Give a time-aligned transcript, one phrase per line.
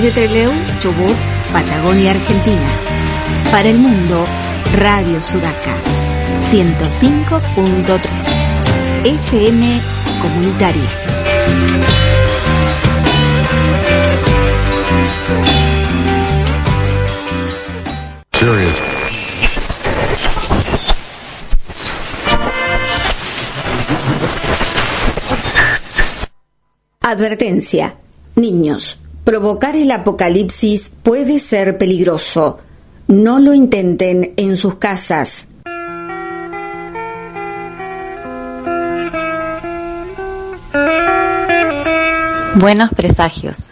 [0.00, 0.50] Desde Treleu,
[0.80, 1.14] Chubut,
[1.52, 2.66] Patagonia, Argentina.
[3.50, 4.24] Para el mundo,
[4.72, 5.78] Radio Sudaca.
[6.50, 8.00] 105.3.
[9.04, 9.82] FM
[10.22, 10.90] Comunitaria.
[27.02, 27.96] Advertencia.
[28.36, 32.58] Niños, provocar el apocalipsis puede ser peligroso.
[33.06, 35.48] No lo intenten en sus casas.
[42.56, 43.70] Buenos presagios.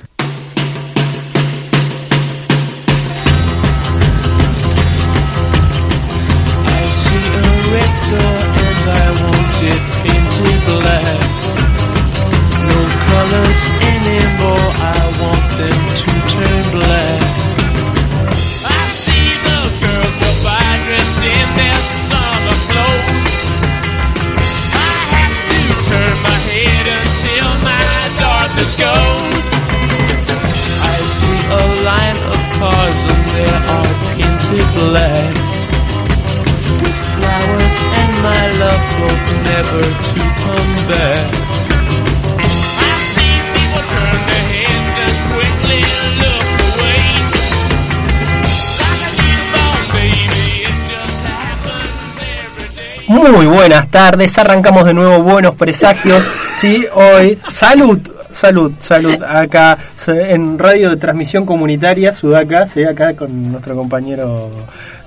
[53.32, 56.24] Muy buenas tardes, arrancamos de nuevo buenos presagios.
[56.56, 57.98] Sí, hoy salud,
[58.30, 59.22] salud, salud.
[59.22, 59.76] Acá
[60.06, 64.50] en radio de transmisión comunitaria, Sudaca, sí, acá con nuestro compañero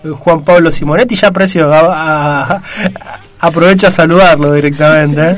[0.03, 1.15] Juan Pablo Simonetti.
[1.15, 1.71] Ya aprecio,
[3.39, 5.37] aprovecho a saludarlo directamente.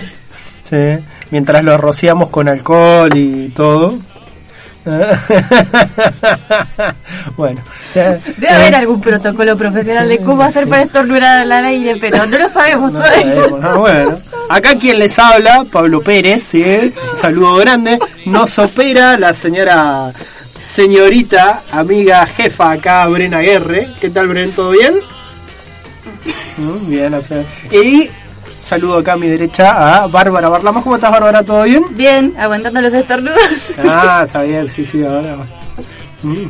[0.69, 3.97] Sí, mientras lo rociamos con alcohol y todo.
[7.37, 7.61] bueno.
[7.93, 12.49] Debe haber algún protocolo profesional de cómo hacer para estornudar al aire, pero no lo
[12.49, 13.45] sabemos todavía.
[13.61, 14.19] Ah, bueno.
[14.49, 16.93] Acá quien les habla, Pablo Pérez, ¿sí?
[17.15, 17.97] saludo grande.
[18.25, 20.11] Nos opera la señora,
[20.67, 23.93] señorita, amiga, jefa acá, Brena Guerre.
[24.01, 24.51] ¿Qué tal, Bren?
[24.51, 24.95] ¿Todo bien?
[26.55, 27.11] Mm, bien,
[27.71, 28.11] Y
[28.63, 30.81] saludo acá a mi derecha a Bárbara Barlama.
[30.81, 31.43] ¿Cómo estás, Bárbara?
[31.43, 31.83] ¿Todo bien?
[31.91, 33.37] Bien, aguantando los estornudos.
[33.77, 35.37] Ah, está bien, sí, sí, ahora.
[36.23, 36.47] Mm.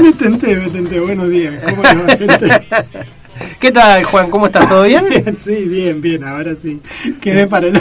[0.02, 1.00] me tenté, me tenté.
[1.00, 1.54] Buenos días.
[1.64, 1.94] ¿Cómo va,
[3.60, 4.30] ¿Qué tal, Juan?
[4.30, 4.68] ¿Cómo estás?
[4.68, 5.04] ¿Todo bien?
[5.44, 6.22] sí, bien, bien.
[6.24, 6.80] Ahora sí.
[7.20, 7.80] Quedé para el...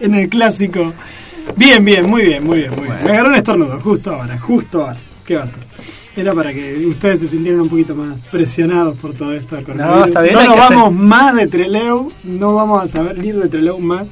[0.00, 0.92] en el clásico.
[1.56, 3.04] Bien, bien, muy bien, muy bien, muy bien.
[3.04, 4.96] Me agarró un estornudo, justo ahora, justo ahora.
[5.24, 5.58] ¿Qué va a ser?
[6.16, 10.22] Era para que ustedes se sintieran un poquito más presionados por todo esto No, está
[10.22, 14.04] bien, no nos vamos más de Treleu, no vamos a salir de Treleu más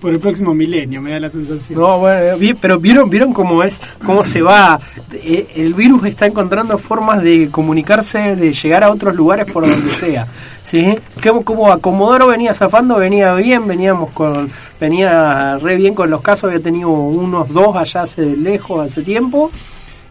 [0.00, 1.78] por el próximo milenio, me da la sensación.
[1.78, 4.78] No, bueno, eh, pero vieron, vieron cómo es, cómo se va.
[5.12, 9.88] Eh, el virus está encontrando formas de comunicarse, de llegar a otros lugares por donde
[9.88, 10.26] sea.
[10.64, 10.98] ¿Sí?
[11.22, 14.50] Como, como a Comodoro venía zafando, venía bien, veníamos con,
[14.80, 19.50] venía re bien con los casos, había tenido unos dos allá hace lejos, hace tiempo,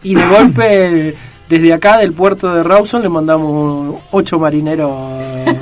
[0.02, 1.14] y de golpe
[1.48, 4.90] desde acá del puerto de Rawson le mandamos ocho marineros.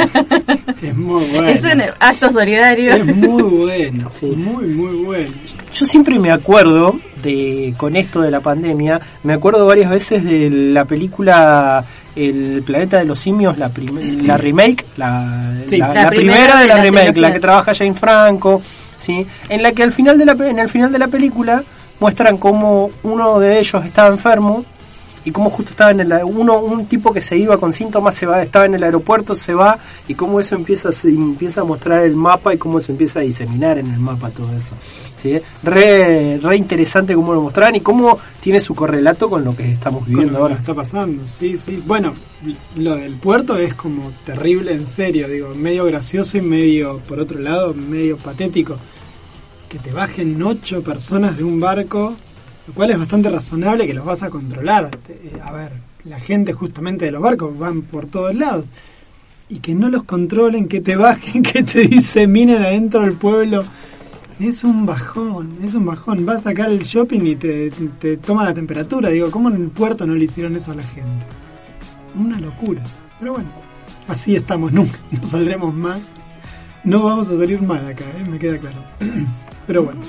[0.82, 1.48] es muy bueno.
[1.48, 2.94] Es un acto solidario.
[2.94, 4.10] Es muy bueno.
[4.16, 4.26] Sí.
[4.26, 5.30] Muy, muy bueno.
[5.72, 10.48] Yo siempre me acuerdo de, con esto de la pandemia, me acuerdo varias veces de
[10.48, 13.70] la película El planeta de los simios, la,
[14.22, 18.62] la remake, la, la, primera, de la, remake, la que trabaja Jane Franco,
[18.96, 19.26] ¿sí?
[19.48, 21.62] en la que al final de la, en el final de la película
[22.00, 24.64] muestran cómo uno de ellos estaba enfermo
[25.26, 28.26] y cómo justo estaba en el uno un tipo que se iba con síntomas se
[28.26, 32.04] va estaba en el aeropuerto se va y cómo eso empieza se empieza a mostrar
[32.04, 34.76] el mapa y cómo se empieza a diseminar en el mapa todo eso
[35.16, 35.40] ¿sí?
[35.64, 40.06] re, re interesante cómo lo mostraron y cómo tiene su correlato con lo que estamos
[40.06, 40.54] viviendo ahora.
[40.54, 41.82] está pasando sí sí.
[41.84, 42.14] Bueno
[42.76, 47.40] lo del puerto es como terrible en serio digo medio gracioso y medio por otro
[47.40, 48.76] lado medio patético
[49.68, 52.14] que te bajen ocho personas de un barco
[52.66, 54.90] lo cual es bastante razonable que los vas a controlar.
[55.08, 55.72] Eh, a ver,
[56.04, 58.64] la gente justamente de los barcos van por todos lados.
[59.48, 63.64] Y que no los controlen, que te bajen, que te diseminen adentro del pueblo.
[64.40, 66.26] Es un bajón, es un bajón.
[66.26, 67.70] Vas acá al shopping y te,
[68.00, 69.08] te toma la temperatura.
[69.08, 71.24] Digo, ¿cómo en el puerto no le hicieron eso a la gente?
[72.18, 72.82] Una locura.
[73.18, 73.48] Pero bueno,
[74.08, 76.12] así estamos, nunca no saldremos más.
[76.84, 78.28] No vamos a salir mal acá, ¿eh?
[78.28, 78.78] me queda claro.
[79.66, 80.00] Pero bueno,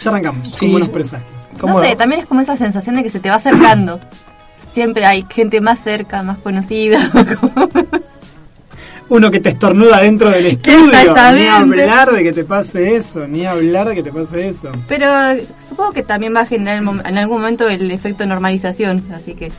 [0.00, 1.30] ya arrancamos sí, con buenos presagios.
[1.62, 4.00] No sé, también es como esa sensación de que se te va acercando.
[4.72, 6.98] Siempre hay gente más cerca, más conocida.
[9.12, 11.14] uno que te estornuda dentro del estudio.
[11.34, 14.72] Ni hablar de que te pase eso, ni hablar de que te pase eso.
[14.88, 15.06] Pero
[15.68, 19.52] supongo que también va a generar en algún momento el efecto normalización, así que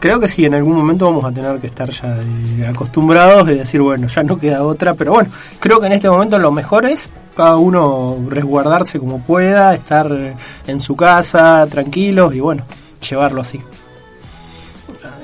[0.00, 3.54] Creo que sí, en algún momento vamos a tener que estar ya eh, acostumbrados y
[3.54, 5.28] decir, bueno, ya no queda otra, pero bueno,
[5.58, 10.36] creo que en este momento lo mejor es cada uno resguardarse como pueda, estar eh,
[10.68, 12.64] en su casa tranquilos y bueno,
[13.08, 13.60] llevarlo así.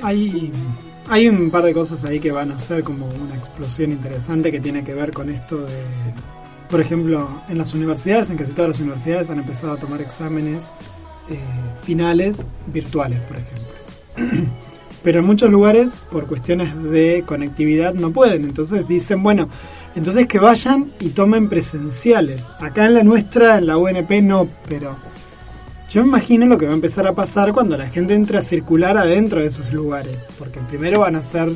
[0.01, 0.51] Hay,
[1.09, 4.59] hay un par de cosas ahí que van a ser como una explosión interesante que
[4.59, 5.83] tiene que ver con esto de,
[6.69, 10.65] por ejemplo, en las universidades, en casi todas las universidades han empezado a tomar exámenes
[11.29, 11.39] eh,
[11.83, 14.51] finales virtuales, por ejemplo.
[15.05, 18.43] Pero en muchos lugares, por cuestiones de conectividad, no pueden.
[18.43, 19.47] Entonces dicen, bueno,
[19.95, 22.47] entonces que vayan y tomen presenciales.
[22.59, 24.95] Acá en la nuestra, en la UNP, no, pero
[25.91, 28.97] yo imagino lo que va a empezar a pasar cuando la gente entre a circular
[28.97, 30.17] adentro de esos lugares.
[30.39, 31.49] Porque primero van a ser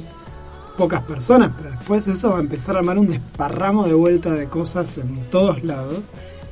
[0.78, 4.46] pocas personas, pero después eso va a empezar a armar un desparramo de vuelta de
[4.46, 5.98] cosas en todos lados,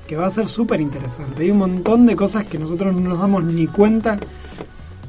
[0.07, 1.43] que va a ser súper interesante.
[1.43, 4.17] Hay un montón de cosas que nosotros no nos damos ni cuenta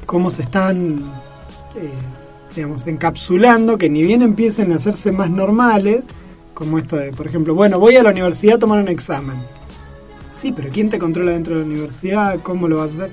[0.05, 1.03] cómo se están,
[1.79, 1.91] eh,
[2.55, 6.03] digamos, encapsulando, que ni bien empiecen a hacerse más normales,
[6.53, 9.37] como esto de, por ejemplo, bueno, voy a la universidad a tomar un examen.
[10.35, 12.39] Sí, pero ¿quién te controla dentro de la universidad?
[12.41, 13.11] ¿Cómo lo vas a hacer?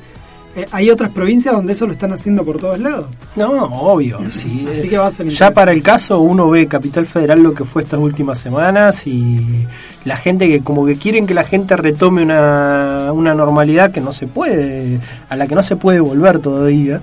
[0.57, 3.09] Eh, hay otras provincias donde eso lo están haciendo por todos lados.
[3.37, 4.67] No, obvio, sí.
[4.73, 7.65] Así que va a ser ya para el caso uno ve Capital Federal lo que
[7.65, 9.67] fue estas últimas semanas y
[10.07, 14.15] la gente que como que quieren que la gente retome una, una normalidad que no
[14.15, 14.99] se puede,
[15.29, 17.03] a la que no se puede volver todavía.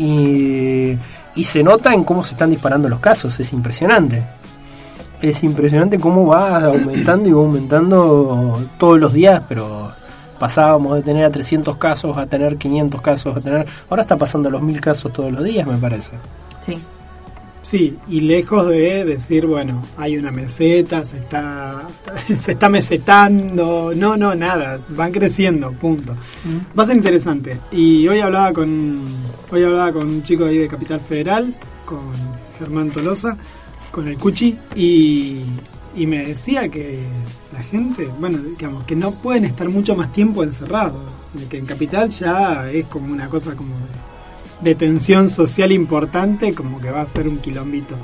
[0.00, 0.96] Y,
[1.34, 4.22] y se nota en cómo se están disparando los casos, es impresionante.
[5.20, 9.92] Es impresionante cómo va aumentando y va aumentando todos los días, pero
[10.38, 14.48] pasábamos de tener a 300 casos a tener 500 casos, a tener ahora está pasando
[14.48, 16.12] a los 1000 casos todos los días, me parece.
[16.62, 16.78] sí.
[17.70, 21.86] Sí, y lejos de decir, bueno, hay una meseta, se está,
[22.36, 26.16] se está mesetando, no, no, nada, van creciendo, punto.
[26.76, 27.60] Va a ser interesante.
[27.70, 29.04] Y hoy hablaba con,
[29.52, 32.00] hoy hablaba con un chico ahí de Capital Federal, con
[32.58, 33.36] Germán Tolosa,
[33.92, 35.44] con el Cuchi, y,
[35.94, 37.04] y me decía que
[37.52, 41.66] la gente, bueno, digamos, que no pueden estar mucho más tiempo encerrados, de que en
[41.66, 44.09] Capital ya es como una cosa como de
[44.62, 47.96] de tensión social importante, como que va a ser un quilombito.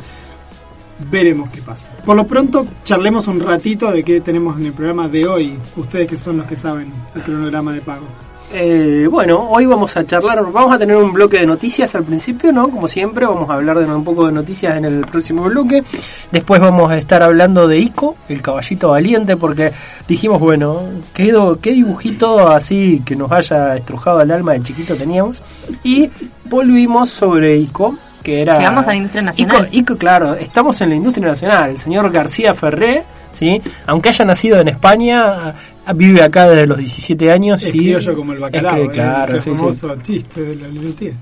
[1.11, 1.91] Veremos qué pasa.
[2.05, 5.59] Por lo pronto, charlemos un ratito de qué tenemos en el programa de hoy.
[5.77, 8.07] Ustedes que son los que saben el cronograma de pago.
[8.53, 12.53] Eh, bueno, hoy vamos a charlar, vamos a tener un bloque de noticias al principio,
[12.53, 12.69] ¿no?
[12.69, 15.83] Como siempre, vamos a hablar de un poco de noticias en el próximo bloque.
[16.31, 19.73] Después vamos a estar hablando de Ico, el caballito valiente, porque
[20.07, 20.83] dijimos, bueno,
[21.13, 25.43] ¿qué, qué dibujito así que nos haya estrujado el alma de chiquito teníamos?
[25.83, 26.09] Y
[26.45, 28.59] volvimos sobre Ico, que era...
[28.59, 29.57] Llegamos a la industria nacional.
[29.57, 31.71] Ico, Ico, claro, estamos en la industria nacional.
[31.71, 33.05] El señor García Ferré,
[33.37, 33.61] ¿sí?
[33.87, 35.55] Aunque haya nacido en España,
[35.95, 37.63] vive acá desde los 17 años.
[37.63, 37.95] Es sí.
[38.15, 38.91] como el bacalao, Es que, ¿eh?
[38.93, 39.57] claro, el sí, sí.
[39.57, 40.69] famoso chiste de la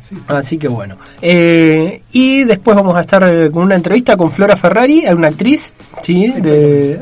[0.01, 0.17] sí.
[0.29, 0.97] Así que bueno.
[1.21, 5.75] Eh, y después vamos a estar eh, con una entrevista con Flora Ferrari, una actriz,
[6.03, 6.33] ¿sí?
[6.39, 7.01] De,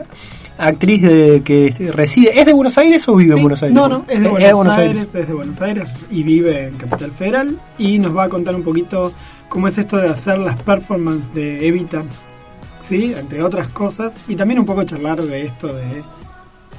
[0.58, 2.38] actriz de que reside.
[2.38, 3.74] ¿Es de Buenos Aires o vive en Buenos Aires?
[3.74, 7.10] No, no, es de Eh, Buenos, Aires, es de Buenos Aires y vive en Capital
[7.12, 9.12] Federal y nos va a contar un poquito
[9.48, 12.04] cómo es esto de hacer las performances de Evita,
[12.96, 13.15] ¿sí?
[13.17, 16.03] Entre otras cosas y también un poco charlar de esto de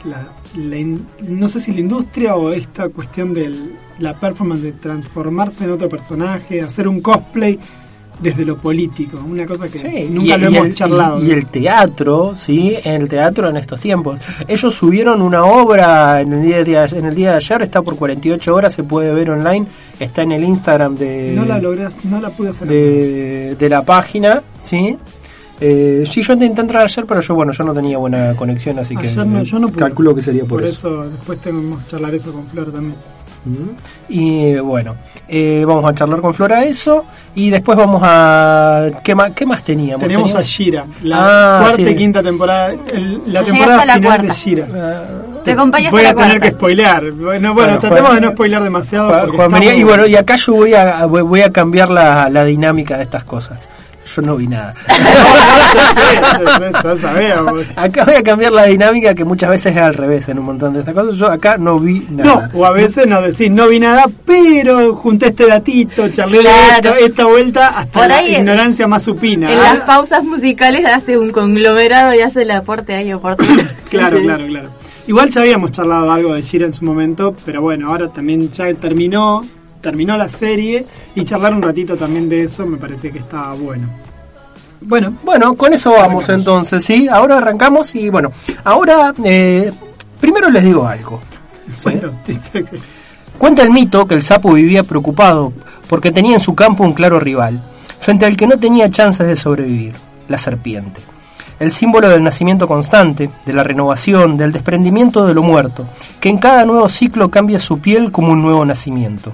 [0.05, 0.27] la,
[0.57, 3.53] la in- no sé si la industria o esta cuestión de
[3.99, 7.57] la performance de transformarse en otro personaje, hacer un cosplay
[8.19, 11.23] desde lo político, una cosa que Sí, nunca y- lo y hemos el, charlado.
[11.23, 12.75] Y, y el teatro, ¿sí?
[12.83, 14.19] En el teatro en estos tiempos.
[14.47, 17.95] Ellos subieron una obra en el día de, en el día de ayer, está por
[17.95, 19.65] 48 horas, se puede ver online,
[19.99, 22.67] está en el Instagram de, no la logré, no la pude hacer.
[22.67, 24.95] de, de la página, ¿sí?
[25.65, 28.97] Eh, sí, yo intenté entrar ayer, pero yo, bueno, yo no tenía buena conexión, así
[28.97, 29.79] que Ayer no, yo no pude.
[29.79, 30.71] calculo que sería por, por eso.
[31.03, 32.95] eso después tenemos que charlar eso con Flor también.
[34.09, 34.95] Y eh, bueno,
[35.27, 37.05] eh, vamos a charlar con Flora eso
[37.35, 38.89] y después vamos a...
[39.03, 40.01] ¿Qué más, qué más teníamos?
[40.01, 41.81] Tenemos a Teníamos- Shira, la Ah, cuarta sí.
[41.87, 44.33] y quinta temporada, el- la Yo temporada hasta la final cuarta.
[44.33, 44.67] de Shira.
[44.73, 45.03] Ah,
[45.43, 46.45] Te acompaño hasta Voy la a tener cuarta.
[46.45, 47.03] que spoilear.
[47.11, 49.31] Bueno, bueno, Bueno, tratemos Juan- de no spoilear demasiado.
[49.33, 52.43] Juan- María, y bueno, y acá yo voy a, voy voy a cambiar la, la
[52.45, 53.59] dinámica de estas cosas.
[54.05, 54.73] Yo no vi nada.
[57.75, 60.73] Acá voy a cambiar la dinámica que muchas veces es al revés en un montón
[60.73, 61.15] de estas cosas.
[61.15, 62.49] Yo acá no vi No, nada.
[62.53, 66.89] o a veces no decís, no vi nada, pero junté este datito, charlé de Claro.
[66.95, 69.51] esto, esta vuelta hasta Por la ahí en- ignorancia más supina.
[69.51, 73.63] En Ah, las pausas musicales hace un conglomerado y hace el aporte ahí oportuno.
[73.89, 74.23] Claro, sí.
[74.23, 74.69] claro, claro.
[75.05, 78.73] Igual ya habíamos charlado algo de Shira en su momento, pero bueno, ahora también ya
[78.73, 79.45] terminó,
[79.83, 83.87] terminó la serie y charlar un ratito también de eso me parece que estaba bueno.
[84.79, 87.07] Bueno, bueno, con eso vamos entonces, ¿sí?
[87.09, 88.31] Ahora arrancamos y bueno,
[88.63, 89.71] ahora eh,
[90.19, 91.19] primero les digo algo.
[93.37, 95.51] Cuenta el mito que el sapo vivía preocupado
[95.87, 97.61] porque tenía en su campo un claro rival,
[97.99, 99.93] frente al que no tenía chances de sobrevivir,
[100.29, 101.01] la serpiente.
[101.59, 105.85] El símbolo del nacimiento constante, de la renovación, del desprendimiento de lo muerto,
[106.19, 109.33] que en cada nuevo ciclo cambia su piel como un nuevo nacimiento.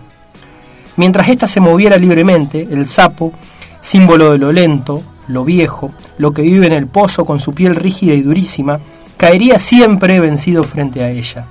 [1.00, 3.32] Mientras ésta se moviera libremente, el sapo,
[3.80, 7.74] símbolo de lo lento, lo viejo, lo que vive en el pozo con su piel
[7.74, 8.82] rígida y durísima,
[9.16, 11.46] caería siempre vencido frente a ella.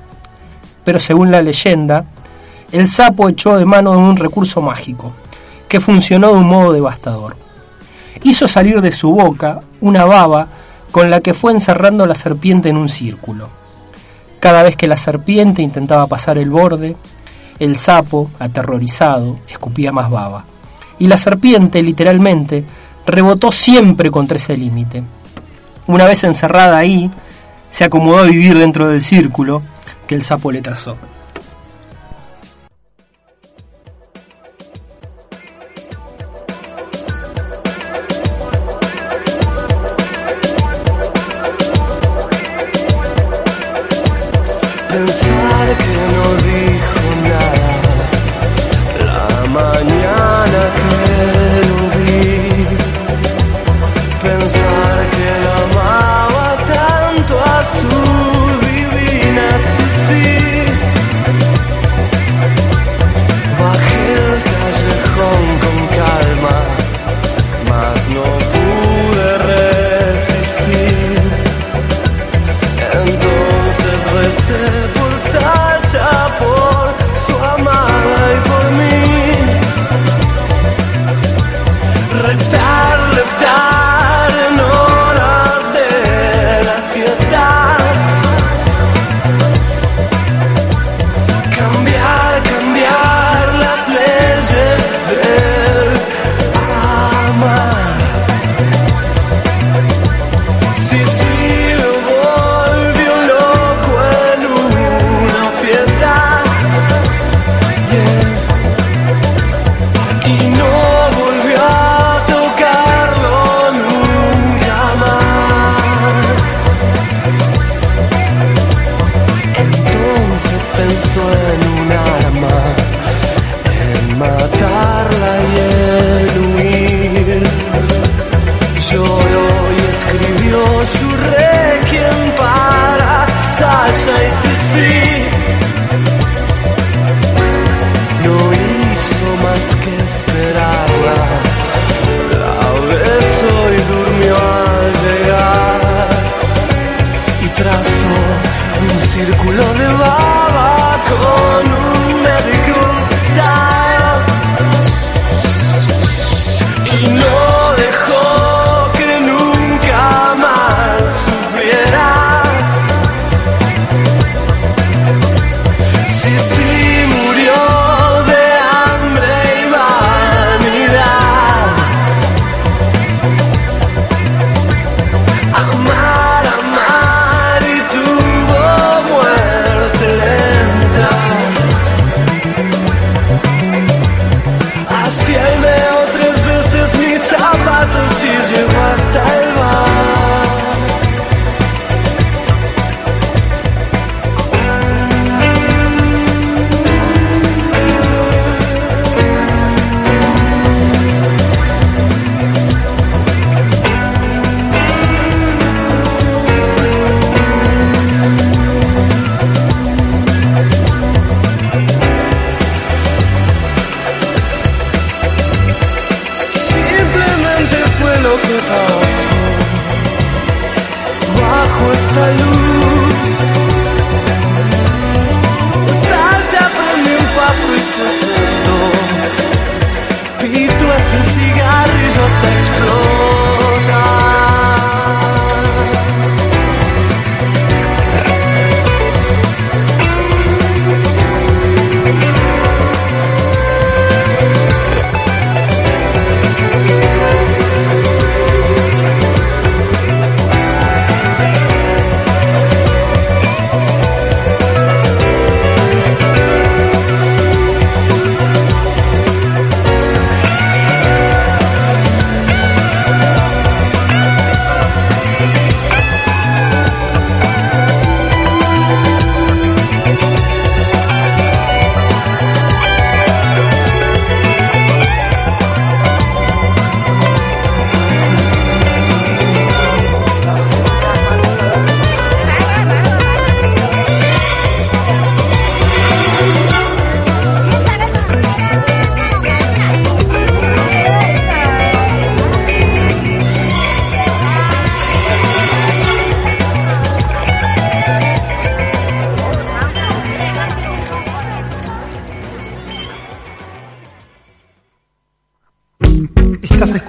[0.85, 2.05] Pero según la leyenda,
[2.73, 5.13] el sapo echó de mano un recurso mágico,
[5.67, 7.35] que funcionó de un modo devastador.
[8.23, 10.49] Hizo salir de su boca una baba
[10.91, 13.49] con la que fue encerrando a la serpiente en un círculo.
[14.41, 16.97] Cada vez que la serpiente intentaba pasar el borde,
[17.59, 20.45] el sapo, aterrorizado, escupía más baba.
[20.99, 22.65] Y la serpiente, literalmente,
[23.07, 25.03] rebotó siempre contra ese límite.
[25.87, 27.11] Una vez encerrada ahí,
[27.71, 29.63] se acomodó a vivir dentro del círculo
[30.07, 30.97] que el sapo le trazó.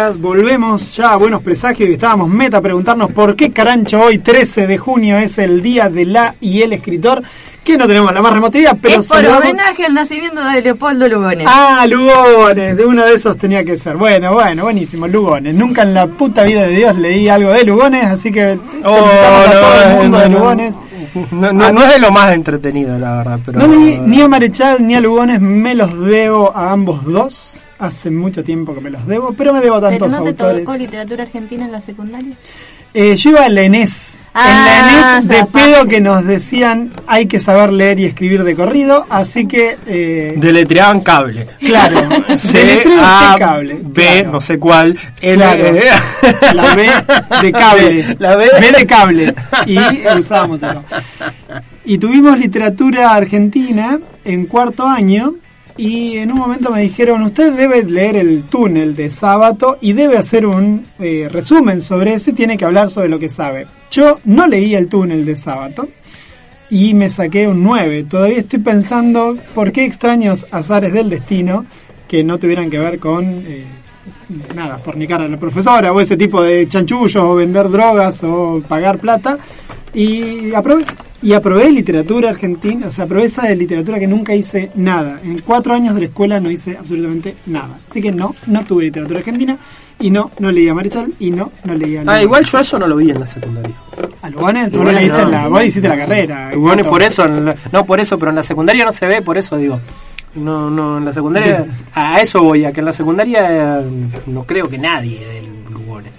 [0.00, 4.18] Días, volvemos ya a Buenos Presagios y estábamos meta a preguntarnos por qué carancho hoy
[4.18, 7.22] 13 de junio es el día de la y el escritor,
[7.62, 10.62] que no tenemos la más remota idea, pero es por saludamos- homenaje al nacimiento de
[10.62, 11.46] Leopoldo Lugones.
[11.48, 13.96] Ah, Lugones, de uno de esos tenía que ser.
[13.98, 15.54] Bueno, bueno, buenísimo, Lugones.
[15.54, 19.46] Nunca en la puta vida de Dios leí algo de Lugones, así que Oh, felicitamos
[19.46, 20.74] a todo el mundo no, de no, Lugones.
[21.32, 23.40] No, no, no es de lo más entretenido, la verdad.
[23.44, 27.49] Pero No leí ni a Marechal ni a Lugones, me los debo a ambos dos.
[27.80, 30.28] Hace mucho tiempo que me los debo, pero me debo a ¿Pero tantos no te
[30.30, 30.64] autores.
[30.64, 32.34] tocó literatura argentina en la secundaria?
[32.92, 34.18] Eh, yo iba a la ENES.
[34.34, 34.78] Ah, en la
[35.16, 35.58] ENES de zafaste.
[35.58, 39.76] pedo que nos decían hay que saber leer y escribir de corrido, así que...
[39.86, 41.46] eh, Deletreaban cable.
[41.60, 41.96] claro,
[42.38, 43.78] C, A, de cable.
[43.82, 44.32] B, claro.
[44.32, 44.98] no sé cuál.
[45.20, 45.64] Claro.
[45.64, 45.84] E.
[46.54, 46.88] La B
[47.42, 48.16] de cable.
[48.18, 48.46] La B.
[48.78, 49.34] de cable.
[49.66, 49.78] Y
[50.18, 50.84] usábamos eso.
[51.84, 55.34] Y tuvimos literatura argentina en cuarto año.
[55.80, 60.18] Y en un momento me dijeron, usted debe leer el túnel de sábado y debe
[60.18, 63.66] hacer un eh, resumen sobre eso y tiene que hablar sobre lo que sabe.
[63.90, 65.88] Yo no leí el túnel de sábado
[66.68, 68.04] y me saqué un 9.
[68.10, 71.64] Todavía estoy pensando por qué extraños azares del destino
[72.06, 73.64] que no tuvieran que ver con eh,
[74.54, 78.98] nada, fornicar a la profesora o ese tipo de chanchullos o vender drogas o pagar
[78.98, 79.38] plata.
[79.94, 80.84] Y aprobé,
[81.22, 85.20] y aprobé literatura argentina, o sea, aprobé esa de literatura que nunca hice nada.
[85.22, 87.78] En cuatro años de la escuela no hice absolutamente nada.
[87.90, 89.56] Así que no, no tuve literatura argentina
[89.98, 92.00] y no, no leía Marechal y no, no leía...
[92.00, 92.22] Ah, Lugones.
[92.24, 93.74] igual yo eso no lo vi en la secundaria.
[94.22, 94.72] ¿A Lugones?
[94.72, 95.24] No lo Lugones leíste no.
[95.24, 95.48] en la...
[95.48, 96.50] Vos hiciste la carrera.
[96.54, 96.90] Gato.
[96.90, 99.36] por eso, en la- no por eso, pero en la secundaria no se ve, por
[99.36, 99.78] eso digo.
[100.36, 103.84] No, no, en la secundaria, a eso voy, a que en la secundaria eh,
[104.26, 106.12] no creo que nadie de Lugones.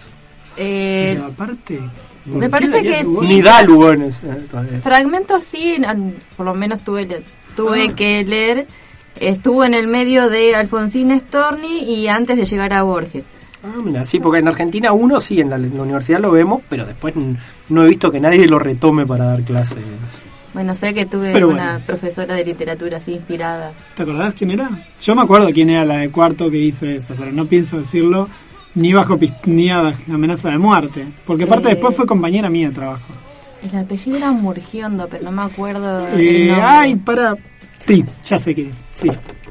[0.57, 1.79] Eh, Pero aparte...
[2.25, 3.41] me ¿por qué parece que sí.
[3.65, 4.19] Lugones.
[4.23, 5.77] eh, fragmentos sí,
[6.37, 7.21] por lo menos tuve, le-
[7.55, 7.95] tuve Ah.
[7.95, 8.67] que leer.
[9.19, 13.23] Estuvo en el medio de Alfonsín Storni y antes de llegar a Borges.
[13.63, 16.61] Ah, mira, sí, porque en Argentina uno sí, en la, en la universidad lo vemos,
[16.69, 17.35] pero después n-
[17.69, 19.77] no he visto que nadie lo retome para dar clases.
[20.53, 21.85] Bueno, sé que tuve Pero una bueno.
[21.85, 23.71] profesora de literatura así inspirada.
[23.95, 24.69] ¿Te acordás quién era?
[25.01, 28.27] Yo me acuerdo quién era la de cuarto que hizo eso, pero no pienso decirlo
[28.75, 31.05] ni bajo ni amenaza de muerte.
[31.25, 31.71] Porque aparte Eh.
[31.71, 33.13] después fue compañera mía de trabajo.
[33.63, 37.35] El apellido era Murgiondo, pero no me acuerdo Eh, ay, para...
[37.77, 38.83] Sí, ya sé quién es.
[38.93, 39.09] Sí,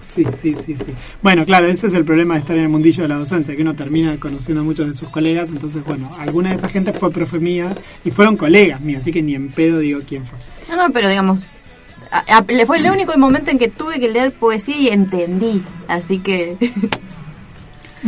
[0.08, 0.92] sí, sí, sí, sí.
[1.22, 3.62] Bueno, claro, ese es el problema de estar en el mundillo de la docencia, que
[3.62, 5.50] uno termina conociendo a muchos de sus colegas.
[5.50, 7.72] Entonces, bueno, alguna de esa gente fue profe mía
[8.04, 10.38] y fueron colegas míos, así que ni en pedo digo quién fue.
[10.68, 11.42] No, no, pero digamos,
[12.12, 15.62] a- a- le fue el único momento en que tuve que leer poesía y entendí.
[15.88, 16.56] Así que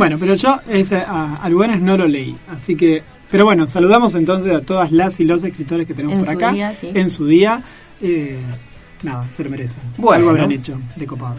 [0.03, 3.01] Bueno, pero yo ese, a, a Lugones no lo leí, así que...
[3.31, 6.37] Pero bueno, saludamos entonces a todas las y los escritores que tenemos En por su
[6.37, 6.51] acá.
[6.51, 6.91] día, sí.
[6.93, 7.61] En su día.
[8.01, 8.37] eh,
[9.01, 9.79] nada, se lo merecen.
[9.97, 10.17] Bueno.
[10.19, 11.35] Algo habrán hecho de copado.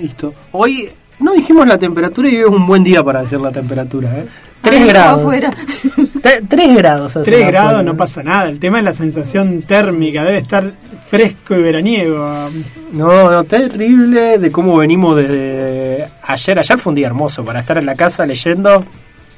[0.00, 0.32] Listo.
[0.52, 4.18] Hoy no dijimos la temperatura y hoy es un buen día para decir la temperatura,
[4.20, 4.26] ¿eh?
[4.62, 5.20] 3 Ay, grados.
[5.22, 5.50] afuera.
[6.48, 7.16] 3 grados.
[7.16, 7.82] hace 3 la grados afuera.
[7.82, 10.70] no pasa nada, el tema es la sensación térmica, debe estar
[11.10, 12.24] fresco y veraniego.
[12.92, 15.91] No, no, terrible de cómo venimos desde
[16.22, 16.58] ayer.
[16.58, 18.84] Ayer fue un día hermoso para estar en la casa leyendo.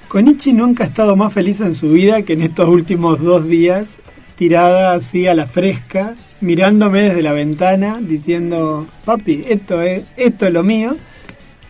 [0.09, 3.89] Konichi nunca ha estado más feliz en su vida que en estos últimos dos días,
[4.37, 10.53] tirada así a la fresca, mirándome desde la ventana, diciendo, papi, esto es, esto es
[10.53, 10.97] lo mío.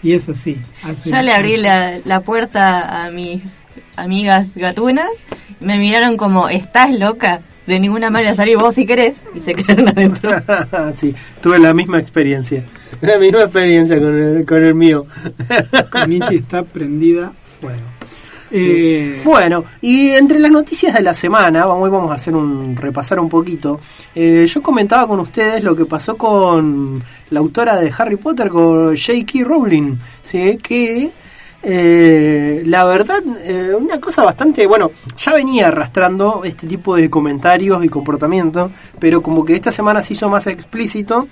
[0.02, 0.58] Y es así.
[1.06, 3.42] Yo le abrí la, la puerta a mis
[3.96, 5.08] amigas gatunas
[5.60, 7.40] y me miraron como, ¿estás loca?
[7.66, 10.30] De ninguna manera salí vos si querés y se quedaron adentro.
[11.00, 12.62] sí, tuve la misma experiencia.
[13.00, 15.06] La misma experiencia con el, con el mío.
[15.90, 17.78] Konichi está prendida fuego.
[18.50, 22.76] Eh, Bueno, y entre las noticias de la semana, vamos- hoy vamos a hacer un
[22.76, 23.80] repasar un poquito.
[24.14, 28.94] Eh, yo comentaba con ustedes lo que pasó con la autora de Harry Potter, con
[28.96, 29.42] J.K.
[29.44, 30.58] Rowling, ¿sí?
[30.62, 31.10] que
[31.66, 37.82] Eh, la verdad, eh, una cosa bastante, bueno, ya venía arrastrando este tipo de comentarios
[37.84, 41.26] y comportamientos, pero como que esta semana se hizo más explícito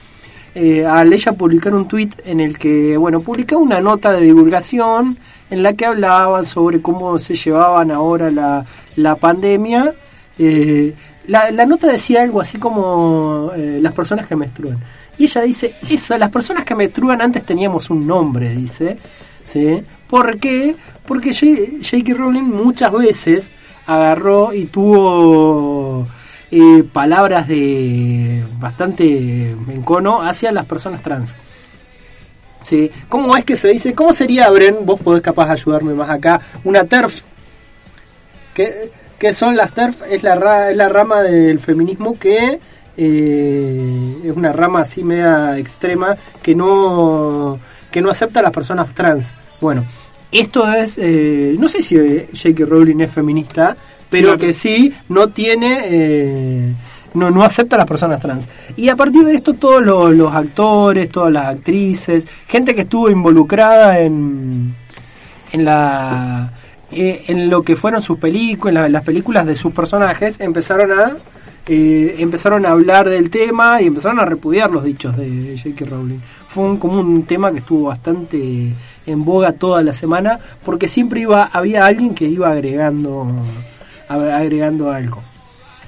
[0.54, 5.16] eh, al ella publicar un tweet en el que, bueno, publicó una nota de divulgación
[5.50, 8.64] en la que hablaban sobre cómo se llevaban ahora la,
[8.96, 9.94] la pandemia.
[10.38, 10.94] Eh,
[11.28, 14.78] la, la, nota decía algo así como eh, las personas que menstruan.
[15.16, 18.98] Y ella dice, eso, las personas que menstruan antes teníamos un nombre, dice.
[19.46, 19.82] ¿sí?
[20.12, 20.76] ¿Por qué?
[21.06, 22.12] Porque J.K.
[22.12, 23.50] Rowling muchas veces
[23.86, 26.06] agarró y tuvo
[26.50, 31.34] eh, palabras de bastante encono hacia las personas trans.
[32.62, 32.90] ¿Sí?
[33.08, 33.94] ¿Cómo es que se dice?
[33.94, 34.84] ¿Cómo sería, Bren?
[34.84, 36.42] Vos podés capaz ayudarme más acá.
[36.62, 37.22] Una TERF.
[38.52, 40.02] ¿Qué, qué son las TERF?
[40.10, 42.60] Es la, es la rama del feminismo que
[42.98, 47.58] eh, es una rama así media extrema que no,
[47.90, 49.32] que no acepta a las personas trans.
[49.58, 49.86] Bueno,
[50.32, 52.64] esto es, eh, no sé si J.K.
[52.64, 53.76] Rowling es feminista,
[54.08, 56.72] pero que sí no tiene, eh,
[57.14, 58.48] no, no acepta a las personas trans.
[58.76, 64.00] Y a partir de esto todos los, actores, todas las actrices, gente que estuvo involucrada
[64.00, 64.74] en,
[65.52, 66.52] en la
[66.94, 71.16] eh, en lo que fueron sus películas, las películas de sus personajes, empezaron a
[71.66, 75.86] eh, empezaron a hablar del tema y empezaron a repudiar los dichos de J.K.
[75.86, 76.18] Rowling.
[76.54, 78.72] Fue un, como un tema que estuvo bastante
[79.06, 83.26] en boga toda la semana porque siempre iba había alguien que iba agregando
[84.08, 85.22] agregando algo.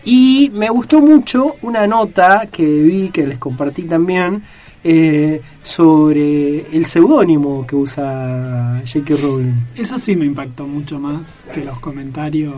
[0.05, 4.43] Y me gustó mucho una nota que vi, que les compartí también,
[4.83, 9.15] eh, sobre el seudónimo que usa J.K.
[9.23, 9.53] Rowling.
[9.77, 12.55] Eso sí me impactó mucho más que los comentarios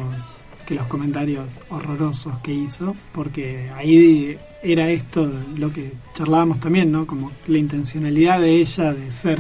[0.66, 7.06] que los comentarios horrorosos que hizo, porque ahí era esto lo que charlábamos también, ¿no?
[7.06, 9.38] Como la intencionalidad de ella de ser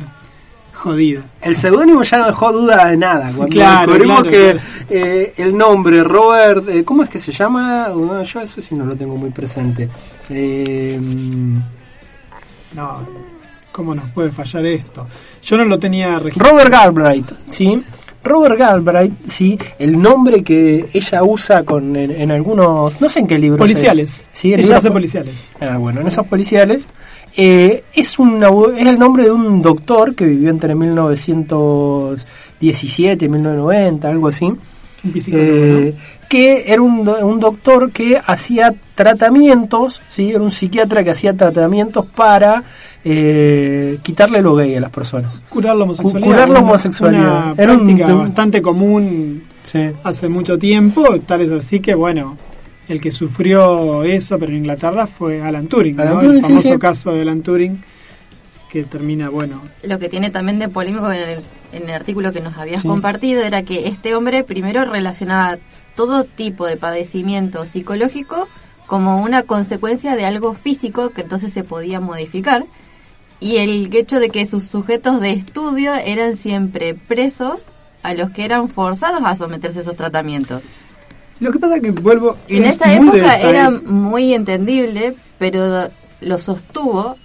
[0.72, 1.24] jodida.
[1.40, 3.32] El seudónimo ya no dejó duda de nada.
[3.34, 4.56] Cuando descubrimos que
[4.88, 7.90] eh, el nombre Robert, eh, ¿cómo es que se llama?
[8.24, 9.88] yo eso sí no lo tengo muy presente.
[10.30, 10.98] Eh,
[12.74, 12.98] no,
[13.72, 15.06] ¿cómo nos puede fallar esto?
[15.42, 16.52] Yo no lo tenía registrado.
[16.52, 17.82] Robert Galbraith, ¿sí?
[18.26, 23.38] Robert Galbraith, sí, el nombre que ella usa con en, algunos, no sé en qué
[23.38, 23.58] libros.
[23.58, 24.20] Policiales.
[24.32, 25.42] Sí, en ella hace policiales.
[25.60, 26.86] Ah, bueno, en esos policiales
[27.36, 34.28] eh, es, es el nombre de un doctor que vivió entre 1917 y 1990, algo
[34.28, 34.52] así.
[35.28, 35.94] Eh,
[36.28, 40.30] que era un, un, doctor que hacía tratamientos, ¿sí?
[40.30, 42.64] era un psiquiatra que hacía tratamientos para
[43.04, 45.40] eh, quitarle lo gay a las personas.
[45.48, 46.32] Curar la homosexualidad.
[46.32, 47.52] Curar la homosexualidad.
[47.52, 49.42] Una era práctica bastante común
[50.02, 52.36] hace mucho tiempo, tal es así que bueno,
[52.88, 57.42] el que sufrió eso, pero en Inglaterra, fue Alan Turing, el famoso caso de Alan
[57.42, 57.82] Turing,
[58.70, 59.60] que termina, bueno...
[59.82, 61.40] Lo que tiene también de polémico en el,
[61.72, 65.58] en el artículo que nos habías compartido era que este hombre primero relacionaba
[65.96, 68.48] todo tipo de padecimiento psicológico
[68.86, 72.66] como una consecuencia de algo físico que entonces se podía modificar
[73.40, 77.66] y el hecho de que sus sujetos de estudio eran siempre presos
[78.02, 80.62] a los que eran forzados a someterse a esos tratamientos.
[81.40, 82.36] Lo que pasa es que vuelvo...
[82.48, 87.16] En esa época era muy entendible, pero lo sostuvo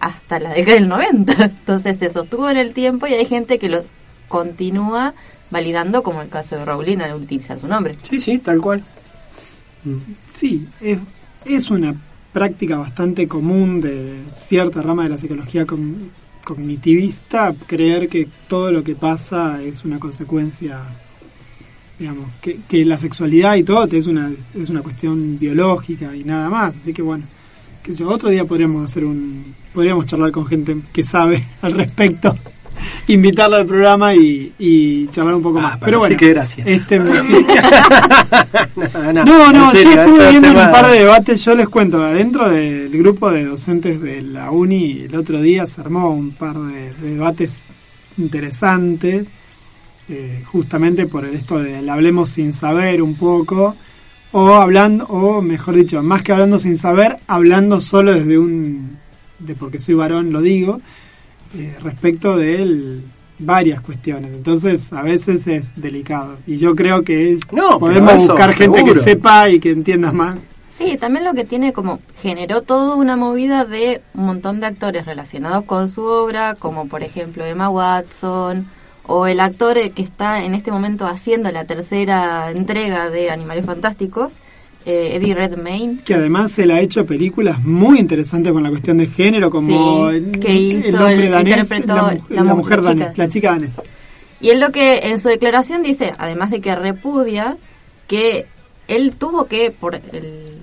[0.00, 1.32] hasta la década del 90.
[1.44, 3.84] Entonces se sostuvo en el tiempo y hay gente que lo
[4.28, 5.14] continúa
[5.50, 7.96] validando, como el caso de Rowling al utilizar su nombre.
[8.02, 8.82] Sí, sí, tal cual.
[10.30, 10.98] Sí, es,
[11.44, 11.94] es una
[12.32, 15.66] práctica bastante común de cierta rama de la psicología
[16.44, 20.80] cognitivista creer que todo lo que pasa es una consecuencia
[21.98, 26.48] digamos, que, que, la sexualidad y todo es una, es una cuestión biológica y nada
[26.48, 26.76] más.
[26.76, 27.24] Así que bueno,
[27.82, 32.36] que yo, otro día podríamos hacer un, podríamos charlar con gente que sabe al respecto,
[33.08, 35.78] invitarla al programa y, y charlar un poco ah, más.
[35.78, 36.66] Pero bueno, que gracias.
[36.66, 37.06] Este, no,
[39.24, 43.30] no, no, yo estuve viendo un par de debates, yo les cuento, dentro del grupo
[43.30, 47.64] de docentes de la uni, el otro día se armó un par de debates
[48.16, 49.28] interesantes
[50.10, 53.76] eh, justamente por esto de hablemos sin saber un poco,
[54.32, 58.96] o hablando, o mejor dicho, más que hablando sin saber, hablando solo desde un,
[59.38, 60.80] de porque soy varón lo digo,
[61.54, 63.00] eh, respecto de
[63.38, 64.32] varias cuestiones.
[64.32, 66.36] Entonces, a veces es delicado.
[66.46, 67.38] Y yo creo que
[67.78, 70.38] podemos buscar gente que sepa y que entienda más.
[70.76, 75.06] Sí, también lo que tiene como generó toda una movida de un montón de actores
[75.06, 78.68] relacionados con su obra, como por ejemplo Emma Watson,
[79.04, 84.34] o el actor que está en este momento haciendo la tercera entrega de Animales Fantásticos,
[84.88, 85.98] eh, Eddie Redmayne.
[86.02, 90.08] Que además él ha hecho películas muy interesantes con la cuestión de género, como
[90.40, 91.70] que hizo, el, hombre danés,
[92.30, 93.80] la, mujer danés, la chica danés.
[94.40, 97.58] Y él lo que en su declaración dice, además de que repudia,
[98.06, 98.46] que
[98.86, 100.00] él tuvo que, por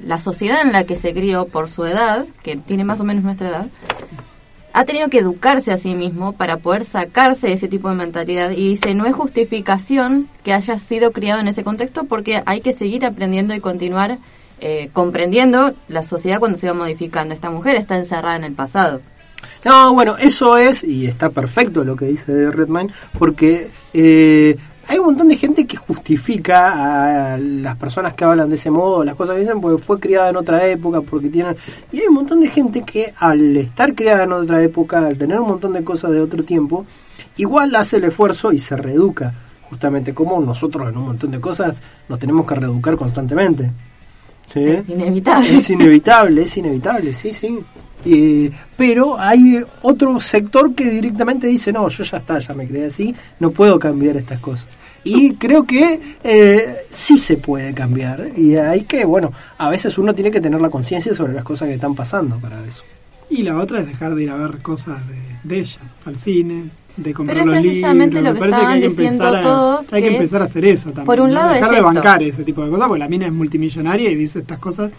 [0.03, 3.23] la sociedad en la que se crió, por su edad, que tiene más o menos
[3.23, 3.67] nuestra edad,
[4.75, 8.51] ha tenido que educarse a sí mismo para poder sacarse de ese tipo de mentalidad.
[8.51, 12.73] Y dice, no es justificación que haya sido criado en ese contexto porque hay que
[12.73, 14.17] seguir aprendiendo y continuar
[14.59, 17.33] eh, comprendiendo la sociedad cuando se va modificando.
[17.33, 18.99] Esta mujer está encerrada en el pasado.
[19.63, 25.05] No, bueno, eso es, y está perfecto lo que dice Redmine, porque eh, hay un
[25.05, 29.35] montón de gente que justifica a las personas que hablan de ese modo, las cosas
[29.35, 31.55] que dicen, porque fue criada en otra época, porque tienen...
[31.91, 35.39] Y hay un montón de gente que al estar criada en otra época, al tener
[35.39, 36.85] un montón de cosas de otro tiempo,
[37.37, 39.33] igual hace el esfuerzo y se reeduca,
[39.69, 43.71] justamente como nosotros en un montón de cosas nos tenemos que reeducar constantemente.
[44.53, 45.57] Es inevitable.
[45.57, 47.59] Es inevitable, es inevitable, sí, sí.
[48.77, 53.15] Pero hay otro sector que directamente dice, no, yo ya está, ya me creé así,
[53.39, 54.67] no puedo cambiar estas cosas.
[55.03, 58.31] Y creo que eh, sí se puede cambiar.
[58.35, 61.67] Y hay que, bueno, a veces uno tiene que tener la conciencia sobre las cosas
[61.67, 62.83] que están pasando para eso.
[63.29, 64.99] Y la otra es dejar de ir a ver cosas
[65.43, 68.33] de ella, al cine, de comprar Pero los precisamente libros.
[68.33, 69.93] lo que estaban que diciendo a, todos.
[69.93, 71.05] Hay que, empezar a hacer eso también.
[71.05, 71.93] Por un lado Dejar es de esto.
[71.93, 74.91] bancar ese tipo de cosas, porque la mina es multimillonaria y dice estas cosas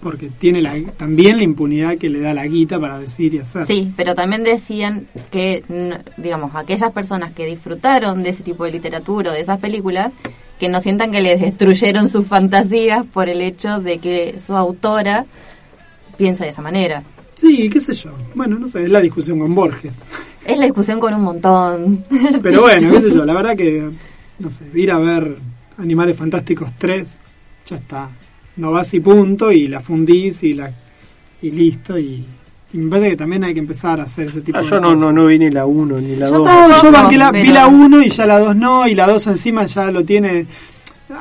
[0.00, 3.66] porque tiene la, también la impunidad que le da la guita para decir y hacer.
[3.66, 5.64] Sí, pero también decían que,
[6.16, 10.12] digamos, aquellas personas que disfrutaron de ese tipo de literatura o de esas películas,
[10.58, 15.26] que no sientan que les destruyeron sus fantasías por el hecho de que su autora
[16.16, 17.02] piensa de esa manera.
[17.36, 18.10] Sí, qué sé yo.
[18.34, 19.98] Bueno, no sé, es la discusión con Borges.
[20.44, 22.04] Es la discusión con un montón.
[22.42, 23.90] Pero bueno, qué sé yo, la verdad que,
[24.38, 25.36] no sé, ir a ver
[25.76, 27.18] Animales Fantásticos 3,
[27.66, 28.08] ya está.
[28.56, 30.70] No vas y punto, y la fundís y la
[31.42, 31.98] y listo.
[31.98, 32.24] Y,
[32.72, 34.80] y me parece que también hay que empezar a hacer ese tipo Ah, de yo
[34.80, 35.00] no, cosas.
[35.00, 36.46] no, no vi ni la 1 ni la Yo 2.
[36.46, 39.06] No, yo No, banqué la, vi la 1 y ya la 2 no, y la
[39.06, 40.46] 2 encima ya lo tiene.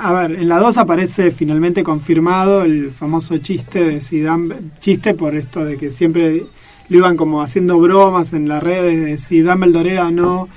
[0.01, 5.13] A ver, en la 2 aparece finalmente confirmado el famoso chiste de si Dumb- chiste
[5.13, 6.43] por esto de que siempre
[6.89, 10.47] lo iban como haciendo bromas en las redes de si Dumbledore era o no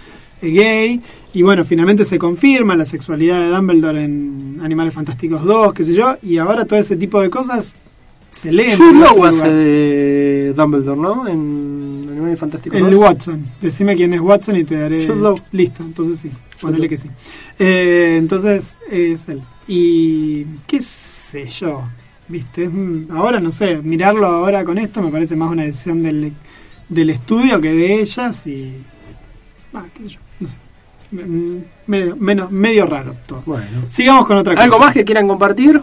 [0.41, 1.01] gay.
[1.38, 5.94] Y bueno, finalmente se confirma la sexualidad de Dumbledore en Animales Fantásticos 2, qué sé
[5.94, 7.77] yo, y ahora todo ese tipo de cosas
[8.29, 8.77] se leen.
[8.77, 11.29] Jude Law hace de Dumbledore, ¿no?
[11.29, 12.94] En Animales Fantásticos El 2.
[13.01, 13.46] Watson.
[13.62, 15.07] Decime quién es Watson y te daré.
[15.07, 15.40] Jude Law.
[15.53, 16.31] Listo, entonces sí.
[16.61, 17.09] Ponele que sí.
[17.57, 19.40] Eh, entonces es él.
[19.68, 21.85] Y qué sé yo.
[22.27, 22.68] ¿Viste?
[23.11, 23.77] Ahora no sé.
[23.77, 26.33] Mirarlo ahora con esto me parece más una decisión del,
[26.88, 28.72] del estudio que de ellas y.
[29.72, 30.18] Ah, qué sé yo.
[31.11, 33.42] Mm, Medio, menos, medio raro todo.
[33.47, 33.83] Bueno.
[33.88, 34.64] Sigamos con otra cosa.
[34.64, 35.81] ¿Algo más que quieran compartir?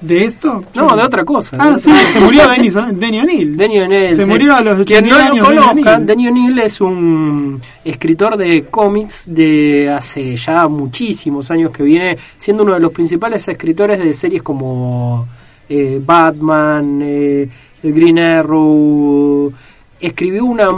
[0.00, 0.64] ¿De esto?
[0.74, 1.56] No, de otra cosa.
[1.60, 3.56] Ah, de sí, se murió Denny O'Neill.
[3.56, 4.16] Denny O'Neill.
[4.16, 4.30] Se sí.
[4.30, 6.06] murió a los Quien 89 no lo años, Denny conozca, O'Neill.
[6.06, 12.62] Denny O'Neill es un escritor de cómics de hace ya muchísimos años que viene siendo
[12.62, 15.28] uno de los principales escritores de series como
[15.68, 17.48] eh, Batman, eh,
[17.82, 19.52] Green Arrow.
[20.00, 20.70] Escribió una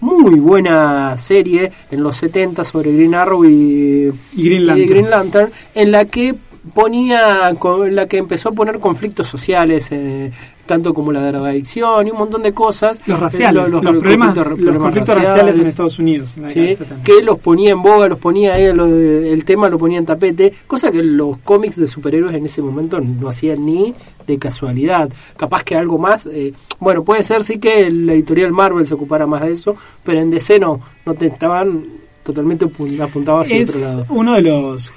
[0.00, 4.88] muy buena serie en los 70 sobre Green Arrow y, Y Green y Lantern.
[4.88, 6.34] Green Lantern, en la que
[6.74, 10.30] ponía con- en la que empezó a poner conflictos sociales eh,
[10.70, 14.60] tanto como la drogadicción y un montón de cosas Los raciales, Eh, los, problemas, conflictos-
[14.60, 16.34] los conflictos raciales en Estados Unidos.
[16.36, 17.04] En la Sí, década del 70.
[17.04, 20.52] que los ponía en boga, los ponía ahí, lo- el tema lo ponía en tapete,
[20.68, 23.94] cosa que los cómics de superhéroes en ese momento no hacían ni
[24.28, 25.10] de casualidad.
[25.36, 29.26] Capaz que algo más, eh, bueno, puede ser sí que la editorial Marvel se ocupara
[29.26, 31.82] más de eso, pero en DC no, no te estaban
[32.22, 34.06] totalmente apun- apuntados hacia es otro lado.
[34.10, 34.92] uno de los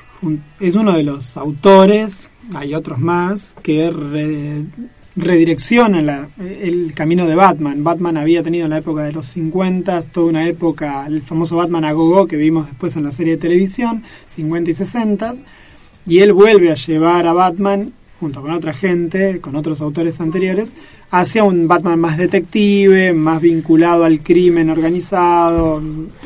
[0.59, 4.63] es uno de los autores hay otros más que re-
[5.15, 10.01] redireccionan la- el camino de Batman Batman había tenido en la época de los 50
[10.03, 13.37] toda una época el famoso Batman a gogo que vimos después en la serie de
[13.41, 15.35] televisión 50 y 60
[16.07, 20.71] y él vuelve a llevar a Batman junto con otra gente, con otros autores anteriores,
[21.11, 25.81] hacia un Batman más detective, más vinculado al crimen organizado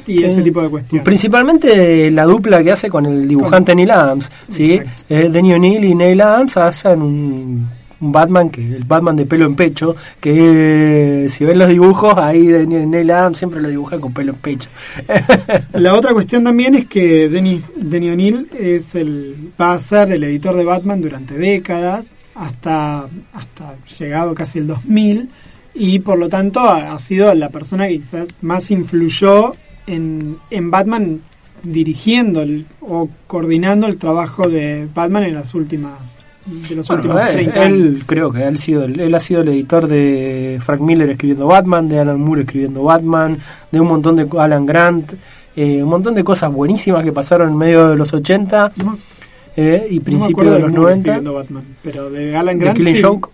[0.05, 1.03] y ese tipo de cuestiones.
[1.03, 4.79] Principalmente la dupla que hace con el dibujante Neil Adams, ¿sí?
[5.09, 7.67] Eh, Denny O'Neill y Neil Adams hacen un,
[7.99, 12.15] un Batman, que el Batman de pelo en pecho, que eh, si ven los dibujos,
[12.17, 14.69] ahí Neil Adams siempre lo dibuja con pelo en pecho.
[15.73, 20.23] La otra cuestión también es que Dennis, Denny O'Neill es el, va a ser el
[20.23, 25.29] editor de Batman durante décadas, hasta, hasta llegado casi el 2000,
[25.73, 29.55] y por lo tanto ha, ha sido la persona que quizás más influyó
[29.87, 31.21] en, en Batman
[31.63, 36.16] dirigiendo el- o coordinando el trabajo de Batman en las últimas
[36.47, 37.77] de los últimos 30 años.
[37.77, 41.89] Él, creo que él, sido, él ha sido el editor de Frank Miller escribiendo Batman,
[41.89, 43.37] de Alan Moore escribiendo Batman,
[43.71, 45.13] de un montón de Alan Grant,
[45.55, 48.71] eh, un montón de cosas buenísimas que pasaron en medio de los 80
[49.55, 51.19] eh, y principios de los 90.
[51.19, 52.77] Batman, pero de Alan Grant.
[52.77, 53.29] Killing Joke.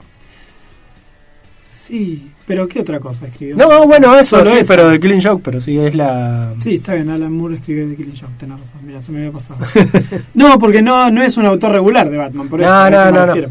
[1.59, 3.55] Sí, pero ¿qué otra cosa escribió?
[3.55, 6.53] No, bueno, eso sí, pero de Killing Joke, pero sí es la...
[6.59, 9.31] Sí, está bien, Alan Moore escribió de Killing Joke, tenés razón, mira, se me había
[9.31, 9.59] pasado.
[10.33, 13.35] no, porque no, no es un autor regular de Batman, por eso, no, no, no,
[13.35, 13.47] no.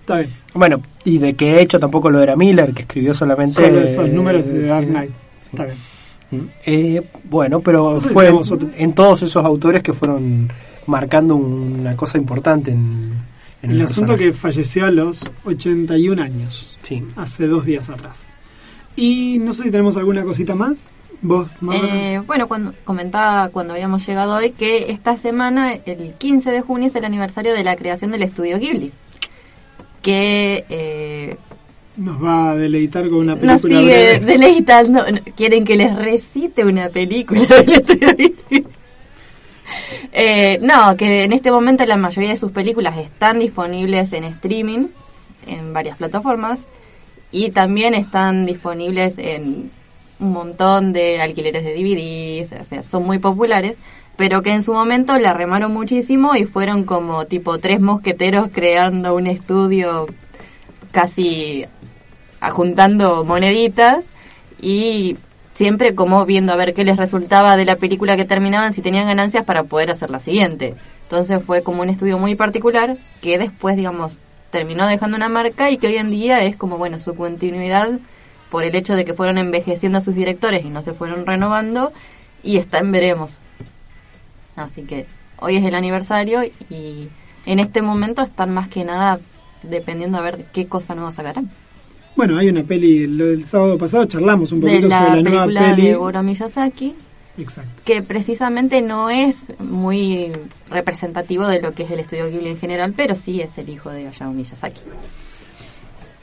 [0.00, 0.30] Está bien.
[0.52, 3.54] Bueno, y de que he hecho tampoco lo era Miller, que escribió solamente...
[3.54, 5.78] Solo esos números de Dark Knight, está bien.
[6.66, 8.32] Eh, bueno, pero fue
[8.76, 10.50] en, todos esos autores que fueron
[10.86, 13.22] marcando una cosa importante en,
[13.62, 17.02] el, asunto que falleció a los 81 años, sí.
[17.16, 18.33] hace dos días atrás.
[18.96, 20.90] Y no sé si tenemos alguna cosita más.
[21.22, 26.60] ¿Vos, eh, bueno, cuando comentaba cuando habíamos llegado hoy que esta semana, el 15 de
[26.60, 28.92] junio, es el aniversario de la creación del estudio Ghibli.
[30.02, 31.36] Que eh,
[31.96, 33.52] nos va a deleitar con una película.
[33.52, 35.04] Nos sigue deleitando.
[35.36, 38.34] Quieren que les recite una película del
[40.12, 44.88] eh, no, que en este momento la mayoría de sus películas están disponibles en streaming,
[45.46, 46.66] en varias plataformas,
[47.34, 49.72] y también están disponibles en
[50.20, 53.76] un montón de alquileres de DVDs, o sea, son muy populares,
[54.16, 59.16] pero que en su momento la remaron muchísimo y fueron como tipo tres mosqueteros creando
[59.16, 60.06] un estudio
[60.92, 61.66] casi
[62.52, 64.04] juntando moneditas
[64.62, 65.16] y
[65.54, 69.08] siempre como viendo a ver qué les resultaba de la película que terminaban, si tenían
[69.08, 70.76] ganancias para poder hacer la siguiente.
[71.02, 74.20] Entonces fue como un estudio muy particular que después, digamos,
[74.54, 77.98] terminó dejando una marca y que hoy en día es como, bueno, su continuidad
[78.50, 81.92] por el hecho de que fueron envejeciendo a sus directores y no se fueron renovando
[82.44, 83.40] y está en veremos.
[84.54, 85.06] Así que
[85.40, 87.08] hoy es el aniversario y
[87.46, 89.18] en este momento están más que nada
[89.64, 91.50] dependiendo a ver qué cosa nueva sacarán.
[92.14, 95.88] Bueno, hay una peli, el, sábado pasado charlamos un poquito la sobre la nueva peli
[95.88, 96.94] de Goro Miyazaki.
[97.36, 97.82] Exacto.
[97.84, 100.30] Que precisamente no es muy
[100.70, 103.90] representativo de lo que es el estudio Ghibli en general, pero sí es el hijo
[103.90, 104.80] de Hayao Miyazaki.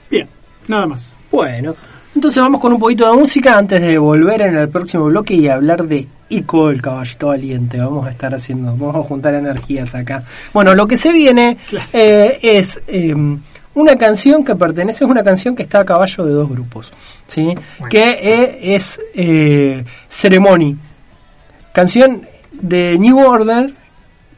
[0.09, 0.27] Bien,
[0.67, 1.15] nada más.
[1.31, 1.75] Bueno,
[2.15, 5.47] entonces vamos con un poquito de música antes de volver en el próximo bloque y
[5.47, 7.79] hablar de Ico, el caballito valiente.
[7.79, 10.23] Vamos a estar haciendo, vamos a juntar energías acá.
[10.53, 11.57] Bueno, lo que se viene
[11.93, 12.81] eh, es...
[12.87, 13.39] Em,
[13.73, 16.91] una canción que pertenece, es una canción que está a caballo de dos grupos,
[17.27, 17.55] ¿sí?
[17.89, 20.75] Que eh, es eh, Ceremony,
[21.73, 23.71] canción de New Order,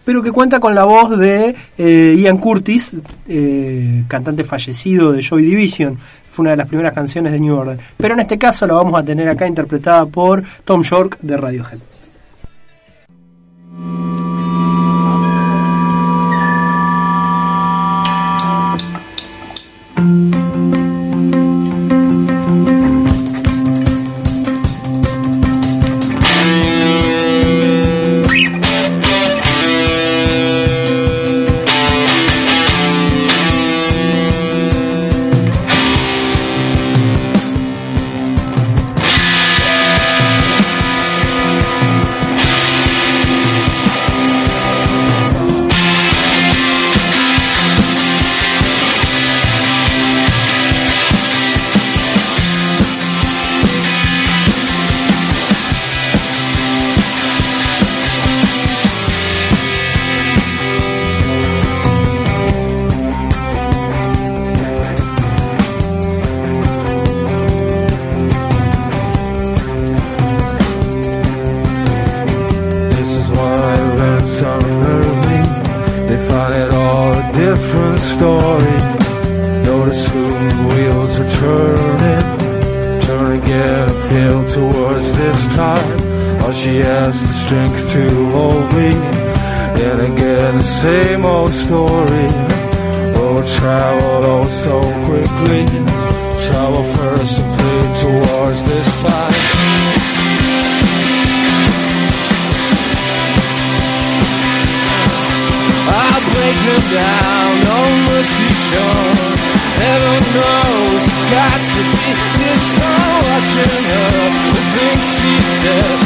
[0.06, 2.92] pero que cuenta con la voz de eh, Ian Curtis,
[3.28, 5.98] eh, cantante fallecido de Joy Division.
[6.34, 7.78] Fue una de las primeras canciones de New Order.
[7.96, 11.93] Pero en este caso la vamos a tener acá interpretada por Tom York de Radiohead.
[111.34, 116.03] got to be distortion of the things she said.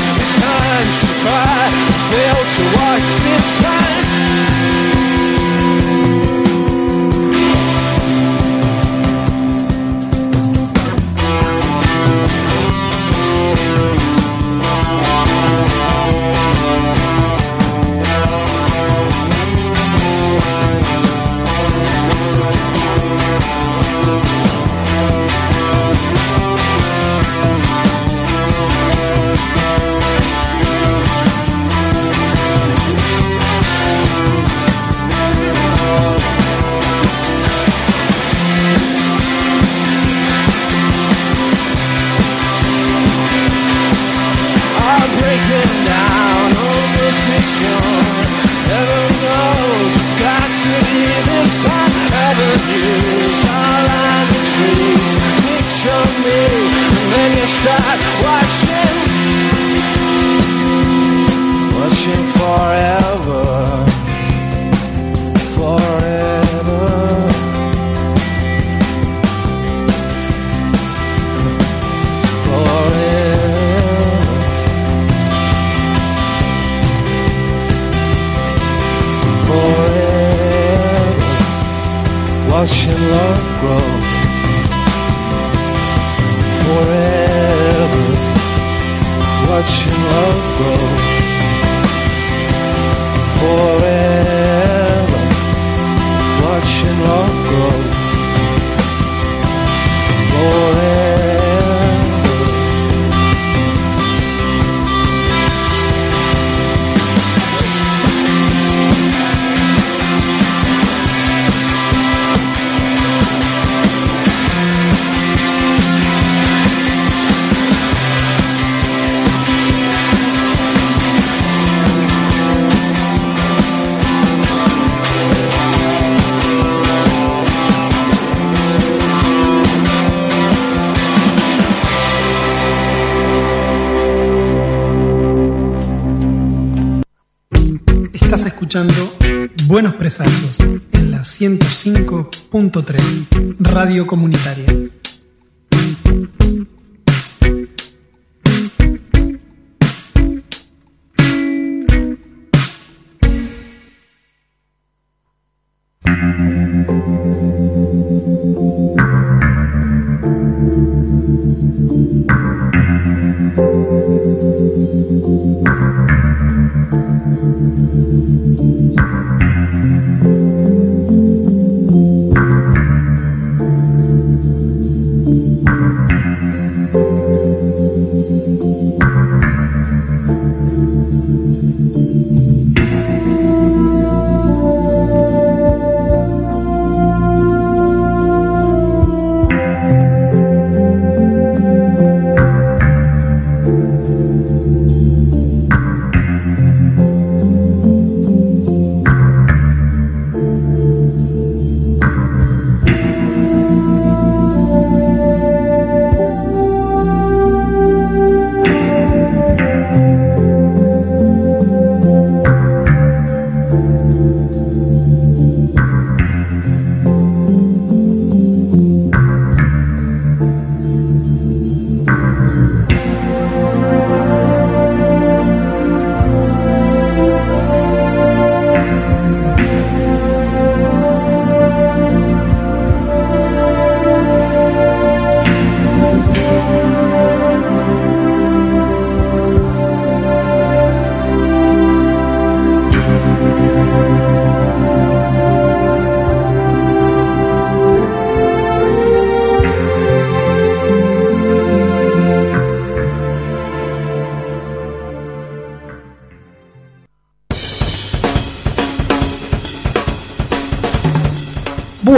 [144.05, 144.46] Radio.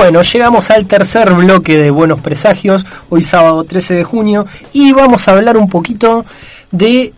[0.10, 4.44] Bueno, llegamos al tercer bloque de Buenos Presagios, hoy sábado 13 de junio,
[4.74, 6.26] y vamos a hablar un poquito
[6.72, 7.14] de...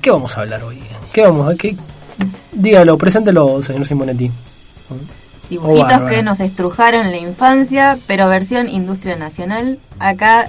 [0.00, 0.80] ¿Qué vamos a hablar hoy?
[1.12, 1.54] ¿Qué vamos a...?
[1.54, 1.76] Qué...
[2.52, 4.30] Dígalo, preséntelo, señor Simonetti.
[5.50, 9.78] Dibujitos Oh, que nos estrujaron la infancia, pero versión industria nacional.
[9.98, 10.48] Acá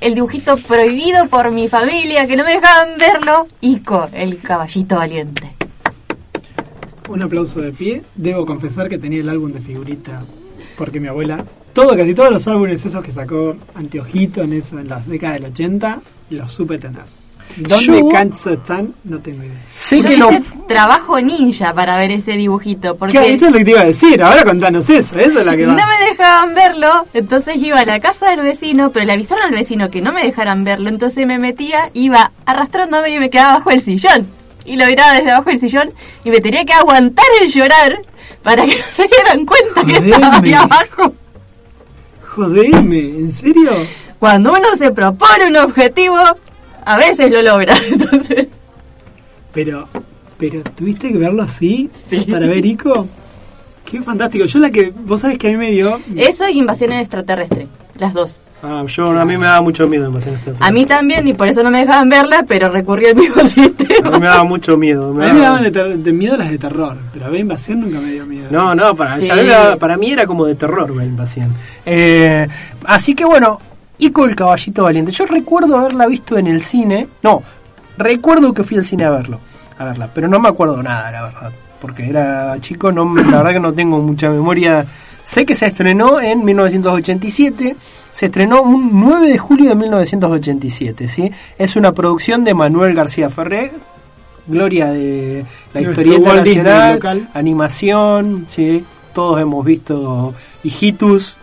[0.00, 3.46] el dibujito prohibido por mi familia, que no me dejaban verlo.
[3.60, 5.48] Ico, el caballito valiente.
[7.08, 8.02] Un aplauso de pie.
[8.16, 10.22] Debo confesar que tenía el álbum de figurita
[10.76, 14.88] porque mi abuela, todo, casi todos los álbumes esos que sacó Anteojito en, eso, en
[14.88, 16.00] las décadas del 80,
[16.30, 17.02] los supe tener.
[17.56, 18.92] ¿Dónde Yo- cancho están?
[19.04, 19.62] No tengo idea.
[19.74, 20.30] Sé que lo...
[20.30, 23.34] hice trabajo ninja para ver ese dibujito, porque ¿Qué?
[23.34, 24.22] Eso es lo que te iba a decir.
[24.22, 25.18] Ahora contanos eso.
[25.18, 28.90] Eso es la que no me dejaban verlo, entonces iba a la casa del vecino,
[28.90, 33.10] pero le avisaron al vecino que no me dejaran verlo, entonces me metía, iba arrastrándome
[33.14, 34.26] y me quedaba bajo el sillón.
[34.66, 35.92] Y lo miraba desde abajo del sillón
[36.24, 38.02] y me tenía que aguantar el llorar
[38.42, 40.54] para que no se dieran cuenta que estaba ahí Jodeme.
[40.54, 41.14] abajo.
[42.34, 43.70] Jodeme, ¿en serio?
[44.18, 46.16] Cuando uno se propone un objetivo,
[46.84, 47.74] a veces lo logra.
[47.90, 48.48] Entonces,
[49.52, 49.88] Pero,
[50.38, 52.26] pero tuviste que verlo así Sí.
[52.30, 53.06] para ver Ico.
[53.84, 54.44] Qué fantástico.
[54.46, 56.00] Yo la que, vos sabés que a mí me dio...
[56.16, 57.68] eso y invasión extraterrestre,
[57.98, 58.38] las dos.
[58.62, 61.62] Ah, yo, a mí me daba mucho miedo Invasión A mí también, y por eso
[61.62, 64.08] no me dejaban verla, pero recurrí al mismo sistema.
[64.08, 65.10] A mí me daba mucho miedo.
[65.10, 68.00] a mí me daban de, de, miedo las de terror, pero a ver Invasión nunca
[68.00, 68.48] me dio miedo.
[68.50, 69.18] No, no, para,
[69.78, 71.52] para mí era como de terror la Invasión.
[71.84, 72.48] Eh,
[72.86, 73.60] así que bueno,
[73.98, 75.12] Ico el Caballito Valiente.
[75.12, 77.08] Yo recuerdo haberla visto en el cine.
[77.22, 77.42] No,
[77.96, 79.40] recuerdo que fui al cine a verlo,
[79.78, 81.52] a verla, pero no me acuerdo nada, la verdad.
[81.80, 84.84] Porque era chico, no, la verdad que no tengo mucha memoria.
[85.24, 87.76] Sé que se estrenó en 1987
[88.16, 91.30] se estrenó un 9 de julio de 1987, ¿sí?
[91.58, 93.72] Es una producción de Manuel García Ferrer,
[94.46, 95.44] gloria de
[95.74, 98.82] la historieta nacional, animación, ¿sí?
[99.12, 100.32] Todos hemos visto
[100.64, 101.36] Hijitus,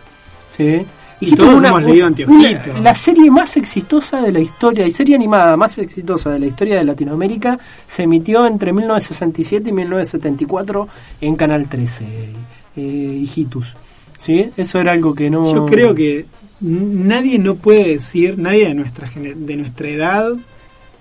[0.48, 0.84] ¿sí?
[1.20, 2.72] Y todos hemos leído Antioquito.
[2.82, 6.78] La serie más exitosa de la historia, y serie animada más exitosa de la historia
[6.78, 7.56] de Latinoamérica,
[7.86, 10.88] se emitió entre 1967 y 1974
[11.20, 12.80] en Canal 13, eh,
[13.22, 13.76] Hijitus.
[14.18, 14.50] ¿Sí?
[14.56, 15.52] Eso era algo que no...
[15.52, 16.26] Yo creo que
[16.64, 20.32] nadie no puede decir, nadie de nuestra, de nuestra edad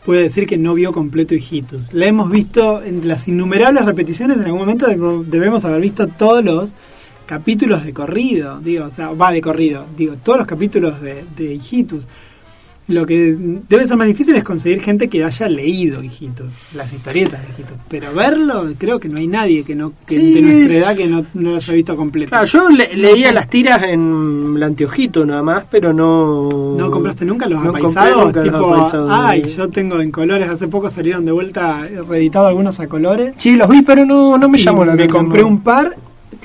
[0.05, 1.93] puede decir que no vio completo Hijitus.
[1.93, 6.73] La hemos visto en las innumerables repeticiones, en algún momento debemos haber visto todos los
[7.25, 11.59] capítulos de corrido, digo, o sea, va de corrido, digo, todos los capítulos de, de.
[12.87, 13.35] Lo que
[13.69, 17.77] debe ser más difícil es conseguir gente que haya leído hijitos, las historietas de hijitos.
[17.87, 21.25] Pero verlo, creo que no hay nadie que no que de nuestra edad que no,
[21.33, 22.29] lo haya visto completo.
[22.29, 26.49] Claro, yo leía las tiras en el anteojito nada más, pero no.
[26.77, 28.33] ¿No compraste nunca los apaisados?
[28.43, 33.33] tipo, ay, yo tengo en colores, hace poco salieron de vuelta reeditados algunos a colores.
[33.37, 35.23] Sí, los vi, pero no, no me llamó la atención.
[35.23, 35.95] Me compré un par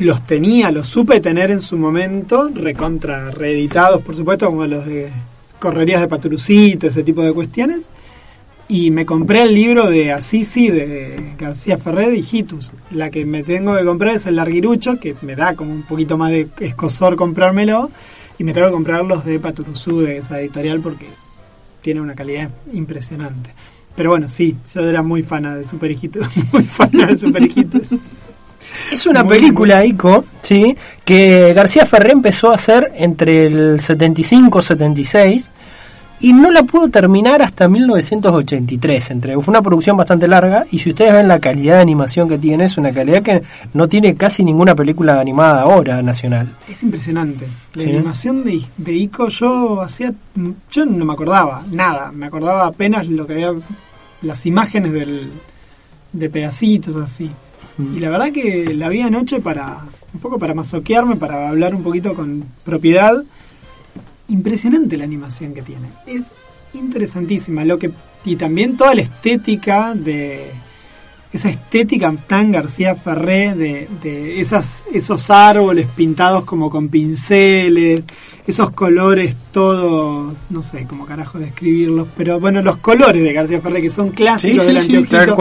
[0.05, 5.11] los tenía, los supe tener en su momento, recontra reeditados, por supuesto, como los de
[5.59, 7.81] correrías de Paturucito, ese tipo de cuestiones.
[8.71, 12.71] Y me compré el libro de Assisi de García Ferrer y Hijitus.
[12.91, 16.19] La que me tengo que comprar es el Larguirucho, que me da como un poquito
[16.19, 17.91] más de escosor comprármelo.
[18.39, 21.07] Y me tengo que comprar los de Paturuzú de esa editorial porque
[21.81, 23.51] tiene una calidad impresionante.
[23.97, 26.27] Pero bueno, sí, yo era muy fana de Super Hijitus.
[26.53, 27.83] Muy fana de Super Hijitus.
[28.91, 30.77] Es una película, Ico, ¿sí?
[31.05, 35.51] que García Ferré empezó a hacer entre el 75 y 76
[36.21, 39.11] y no la pudo terminar hasta 1983.
[39.11, 42.39] Entre, fue una producción bastante larga y si ustedes ven la calidad de animación que
[42.39, 43.43] tiene, es una calidad que
[43.75, 46.49] no tiene casi ninguna película animada ahora nacional.
[46.69, 47.47] Es impresionante.
[47.75, 50.13] La animación de, de, Ico yo hacía,
[50.71, 53.53] yo no me acordaba nada, me acordaba apenas lo que había,
[54.23, 55.31] las imágenes del,
[56.13, 57.31] de pedacitos así.
[57.79, 61.83] Y la verdad que la vi anoche para un poco para masoquearme, para hablar un
[61.83, 63.23] poquito con propiedad.
[64.29, 65.89] Impresionante la animación que tiene.
[66.07, 66.27] Es
[66.75, 67.65] interesantísima.
[67.65, 67.91] Lo que
[68.25, 70.51] y también toda la estética de
[71.33, 78.03] esa estética tan García Ferré de, de esas, esos árboles pintados como con pinceles,
[78.47, 83.83] esos colores todos, no sé cómo carajo describirlos, pero bueno, los colores de García Ferré
[83.83, 85.37] que son clásicos del anteojito,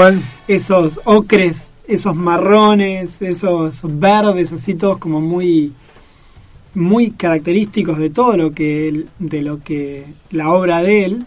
[0.47, 5.73] esos ocres esos marrones, esos verdes, así todos como muy
[6.73, 11.25] muy característicos de todo lo que de lo que la obra de él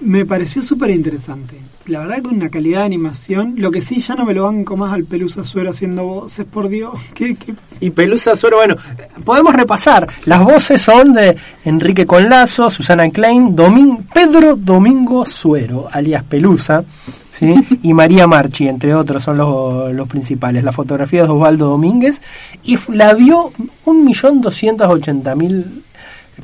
[0.00, 1.56] me pareció súper interesante
[1.86, 3.54] la verdad que una calidad de animación.
[3.56, 6.68] Lo que sí, ya no me lo banco más al Pelusa Suero haciendo voces, por
[6.68, 6.94] Dios.
[7.14, 7.54] ¿Qué, qué?
[7.80, 8.76] Y Pelusa Suero, bueno,
[9.24, 10.08] podemos repasar.
[10.24, 16.84] Las voces son de Enrique Conlazo, Susana Klein, Domin Pedro Domingo Suero, alias Pelusa,
[17.30, 17.54] ¿sí?
[17.82, 20.64] y María Marchi, entre otros, son los, los principales.
[20.64, 22.22] La fotografía de Osvaldo Domínguez
[22.62, 23.52] y la vio
[23.84, 25.64] 1.280.000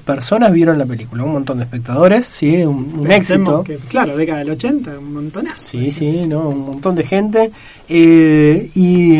[0.05, 3.65] personas vieron la película, un montón de espectadores, sí, un, éxito.
[3.89, 5.61] claro, década del 80, un montonazo.
[5.61, 7.51] Sí, sí, no, un montón de gente.
[7.89, 9.19] Eh, y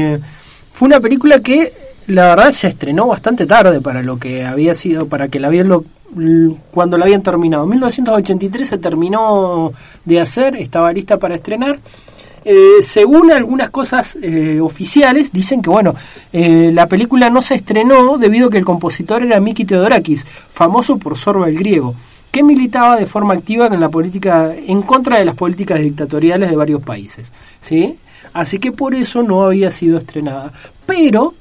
[0.73, 1.73] fue una película que
[2.07, 5.69] la verdad se estrenó bastante tarde para lo que había sido, para que la habían
[5.69, 5.85] lo,
[6.71, 7.65] cuando la habían terminado.
[7.65, 9.73] En 1983 se terminó
[10.05, 11.79] de hacer, estaba lista para estrenar.
[12.45, 15.95] Eh, según algunas cosas eh, oficiales, dicen que bueno,
[16.33, 20.97] eh, la película no se estrenó debido a que el compositor era Miki Theodorakis, famoso
[20.97, 21.95] por Sorba el griego,
[22.31, 26.57] que militaba de forma activa en la política, en contra de las políticas dictatoriales de
[26.57, 27.97] varios países, ¿sí?
[28.33, 30.53] Así que por eso no había sido estrenada.
[30.87, 31.35] Pero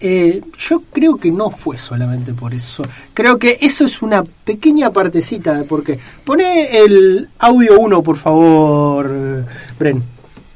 [0.00, 2.84] eh, yo creo que no fue solamente por eso.
[3.14, 5.98] Creo que eso es una pequeña partecita de por qué.
[6.24, 9.44] Pone el audio 1, por favor,
[9.78, 10.02] Bren.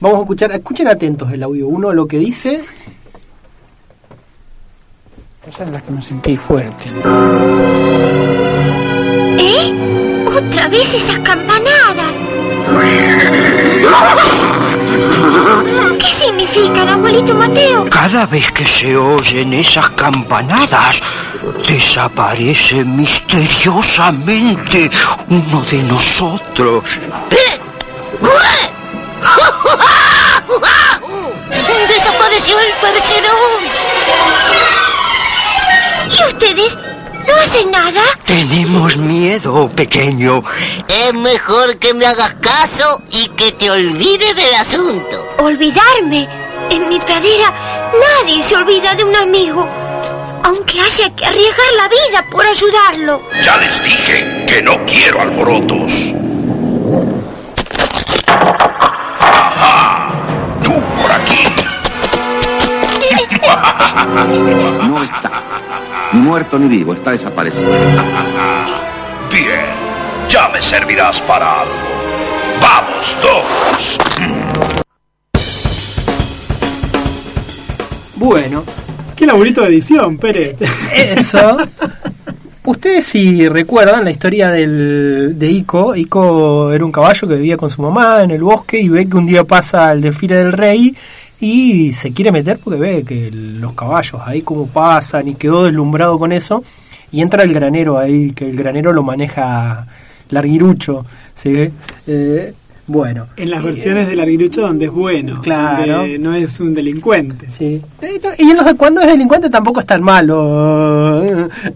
[0.00, 2.62] Vamos a escuchar, escuchen atentos el audio 1, lo que dice.
[5.46, 6.84] Esa es la que me sentí fuerte.
[9.38, 10.24] ¿Eh?
[10.26, 12.14] ¿Otra vez esas campanadas?
[15.98, 17.88] ¿Qué significan, abuelito Mateo?
[17.90, 21.00] Cada vez que se oyen esas campanadas,
[21.66, 24.90] Desaparece misteriosamente
[25.28, 26.84] uno de nosotros.
[31.88, 33.62] ¡Desapareció el percherón!
[36.10, 36.76] ¿Y ustedes
[37.26, 38.02] no hacen nada?
[38.24, 40.42] Tenemos miedo, pequeño.
[40.88, 45.26] Es mejor que me hagas caso y que te olvides del asunto.
[45.38, 46.28] ¿Olvidarme?
[46.70, 47.52] En mi pradera
[47.92, 49.66] nadie se olvida de un amigo.
[50.42, 53.20] Aunque haya que arriesgar la vida por ayudarlo.
[53.44, 55.90] Ya les dije que no quiero alborotos.
[59.20, 60.12] Ajá.
[60.62, 61.40] Tú por aquí.
[64.90, 65.30] No está.
[66.12, 67.70] Ni muerto ni vivo, está desaparecido.
[69.30, 69.80] Bien.
[70.28, 71.74] Ya me servirás para algo.
[72.60, 73.98] Vamos, todos.
[78.16, 78.64] Bueno,
[79.20, 80.56] Qué laburito de edición, Pérez.
[80.94, 81.58] eso.
[82.64, 87.70] Ustedes si recuerdan la historia del, de Ico, Ico era un caballo que vivía con
[87.70, 90.96] su mamá en el bosque y ve que un día pasa el desfile del rey
[91.40, 96.18] y se quiere meter porque ve que los caballos ahí como pasan y quedó deslumbrado
[96.18, 96.62] con eso
[97.12, 99.86] y entra el granero ahí, que el granero lo maneja
[100.28, 101.70] Larguirucho, ¿sí?
[102.06, 102.52] Eh,
[102.86, 103.26] bueno.
[103.36, 105.98] En las versiones del Arguirucho donde es bueno, Claro.
[105.98, 107.46] donde no es un delincuente.
[107.50, 107.80] Sí.
[108.02, 111.24] Eh, no, Y en los de cuando es delincuente tampoco es tan malo.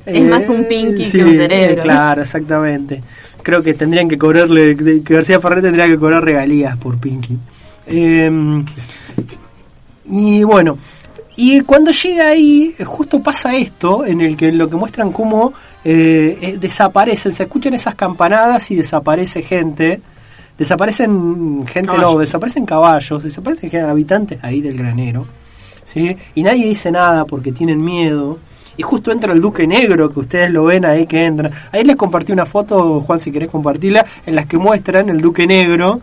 [0.06, 1.80] Es más un Pinky que un cerebro.
[1.80, 3.02] eh, Claro, exactamente.
[3.42, 7.36] Creo que tendrían que cobrarle, que García Ferrer tendría que cobrar regalías por Pinky.
[7.86, 8.30] Eh,
[10.07, 10.78] y bueno,
[11.36, 15.52] y cuando llega ahí, justo pasa esto, en el que lo que muestran cómo
[15.84, 20.00] eh, desaparecen, se escuchan esas campanadas y desaparece gente.
[20.57, 25.26] Desaparecen gente, no, desaparecen caballos, desaparecen habitantes ahí del granero.
[25.84, 26.16] ¿sí?
[26.36, 28.38] Y nadie dice nada porque tienen miedo.
[28.76, 31.50] Y justo entra el Duque Negro, que ustedes lo ven ahí que entra.
[31.72, 35.46] Ahí les compartí una foto, Juan, si querés compartirla, en las que muestran el Duque
[35.46, 36.00] Negro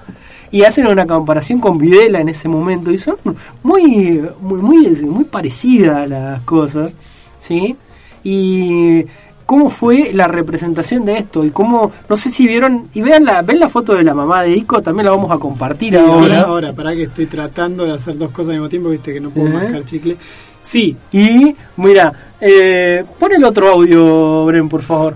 [0.51, 3.15] y hacen una comparación con Videla en ese momento y son
[3.63, 6.93] muy muy muy, muy parecidas las cosas,
[7.39, 7.75] ¿sí?
[8.23, 9.05] Y
[9.45, 13.41] cómo fue la representación de esto y cómo no sé si vieron y vean la
[13.41, 16.41] ven la foto de la mamá de Ico, también la vamos a compartir Sí, ahora.
[16.41, 19.29] ahora, para que estoy tratando de hacer dos cosas al mismo tiempo, viste que no
[19.29, 20.15] puedo mascar chicle.
[20.61, 25.15] Sí, Y mira, eh, pon el otro audio, Bren, por favor.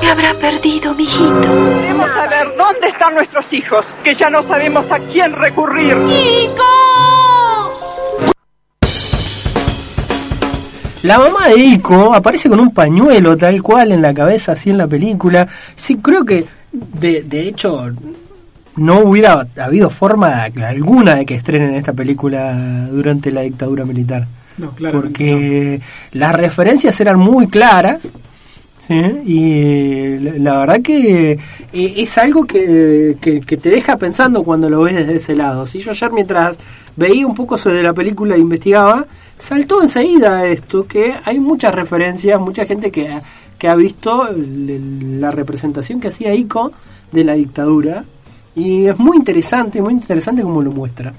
[0.00, 1.40] Me habrá perdido, mijito.
[1.80, 5.96] Queremos saber dónde están nuestros hijos, que ya no sabemos a quién recurrir.
[11.02, 14.78] La mamá de Ico aparece con un pañuelo tal cual en la cabeza, así en
[14.78, 15.48] la película.
[15.74, 17.90] Sí, creo que de, de hecho
[18.76, 22.54] no hubiera habido forma alguna de que estrenen esta película
[22.90, 24.26] durante la dictadura militar.
[24.58, 25.00] no, claro.
[25.00, 25.80] porque
[26.12, 28.10] las referencias eran muy claras.
[28.86, 28.94] ¿Sí?
[29.26, 34.82] Y la, la verdad que eh, es algo que, que- te deja pensando cuando lo
[34.82, 35.66] ves desde ese lado.
[35.66, 36.58] Si yo ayer mientras
[36.96, 39.06] veía un poco sobre la película e investigaba,
[39.38, 43.18] saltó enseguida esto, que hay muchas referencias, mucha gente que,
[43.58, 46.72] que ha visto la representación que hacía Ico
[47.12, 48.04] de la dictadura.
[48.56, 51.12] Y es muy interesante, muy interesante como lo muestra.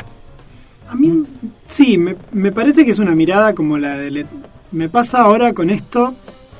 [0.89, 1.23] A mí,
[1.69, 4.11] sí, me, me parece que es una mirada como la de...
[4.11, 4.25] Le-
[4.73, 6.13] me pasa ahora con esto,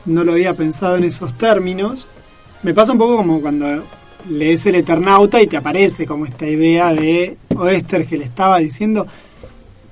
[0.06, 2.08] no lo había pensado en esos términos,
[2.64, 3.84] me pasa un poco como cuando
[4.30, 9.08] lees El Eternauta y te aparece como esta idea de Oester que le estaba diciendo.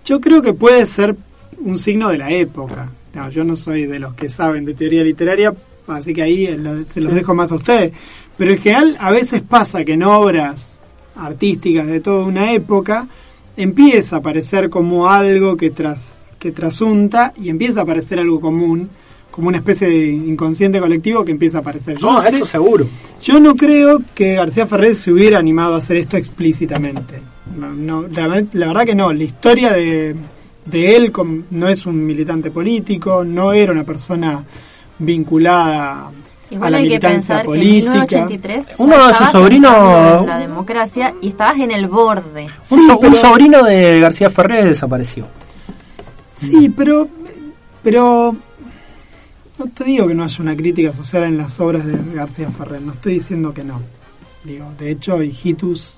[0.05, 1.16] Yo creo que puede ser
[1.60, 2.89] un signo de la época.
[3.14, 5.53] No, yo no soy de los que saben de teoría literaria,
[5.88, 6.45] así que ahí
[6.91, 7.16] se los Sí.
[7.16, 7.91] dejo más a ustedes.
[8.38, 10.78] Pero en general a veces pasa que en obras
[11.16, 13.07] artísticas de toda una época
[13.57, 18.89] empieza a aparecer como algo que tras que trasunta y empieza a aparecer algo común,
[19.39, 21.97] como una especie de inconsciente colectivo que empieza a aparecer.
[21.97, 22.85] Yo No, sé- eso seguro.
[23.21, 27.21] yo no creo que García Ferrer se hubiera animado a hacer esto explícitamente.
[27.57, 29.11] No, no, la, la verdad que no.
[29.13, 30.15] La historia de,
[30.65, 31.11] de él
[31.51, 34.43] no es un militante político, no era una persona
[34.99, 36.11] vinculada a
[36.51, 37.91] Igual la hay que militancia pensar que en política.
[37.91, 42.47] 1983 ya Uno de sus sobrinos- la democracia y estabas en el borde.
[42.69, 45.25] Un, Sí, so- un pero- sobrino de García Ferrer desapareció.
[46.33, 47.07] Sí, pero,
[47.83, 48.35] pero
[49.60, 52.82] no te digo que no haya una crítica social en las obras de García Ferrer,
[52.82, 53.82] no estoy diciendo que no.
[54.43, 55.97] Digo, de hecho, Hijitus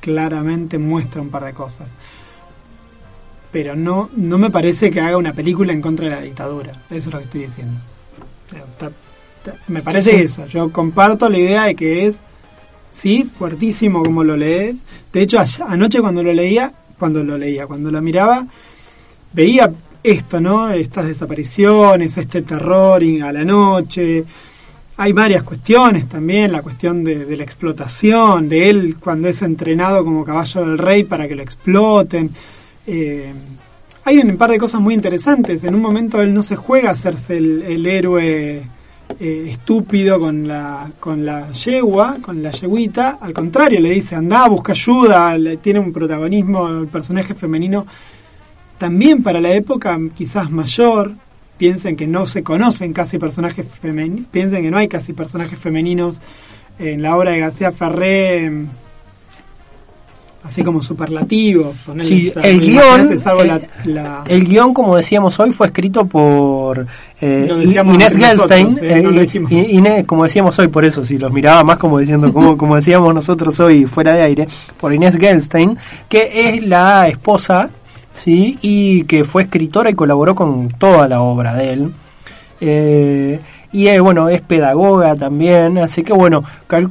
[0.00, 1.92] claramente muestra un par de cosas.
[3.52, 6.72] Pero no, no me parece que haga una película en contra de la dictadura.
[6.90, 7.78] Eso es lo que estoy diciendo.
[9.68, 10.24] Me parece Sí, sí.
[10.24, 10.46] eso.
[10.46, 12.20] Yo comparto la idea de que es,
[12.90, 14.82] sí, fuertísimo como lo lees.
[15.12, 18.46] De hecho, anoche cuando lo leía, cuando lo leía, cuando lo miraba,
[19.32, 19.72] veía
[20.02, 20.70] esto, ¿no?
[20.70, 24.24] Estas desapariciones, este terror a la noche.
[24.96, 30.24] Hay varias cuestiones también, la cuestión de, la explotación, de él cuando es entrenado como
[30.24, 32.30] caballo del rey para que lo exploten.
[32.86, 33.32] Eh,
[34.04, 35.64] hay un par de cosas muy interesantes.
[35.64, 38.62] En un momento él no se juega a hacerse el, el héroe
[39.18, 43.18] eh, estúpido con la, con la yegua, con la yeguita.
[43.20, 45.36] Al contrario, le dice, anda, busca ayuda.
[45.36, 47.86] Le, tiene un protagonismo el personaje femenino
[48.80, 51.12] también para la época quizás mayor.
[51.58, 54.26] Piensen que no se conocen casi personajes femeninos.
[54.30, 56.18] Piensen que no hay casi personajes femeninos
[56.78, 58.46] en la obra de García Ferré.
[58.46, 58.64] eh,
[60.42, 61.76] Así como superlativos.
[61.84, 66.06] ponele, Sí, el guion, salvo la- el, la- el guion, como decíamos hoy, fue escrito
[66.06, 66.86] por
[67.20, 68.68] eh, Inés nosotros, Gelstein.
[68.80, 71.98] eh, no lo eh, Inés, como decíamos hoy, por eso, si los miraba más como
[71.98, 74.48] diciendo, como, como decíamos nosotros hoy fuera de aire,
[74.80, 75.76] por Inés Gelstein,
[76.08, 77.68] que es la esposa,
[78.14, 78.58] ¿sí?
[78.62, 81.92] Y que fue escritora y colaboró con toda la obra de él.
[82.60, 83.40] Eh,
[83.72, 86.90] y eh, bueno, es pedagoga también, así que bueno, cal-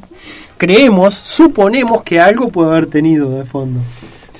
[0.57, 3.81] creemos, suponemos que algo puede haber tenido de fondo.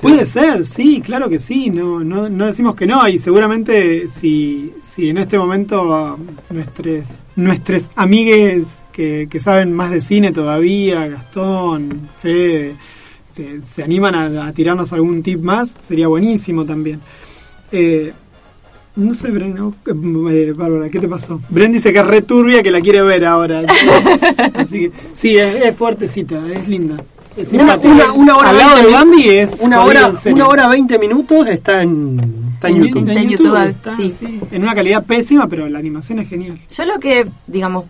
[0.01, 4.71] Puede ser, sí, claro que sí, no, no, no decimos que no, y seguramente si,
[4.81, 6.17] si en este momento
[6.49, 12.75] nuestros nuestros amigues que, que saben más de cine todavía, Gastón, Fede,
[13.39, 16.99] se, se animan a, a tirarnos algún tip más, sería buenísimo también.
[17.71, 18.11] Eh,
[18.95, 19.73] no sé, Bren, no,
[20.29, 21.39] eh, Bárbara, ¿qué te pasó?
[21.49, 23.61] Bren dice que es re turbia, que la quiere ver ahora.
[24.55, 26.97] Así que, sí, es, es fuertecita, es linda.
[27.37, 28.11] Es Una, simpática.
[28.11, 31.47] una- una hora Al lado de 20 Bambi es una hora, una hora 20 minutos
[31.47, 32.19] está en,
[32.55, 32.97] está en En YouTube.
[33.03, 34.11] en Está en YouTube, YouTube, está, sí.
[34.19, 34.39] sí.
[34.51, 36.59] En una calidad pésima, pero la animación es genial.
[36.75, 37.85] Yo lo que, digamos,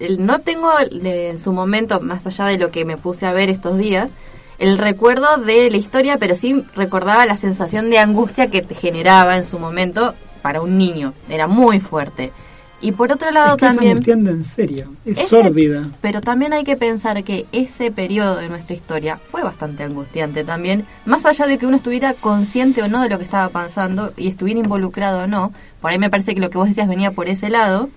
[0.00, 3.32] el- no tengo de- en su momento, más allá de lo que me puse a
[3.32, 4.08] ver estos días,
[4.58, 9.36] el recuerdo de la historia, pero sí recordaba la sensación de angustia que te generaba
[9.36, 11.12] en su momento para un niño.
[11.28, 12.32] Era muy fuerte.
[12.78, 13.92] Y por otro lado es que es también...
[13.92, 15.88] angustiante en serio, es Ese- sórdida.
[16.02, 20.84] Pero también hay que pensar que ese periodo de nuestra historia fue bastante angustiante también,
[21.06, 24.28] más allá de que uno estuviera consciente o no de lo que estaba pasando y
[24.28, 27.28] estuviera involucrado o no, por ahí me parece que lo que vos decías venía por
[27.28, 27.88] ese lado,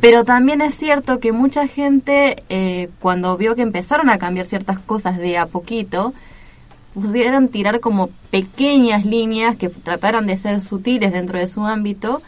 [0.00, 4.78] pero también es cierto que mucha gente eh, cuando vio que empezaron a cambiar ciertas
[4.78, 6.12] cosas de a poquito,
[6.94, 12.22] pudieron tirar como pequeñas líneas que trataran de ser sutiles dentro de su ámbito,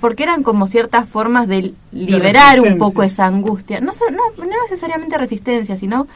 [0.00, 3.80] porque eran como ciertas formas de liberar un poco esa angustia.
[3.80, 6.06] No, no, no necesariamente resistencia, sino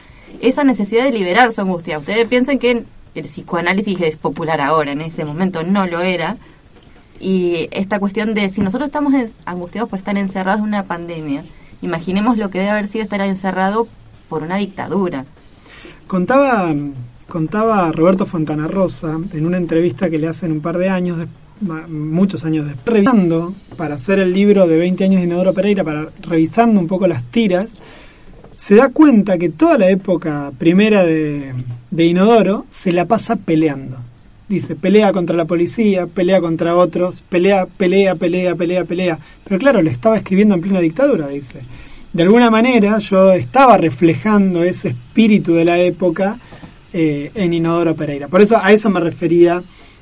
[0.41, 1.97] esa necesidad de liberar su angustia.
[1.97, 2.85] Ustedes piensen que
[3.15, 6.37] el psicoanálisis es popular ahora, en ese momento no lo era.
[7.19, 9.13] Y esta cuestión de si nosotros estamos
[9.45, 11.43] angustiados por estar encerrados en una pandemia,
[11.81, 13.87] imaginemos lo que debe haber sido estar encerrado
[14.29, 15.25] por una dictadura.
[16.07, 16.73] Contaba,
[17.27, 21.27] contaba Roberto Fontana Rosa en una entrevista que le hacen un par de años, de-
[21.89, 26.07] muchos años después, revisando para hacer el libro de 20 años de Inodoro Pereira, para
[26.21, 27.73] revisando un poco las tiras,
[28.55, 31.53] se da cuenta que toda la época primera de
[32.05, 33.97] Inodoro se la pasa peleando.
[34.49, 39.19] Dice, pelea contra la policía, pelea contra otros, pelea, pelea, pelea, pelea, pelea.
[39.43, 41.59] Pero claro, lo estaba escribiendo en plena dictadura, dice.
[42.11, 46.39] De alguna manera yo estaba reflejando ese espíritu de la época
[46.91, 48.27] eh, en Inodoro Pereira.
[48.27, 49.61] Por eso a eso me refería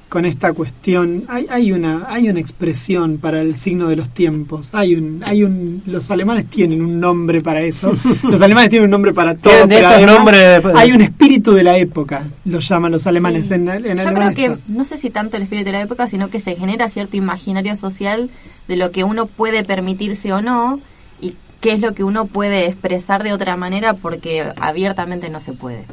[0.10, 1.26] con esta cuestión.
[1.28, 4.70] Hay, hay una hay una expresión para el signo de los tiempos.
[4.74, 7.92] Hay un hay un los alemanes tienen un nombre para eso.
[8.24, 9.52] los alemanes tienen un nombre para todo.
[9.52, 12.92] Tienen de pero esos además nombres de- Hay un espíritu de la época, lo llaman
[12.92, 13.48] los alemanes.
[13.48, 13.54] Sí.
[13.56, 14.60] En, en Yo creo que, está.
[14.68, 17.76] no sé si tanto el espíritu de la época, sino que se genera cierto imaginario
[17.76, 18.30] social
[18.68, 20.80] de lo que uno puede permitirse o no
[21.20, 25.52] y qué es lo que uno puede expresar de otra manera porque abiertamente no se
[25.54, 25.86] puede.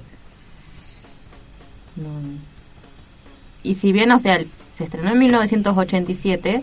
[1.97, 2.09] No.
[3.65, 4.41] Y si bien, o sea,
[4.73, 6.63] se estrenó en 1987,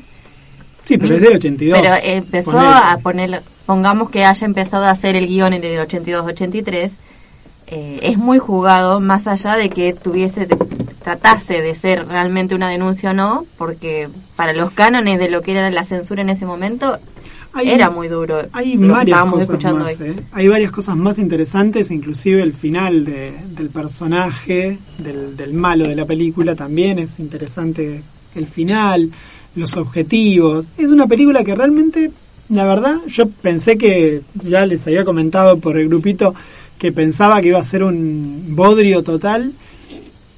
[0.86, 1.80] Sí, pero es del 82.
[1.80, 6.92] pero empezó a poner, pongamos que haya empezado a hacer el guion en el 82-83,
[7.68, 10.58] eh, es muy jugado, más allá de que tuviese, de-
[11.04, 15.52] tratase de ser realmente una denuncia o no, porque para los cánones de lo que
[15.54, 17.00] era la censura en ese momento,
[17.54, 18.40] Hay- era muy duro.
[18.54, 20.08] Hay varias estábamos cosas escuchando más, hoy.
[20.10, 20.16] ¿eh?
[20.32, 25.96] Hay varias cosas más interesantes, inclusive el final de- del personaje, del, del malo de
[25.96, 28.02] la película también es interesante
[28.36, 29.12] el final,
[29.56, 30.66] los objetivos.
[30.78, 32.12] Es una película que realmente,
[32.50, 36.34] la verdad, yo pensé que, ya les había comentado por el grupito,
[36.80, 39.52] que pensaba que iba a ser un bodrio total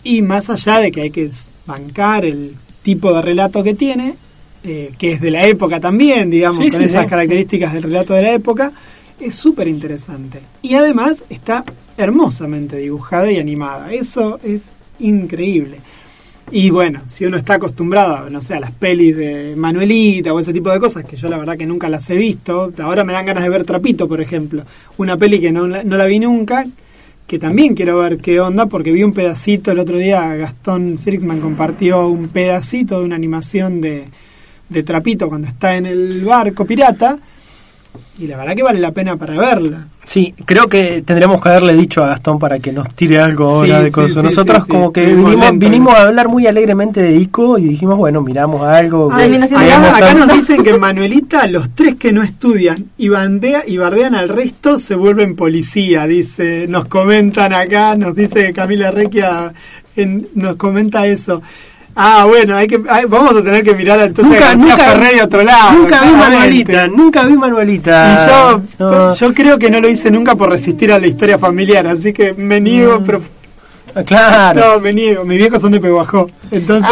[0.03, 1.29] y más allá de que hay que
[1.65, 4.15] bancar el tipo de relato que tiene,
[4.63, 7.09] eh, que es de la época también, digamos, Sí, con sí, esas sí.
[7.09, 8.71] características del relato de la época,
[9.19, 10.39] es súper interesante.
[10.61, 11.63] Y además está
[11.97, 13.91] hermosamente dibujada y animada.
[13.93, 14.63] Eso es
[14.99, 15.77] increíble.
[16.51, 20.51] Y bueno, si uno está acostumbrado, no sé, a las pelis de Manuelita o ese
[20.53, 23.25] tipo de cosas, que yo la verdad que nunca las he visto, ahora me dan
[23.25, 24.63] ganas de ver Trapito, por ejemplo,
[24.97, 26.65] una peli que no, la- no la vi nunca,
[27.25, 31.39] que también quiero ver qué onda, porque vi un pedacito el otro día, Gastón Sirixman
[31.39, 34.03] compartió un pedacito de una animación de,
[34.73, 37.17] de Trapito cuando está en el barco pirata,
[38.19, 39.87] y la verdad que vale la pena para verla.
[40.05, 43.77] Sí, creo que tendríamos que haberle dicho a Gastón para que nos tire algo ahora
[43.79, 44.11] Sí, de cosas.
[44.13, 44.71] sí, Nosotros sí, sí.
[44.71, 49.09] como que vinimos, vinimos a hablar muy alegremente de Ico y dijimos, bueno, miramos algo.
[49.11, 53.77] Ay, que- acá, nos dicen que Manuelita los tres que no estudian y, bandea, y
[53.77, 59.53] bardean al resto se vuelven policía, dice, nos comentan acá, nos dice Camila Requia,
[59.95, 61.41] en- nos comenta eso.
[61.95, 64.85] Ah, bueno, hay que, hay- vamos a tener que mirar entonces Nunca, a García nunca,
[64.91, 65.73] Ferrer de otro lado.
[65.73, 66.11] nunca vi.
[66.11, 68.13] Manuelita, nunca vi Manuelita.
[68.13, 69.13] Y yo, No.
[69.15, 72.33] yo creo que no lo hice nunca por resistir a la historia familiar, así que
[72.33, 73.03] me niego, Ah,
[74.05, 74.73] Claro.
[74.75, 75.23] no, me niego.
[75.23, 76.29] Mis viejos son de Peguajó.
[76.51, 76.89] Entonces,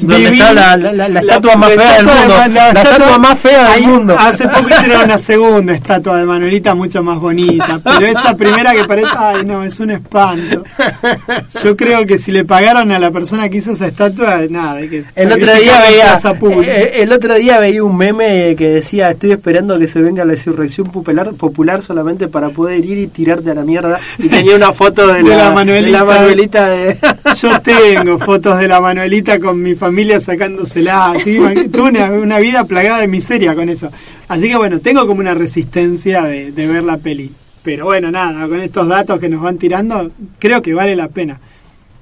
[0.00, 2.34] donde está la- la- la- la estatua más fea del de mundo.
[2.54, 4.16] La estatua más fea del mundo.
[4.18, 7.80] Hace poco hicieron una segunda estatua de Manuelita mucho más bonita.
[7.82, 9.08] Pero esa primera que parece.
[9.16, 10.62] Ay, no, es un espanto.
[11.62, 14.88] Yo creo que si le pagaron a la persona que hizo esa estatua, nada, hay
[14.88, 15.04] que.
[15.14, 16.72] El otro día veía pública.
[16.72, 20.32] eh, el otro día veía un meme que decía estoy esperando que se venga la
[20.34, 24.72] insurrección popular popular solamente para poder ir y tirarte a la mierda y tenía una
[24.72, 25.98] foto de, De la, Manuelita.
[25.98, 26.04] de
[26.48, 26.96] Manuelita de
[27.40, 31.12] Yo tengo fotos de la Manuelita con mi familia sacándosela.
[31.12, 31.36] así,
[31.72, 33.90] Tuve una, una vida plagada de miseria con eso.
[34.28, 37.30] Así que bueno, tengo como una resistencia de, de ver la peli.
[37.62, 41.40] Pero bueno, nada, con estos datos que nos van tirando, creo que vale la pena.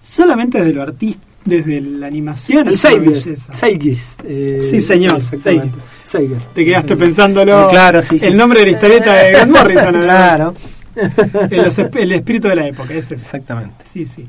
[0.05, 2.67] Solamente desde lo artístico, desde la animación.
[2.69, 2.77] el.
[2.77, 5.21] Zeitgeist, eh, Sí, señor.
[5.23, 6.53] Zeitgeist.
[6.53, 7.69] Te quedaste pensándolo.
[7.69, 8.27] Claro, sí, sí.
[8.27, 9.97] El nombre de la historieta de Grant Morrison.
[9.97, 10.05] además.
[10.05, 10.55] Claro.
[11.51, 13.15] el, esp- el espíritu de la época, ese.
[13.15, 13.85] Exactamente.
[13.93, 14.27] Sí, sí.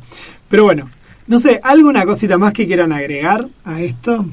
[0.50, 0.90] Pero bueno,
[1.28, 4.26] no sé, ¿alguna cosita más que quieran agregar a esto?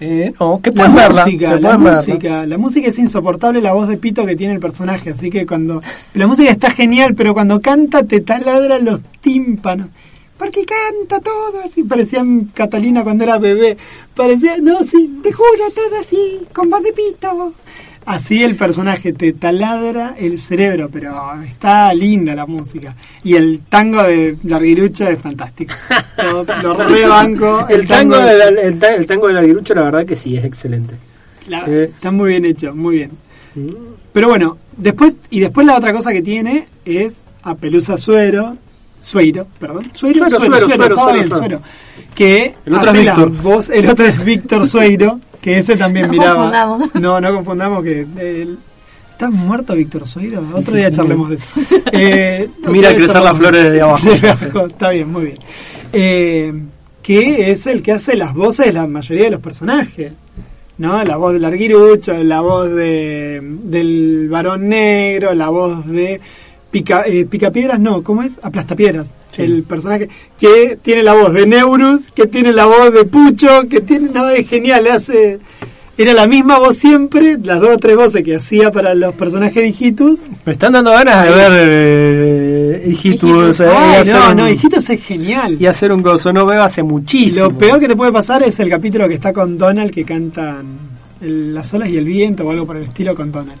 [0.00, 1.96] Eh, no, que La pueden verla, música, que la verla.
[1.96, 5.46] música, la música es insoportable la voz de pito que tiene el personaje, así que
[5.46, 5.80] cuando
[6.14, 9.88] la música está genial, pero cuando canta te taladran los tímpanos.
[10.36, 12.24] Porque canta todo así, parecía
[12.54, 13.76] Catalina cuando era bebé.
[14.16, 17.54] Parecía, no, sí, te juro, todo así, con voz de pito.
[18.06, 22.94] Así el personaje te taladra el cerebro, pero está linda la música.
[23.22, 25.74] Y el tango de Larguirucho es fantástico.
[26.22, 27.66] Yo lo rebanco.
[27.68, 30.44] El tango, de la- el, ta- el tango del Aguirucho, la verdad que sí, es
[30.44, 30.94] excelente.
[31.48, 31.84] La- Eh.
[31.84, 33.10] Está muy bien hecho, muy bien.
[34.12, 38.56] Pero bueno, después y después la otra cosa que tiene es a Pelusa Suero,
[39.04, 41.36] Sueiro, perdón, Suero, Suero, Suero, Suero, bien, Suero.
[41.38, 41.62] Suero,
[42.14, 43.30] que El otro es Víctor.
[43.42, 46.34] voz- el otro es Víctor Sueiro, que ese también No miraba.
[46.36, 46.94] confundamos.
[46.94, 48.58] No, no confundamos que él-
[49.12, 50.40] ¿Está muerto Víctor Sueiro?
[50.40, 50.96] Otro sí, día sí.
[50.96, 51.48] charlemos de eso.
[51.92, 53.64] Eh, Mira crecer las flores.
[53.64, 54.10] Desde abajo,
[54.66, 55.38] Está bien, muy bien.
[55.92, 56.52] Eh,
[57.02, 60.12] que es el que hace las voces de la mayoría de los personajes.
[60.78, 61.04] ¿no?
[61.04, 66.20] La voz del Arguirucho, la voz de, del varón negro, la voz de
[66.74, 68.32] Pica, eh, Picapiedras, no, ¿cómo es?
[68.42, 69.12] Aplastapiedras.
[69.38, 73.80] El personaje que tiene la voz de Neurus, que tiene la voz de Pucho, que
[73.80, 75.38] tiene, no, es genial, le hace...
[75.96, 79.54] Era la misma voz siempre, las dos o tres voces que hacía para los personajes
[79.62, 80.18] de Hijitus.
[80.44, 83.60] Me están dando ganas de ver eh, Hijitus.
[83.60, 85.56] eh, Ay, no, un- no, Hijitus es genial.
[85.60, 86.32] Y hacer un gozo.
[86.32, 87.44] No veo hace muchísimo.
[87.46, 90.64] Lo peor que te puede pasar es el capítulo que está con Donald que cantan
[91.20, 93.60] el- las olas y el viento o algo por el estilo con Donald.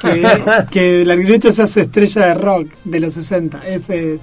[0.00, 3.66] Que, que el arguirucho se hace estrella de rock de los 60.
[3.66, 4.20] Ese es,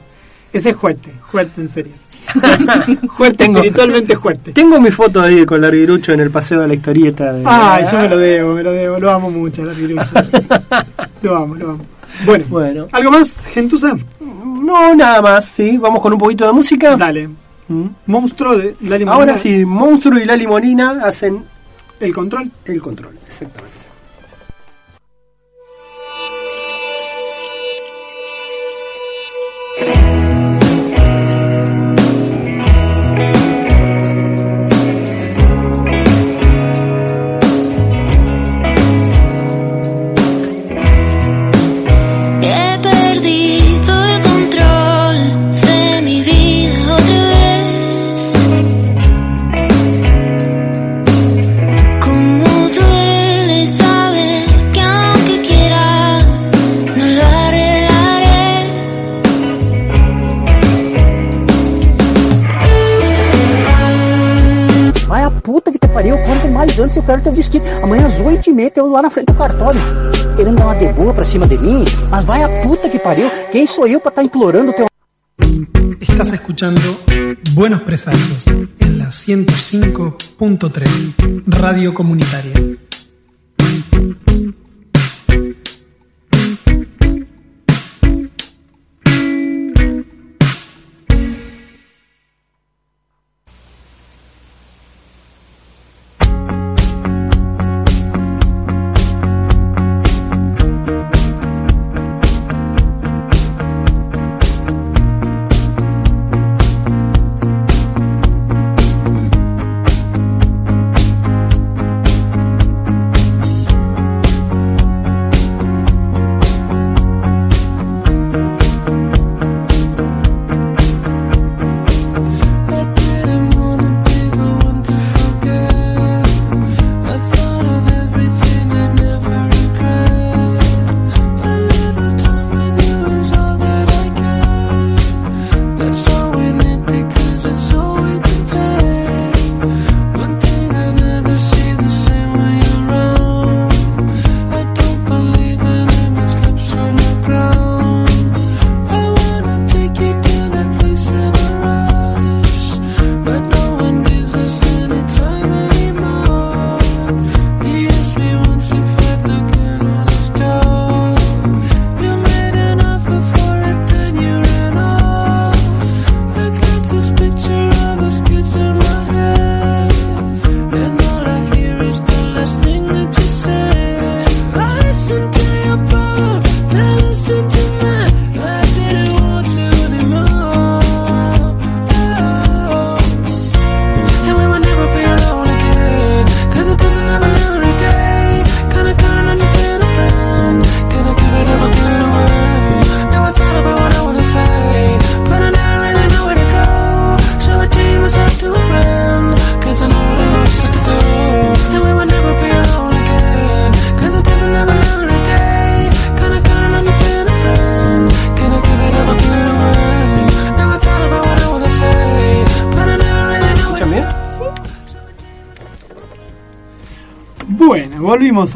[0.53, 1.93] ese es fuerte, fuerte en serio.
[3.17, 4.51] fuerte, Tengo- espiritualmente fuerte.
[4.53, 7.33] Tengo mi foto ahí con Larguirucho en el paseo de la historieta.
[7.33, 7.43] De...
[7.45, 8.99] Ay, yo me lo debo, me lo debo.
[8.99, 10.11] Lo amo mucho, el arguirucho.
[11.23, 11.85] lo amo, lo amo.
[12.25, 12.87] Bueno, Bueno.
[12.91, 13.95] ¿algo más, Gentuza?
[14.19, 15.77] No, nada más, sí.
[15.77, 16.95] Vamos con un poquito de música.
[16.95, 17.27] Dale.
[17.67, 17.85] Mm.
[18.05, 19.19] Monstruo de la limonada.
[19.21, 21.43] Ahora sí, Monstruo y la Limonina hacen
[21.99, 22.51] El control.
[22.65, 23.77] el control, exactamente.
[29.73, 30.10] He
[66.81, 67.65] antes eu quero teu vestido.
[67.81, 69.79] Amanhã às oito e meia eu lá na frente do cartório.
[70.35, 73.31] Querendo dar uma deboa pra cima de mim, mas vai a puta que pariu.
[73.51, 74.87] Quem sou eu pra estar implorando teu...
[75.99, 76.81] Estás escuchando
[77.51, 82.53] Buenos Presagios en la 105.3 Radio Comunitaria.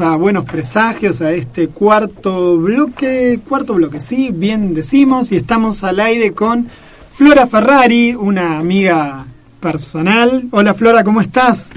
[0.00, 6.00] A Buenos Presagios, a este cuarto bloque, cuarto bloque, sí, bien decimos, y estamos al
[6.00, 6.68] aire con
[7.14, 9.24] Flora Ferrari, una amiga
[9.60, 10.44] personal.
[10.50, 11.70] Hola Flora, ¿cómo estás?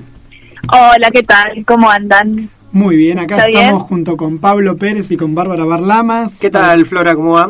[0.71, 1.63] Hola, ¿qué tal?
[1.65, 2.49] ¿Cómo andan?
[2.73, 3.79] Muy bien, acá ¿Está estamos bien?
[3.87, 6.39] junto con Pablo Pérez y con Bárbara Barlamas.
[6.39, 7.15] ¿Qué tal, Flora?
[7.15, 7.49] ¿Cómo va?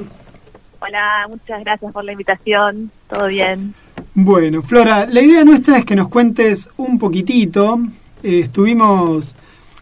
[0.82, 2.92] Hola, muchas gracias por la invitación.
[3.10, 3.74] ¿Todo bien?
[4.14, 7.80] Bueno, Flora, la idea nuestra es que nos cuentes un poquitito.
[8.24, 9.36] eh, estuvimos.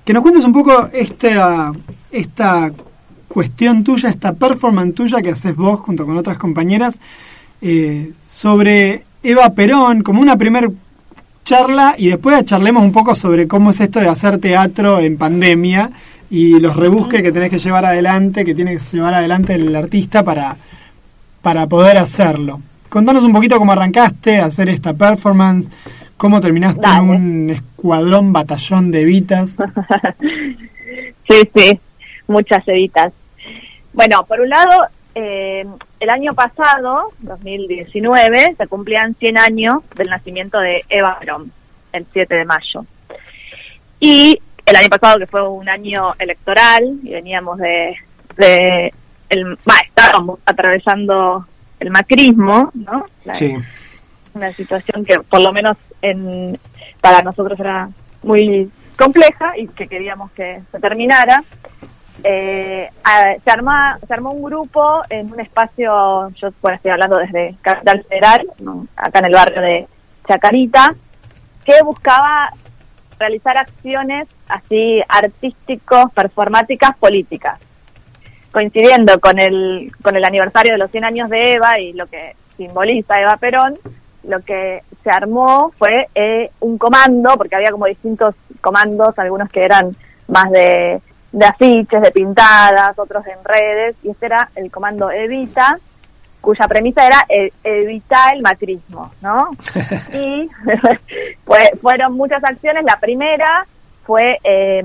[0.08, 1.74] Que nos cuentes un poco esta,
[2.14, 2.72] esta
[3.28, 6.97] cuestión tuya, esta performance tuya que haces vos junto con otras compañeras
[7.62, 10.72] eh, sobre Eva Perón, como una primer
[11.43, 15.91] charla y después charlemos un poco sobre cómo es esto de hacer teatro en pandemia
[16.30, 20.24] y los rebusques que tenés que llevar adelante, que tiene que llevar adelante el artista
[20.24, 20.55] para,
[21.41, 22.62] para poder hacerlo.
[22.88, 25.70] Contanos un poquito cómo arrancaste a hacer esta performance,
[26.18, 29.55] cómo terminaste en un escuadrón, batallón de evitas.
[31.30, 31.80] Sí, sí,
[32.28, 33.11] muchas editas.
[33.91, 35.65] Bueno, por un lado, eh,
[35.99, 41.51] el año pasado, 2019, se cumplían 100 años del nacimiento de Eva Perón,
[41.91, 42.86] el 7 de mayo.
[43.99, 47.95] Y el año pasado, que fue un año electoral, y veníamos de...
[48.38, 48.93] de
[49.30, 51.45] el, bah, estábamos atravesando
[51.82, 53.05] el macrismo, ¿no?
[53.26, 53.53] La- Sí.
[54.34, 56.58] una situación que por lo menos en,
[57.02, 57.89] para nosotros era
[58.24, 61.43] muy compleja y que queríamos que se terminara.
[62.24, 62.89] Eh,
[63.43, 68.04] se, arma, se armó un grupo en un espacio, yo bueno, estoy hablando desde Capital
[68.10, 68.48] Federal,
[68.95, 69.88] acá en el barrio de
[70.28, 70.95] Chacarita,
[71.64, 72.50] que buscaba
[73.20, 77.60] realizar acciones así artísticos, performáticas, políticas
[78.58, 82.36] coincidiendo con el, con el aniversario de los 100 años de Eva y lo que
[82.56, 83.78] simboliza Eva Perón,
[84.28, 89.64] lo que se armó fue eh, un comando, porque había como distintos comandos, algunos que
[89.64, 89.96] eran
[90.28, 91.02] más de,
[91.32, 95.80] de afiches, de pintadas, otros en redes, y este era el comando Evita,
[96.42, 99.50] cuya premisa era eh, evitar el macrismo, ¿no?
[100.14, 100.50] y
[101.46, 102.84] fue- fueron muchas acciones.
[102.84, 103.66] La primera
[104.06, 104.84] fue eh,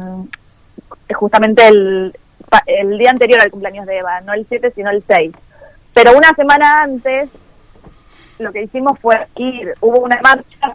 [1.14, 2.16] justamente el,
[2.66, 5.32] el día anterior al cumpleaños de Eva, no el 7, sino el 6.
[5.94, 7.28] Pero una semana antes,
[8.38, 10.74] lo que hicimos fue ir, hubo una marcha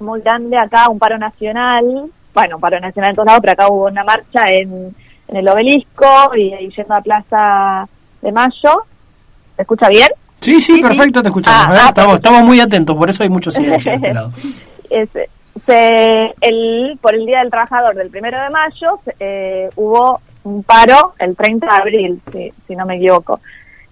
[0.00, 1.84] muy grande acá, un paro nacional,
[2.34, 4.94] bueno, un paro nacional en todos lados, pero acá hubo una marcha en,
[5.28, 6.06] en el obelisco
[6.36, 7.88] y, y yendo a Plaza
[8.22, 8.84] de Mayo.
[9.56, 10.08] ¿Se escucha bien?
[10.40, 11.66] Sí, sí, perfecto, te escuchamos.
[11.70, 11.80] Ah, ¿eh?
[11.82, 14.32] ah, estamos, estamos muy atentos, por eso hay mucho silencio de este lado.
[14.88, 15.10] Es-
[15.66, 21.14] se- el, por el Día del Trabajador del primero de mayo eh, hubo un paro
[21.18, 23.40] el 30 de abril, si, si no me equivoco.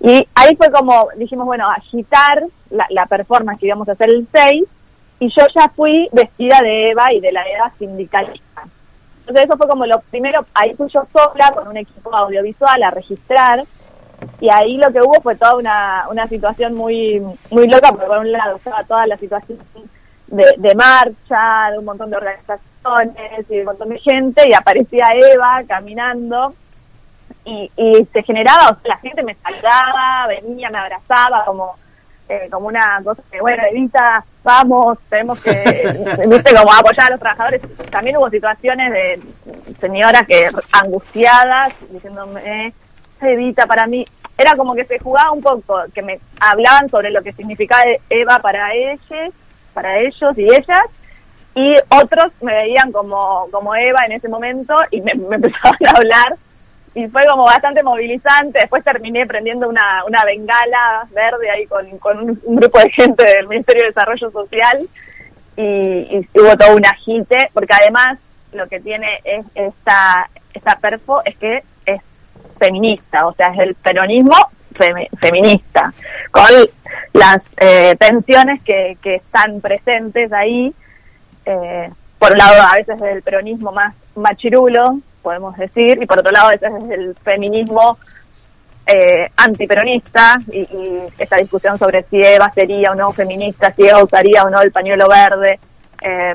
[0.00, 4.26] Y ahí fue como, dijimos, bueno, agitar la, la performance que íbamos a hacer el
[4.32, 4.64] 6,
[5.18, 8.64] y yo ya fui vestida de Eva y de la Eva sindicalista.
[9.20, 12.90] Entonces eso fue como lo primero, ahí fui yo sola con un equipo audiovisual a
[12.90, 13.64] registrar,
[14.40, 18.18] y ahí lo que hubo fue toda una, una situación muy muy loca, porque por
[18.18, 19.58] un lado estaba toda la situación
[20.28, 24.54] de, de marcha, de un montón de organizaciones y de un montón de gente, y
[24.54, 26.54] aparecía Eva caminando,
[27.44, 31.76] y, y se generaba, o sea, la gente me saludaba, venía, me abrazaba, como
[32.28, 35.50] eh, como una cosa que, bueno, Evita, vamos, tenemos que,
[36.28, 37.60] viste, como apoyar a los trabajadores.
[37.90, 39.20] También hubo situaciones de
[39.80, 42.72] señoras que angustiadas, diciéndome,
[43.20, 44.04] Evita, para mí,
[44.36, 48.38] era como que se jugaba un poco, que me hablaban sobre lo que significaba Eva
[48.40, 49.32] para ellos,
[49.72, 50.84] para ellos y ellas,
[51.54, 55.90] y otros me veían como, como Eva en ese momento y me, me empezaban a
[55.90, 56.36] hablar
[56.96, 58.58] y fue como bastante movilizante.
[58.58, 63.46] Después terminé prendiendo una, una bengala verde ahí con, con un, grupo de gente del
[63.46, 64.88] Ministerio de Desarrollo Social
[65.58, 68.18] y, hubo todo un agite, porque además
[68.52, 72.00] lo que tiene es esta, esta perfo es que es
[72.58, 74.34] feminista, o sea, es el peronismo
[74.72, 75.92] femi- feminista,
[76.30, 76.48] con
[77.12, 80.72] las eh, tensiones que, que están presentes ahí.
[81.44, 86.30] Eh, por un lado, a veces del peronismo más machirulo, podemos decir, y por otro
[86.30, 87.98] lado, veces es el feminismo
[88.86, 94.04] eh, antiperonista y, y esta discusión sobre si Eva sería o no feminista, si Eva
[94.04, 95.58] usaría o no el pañuelo verde.
[96.00, 96.32] Eh,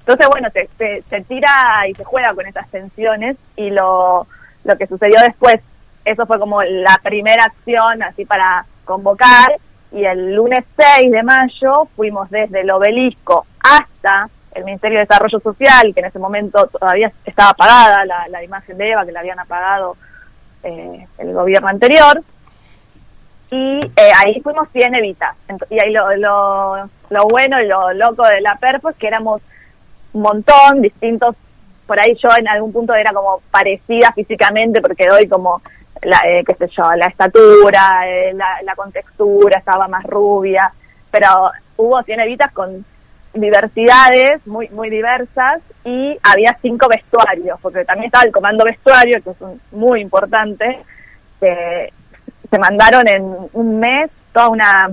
[0.00, 4.26] entonces, bueno, se, se, se tira y se juega con esas tensiones y lo,
[4.64, 5.60] lo que sucedió después,
[6.04, 9.52] eso fue como la primera acción así para convocar
[9.92, 15.40] y el lunes 6 de mayo fuimos desde el obelisco hasta el Ministerio de Desarrollo
[15.40, 19.20] Social, que en ese momento todavía estaba apagada la, la imagen de Eva, que la
[19.20, 19.96] habían apagado
[20.62, 22.22] eh, el gobierno anterior,
[23.50, 25.36] y eh, ahí fuimos 100 evitas.
[25.68, 29.42] Y ahí lo, lo, lo bueno y lo loco de la Perfo es que éramos
[30.14, 31.36] un montón, distintos,
[31.86, 35.60] por ahí yo en algún punto era como parecida físicamente, porque doy como,
[36.00, 40.72] la, eh, qué sé yo, la estatura, eh, la, la contextura, estaba más rubia,
[41.10, 42.84] pero hubo 100 evitas con
[43.34, 49.30] diversidades muy muy diversas y había cinco vestuarios, porque también estaba el comando vestuario, que
[49.30, 50.78] es un- muy importante,
[51.40, 53.22] se mandaron en
[53.52, 54.90] un mes toda una,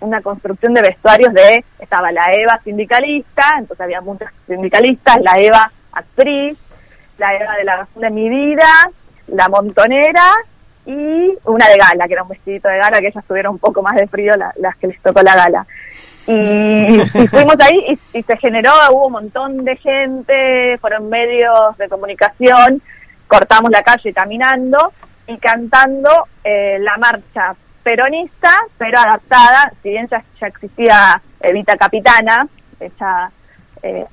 [0.00, 5.70] una construcción de vestuarios de, estaba la Eva sindicalista, entonces había muchas sindicalistas, la Eva
[5.92, 6.58] actriz,
[7.18, 8.68] la Eva de la razón de mi vida,
[9.28, 10.32] la montonera
[10.84, 13.82] y una de gala, que era un vestidito de gala, que ellas tuvieron un poco
[13.82, 15.66] más de frío la- las que les tocó la gala.
[16.26, 16.98] Y,
[17.28, 22.82] fuimos ahí y, y se generó, hubo un montón de gente, fueron medios de comunicación,
[23.28, 24.92] cortamos la calle caminando
[25.26, 26.10] y cantando
[26.44, 32.46] eh, la marcha peronista, pero adaptada, si bien ya, ya existía Evita Capitana,
[32.80, 33.30] hecha
[33.82, 34.04] eh,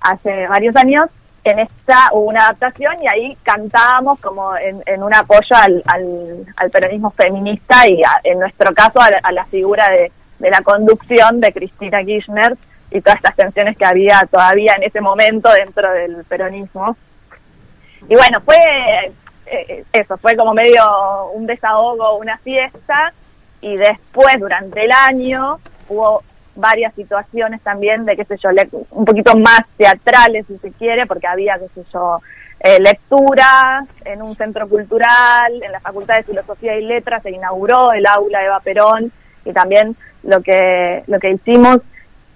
[0.00, 1.06] hace varios años,
[1.42, 6.44] en esta hubo una adaptación y ahí cantábamos como en, en un apoyo al, al,
[6.56, 10.50] al peronismo feminista y a- en nuestro caso a la, a la figura de, de
[10.50, 12.56] la conducción de Cristina Kirchner
[12.90, 16.96] y todas estas tensiones que había todavía en ese momento dentro del peronismo.
[18.08, 18.56] Y bueno, fue
[19.46, 20.82] eh, eso, fue como medio
[21.34, 23.12] un desahogo, una fiesta,
[23.60, 25.58] y después durante el año
[25.88, 26.22] hubo
[26.56, 28.50] varias situaciones también de, qué sé yo,
[28.90, 32.20] un poquito más teatrales, si se quiere, porque había, qué sé yo,
[32.60, 37.92] eh, lecturas en un centro cultural, en la Facultad de Filosofía y Letras se inauguró
[37.92, 39.10] el aula Eva Perón,
[39.44, 41.78] y también lo que, lo que hicimos,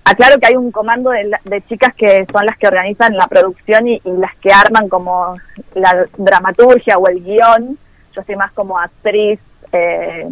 [0.04, 3.88] aclaro que hay un comando de, de chicas que son las que organizan la producción
[3.88, 5.36] y, y las que arman como
[5.74, 7.78] la dramaturgia o el guion,
[8.14, 9.38] yo soy más como actriz,
[9.72, 10.28] eh,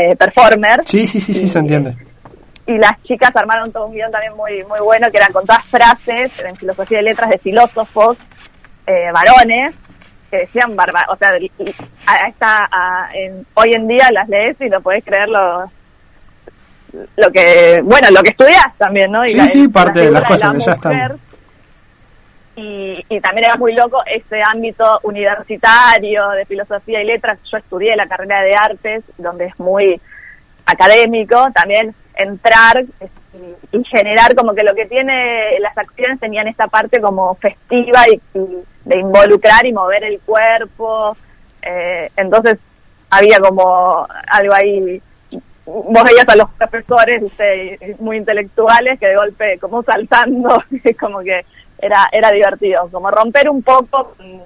[0.00, 1.94] eh, performer, Sí, sí, sí, sí, se entiende.
[2.66, 5.64] y las chicas armaron todo un guion también muy muy bueno que eran con todas
[5.66, 8.16] frases en filosofía y letras de filósofos
[8.86, 9.74] eh, varones
[10.30, 11.74] que decían barba o sea y- y
[12.06, 15.70] a esta a- en- hoy en día las lees y no podés creer lo
[17.16, 20.10] lo que bueno lo que estudias también no y Sí, la- sí, la parte de
[20.10, 21.20] las cosas la que ya están.
[22.56, 27.38] y, y también era muy loco ese ámbito universitario de filosofía y letras.
[27.50, 30.00] Yo estudié la carrera de artes donde es muy
[30.64, 36.66] académico, también entrar y, y generar como que lo que tiene las acciones tenían esta
[36.66, 38.46] parte como festiva y, y
[38.86, 41.14] de involucrar y mover el cuerpo,
[41.62, 42.58] eh, entonces
[43.10, 45.02] había como algo ahí
[45.66, 50.62] vos veías a los profesores este, muy intelectuales que de golpe como saltando,
[51.00, 51.44] como que
[51.78, 54.42] era, era divertido, como romper un poco con,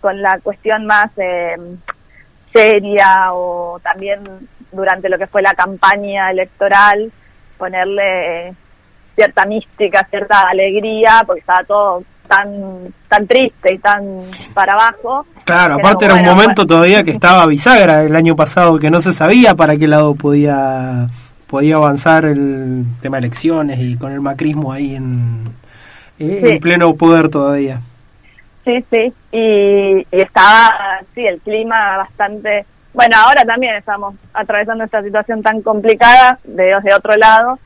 [0.00, 1.56] con la cuestión más eh,
[2.52, 4.20] seria o también
[4.72, 7.10] durante lo que fue la campaña electoral,
[7.58, 8.54] ponerle
[9.14, 14.22] cierta mística, cierta alegría, porque estaba todo tan tan triste y tan
[14.54, 15.26] para abajo.
[15.46, 19.12] Claro, aparte era un momento todavía que estaba bisagra el año pasado, que no se
[19.12, 21.08] sabía para qué lado podía
[21.46, 25.44] podía avanzar el tema de elecciones y con el macrismo ahí en,
[26.18, 27.80] eh, en pleno poder todavía.
[28.64, 32.66] Sí, sí, y, y estaba, sí, el clima bastante...
[32.92, 37.60] Bueno, ahora también estamos atravesando esta situación tan complicada de, de otro lado,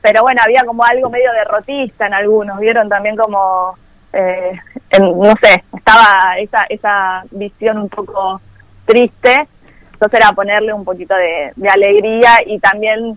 [0.00, 3.76] pero bueno, había como algo medio derrotista en algunos, vieron también como
[4.12, 4.60] eh,
[5.00, 8.40] no sé, estaba esa, esa visión un poco
[8.84, 9.46] triste,
[9.92, 13.16] entonces era ponerle un poquito de, alegría y también,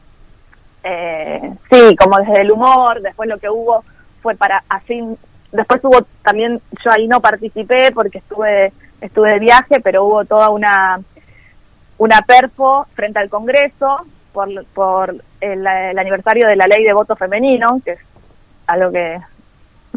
[0.84, 3.84] eh, sí, como desde el humor, después lo que hubo
[4.22, 5.02] fue para así,
[5.52, 8.72] después hubo también, yo ahí no participé porque estuve,
[9.02, 11.00] estuve de viaje, pero hubo toda una,
[11.98, 17.16] una perfo frente al Congreso por, por el, el aniversario de la ley de voto
[17.16, 18.00] femenino, que es
[18.68, 19.20] algo que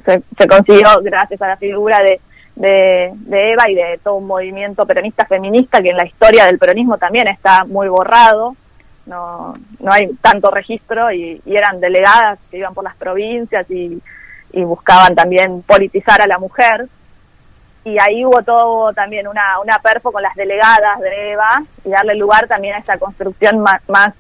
[0.05, 2.21] se, consiguió gracias a la figura de,
[2.57, 6.99] de, Eva y de todo un movimiento peronista feminista que en la historia del peronismo
[6.99, 8.57] también está muy borrado.
[9.07, 14.01] No, no hay tanto registro y, eran delegadas que iban por las provincias y,
[14.53, 16.87] buscaban también politizar a la mujer
[17.85, 22.15] y ahí hubo todo también una, una perfo con las delegadas de Eva y darle
[22.15, 24.15] lugar también a esa construcción más, más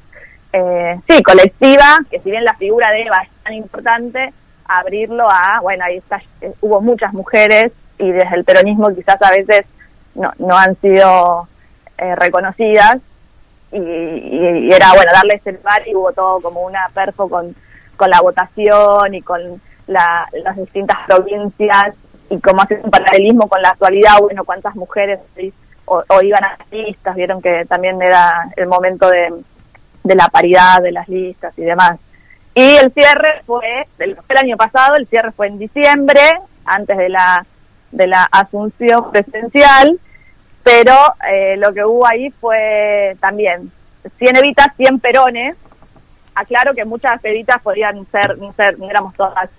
[0.52, 4.32] eh, sí, colectiva, que si bien la figura de Eva es tan importante,
[4.68, 9.30] abrirlo a, bueno, ahí está, eh, hubo muchas mujeres y desde el peronismo quizás a
[9.30, 9.66] veces
[10.14, 11.48] no, no han sido
[11.98, 12.98] eh, reconocidas
[13.72, 17.54] y, era, bueno, darle ese lugar y hubo todo como una perfo con,
[17.96, 21.94] con la votación y con la, las distintas provincias
[22.30, 25.20] y como hacer un paralelismo con la actualidad, bueno, cuántas mujeres
[25.84, 29.32] o, iban a las listas, vieron que también era el momento de,
[30.02, 31.98] de la paridad de las listas y demás.
[32.56, 36.22] Y el cierre fue, el, año pasado, el cierre fue en diciembre,
[36.64, 37.44] antes de la,
[37.92, 40.00] de la asunción presencial,
[40.64, 40.94] pero
[41.30, 43.70] eh, lo que hubo ahí fue también
[44.16, 45.54] 100 evitas, 100 perones.
[46.34, 49.50] Aclaro que muchas evitas podían ser, no, ser, no éramos todas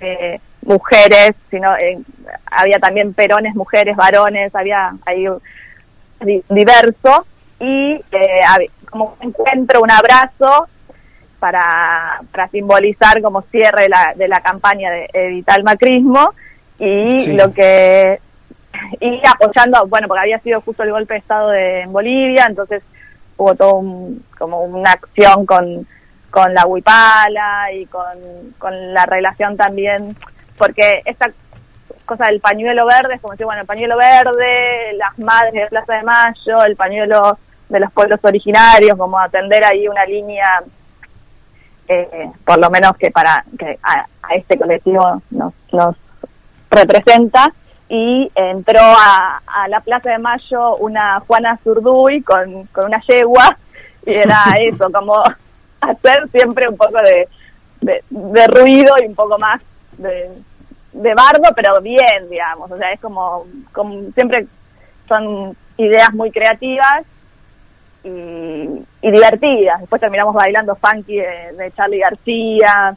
[0.00, 2.00] eh, mujeres, sino eh,
[2.44, 5.26] había también perones, mujeres, varones, había ahí
[6.50, 7.26] diverso.
[7.60, 7.98] Y
[8.90, 10.68] como un encuentro, un abrazo
[11.42, 16.32] para, para simbolizar como cierre de la, de la campaña de evitar el macrismo
[16.78, 18.20] y lo que
[19.00, 22.84] y apoyando, bueno, porque había sido justo el golpe de Estado de, en Bolivia, entonces
[23.36, 23.82] hubo todo
[24.38, 25.84] como una acción con,
[26.30, 30.16] con la huipala y con, con la relación también,
[30.56, 31.28] porque esta
[32.06, 35.94] cosa del pañuelo verde es como decir, bueno, el pañuelo verde, las madres de Plaza
[35.94, 37.36] de Mayo, el pañuelo
[37.68, 40.62] de los pueblos originarios, como atender ahí una línea
[41.88, 45.96] eh, por lo menos que para que a, este colectivo nos, nos
[46.70, 47.52] representa.
[47.88, 53.58] Y entró a, la Plaza de Mayo una Juana Zurduy con, con una yegua.
[54.06, 55.22] Y era eso, como
[55.80, 57.28] hacer siempre un poco de,
[58.08, 59.60] de, ruido y un poco más
[59.98, 60.30] de,
[60.92, 64.46] de, bardo, pero bien, digamos, o sea, es como, como siempre
[65.08, 67.04] son ideas muy creativas
[68.04, 69.80] y, divertidas.
[69.80, 72.96] Después terminamos bailando funky de, Charlie García.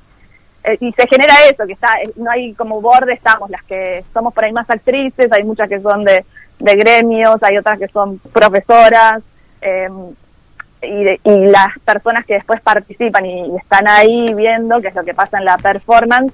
[0.63, 4.03] Eh, y se genera eso, que está eh, no hay como borde, estamos las que
[4.13, 6.25] somos por ahí más actrices, hay muchas que son de,
[6.59, 9.21] de gremios, hay otras que son profesoras.
[9.61, 9.89] Eh,
[10.81, 15.15] y, y, las personas que después participan y, están ahí viendo qué es lo que
[15.15, 16.33] pasa en la performance,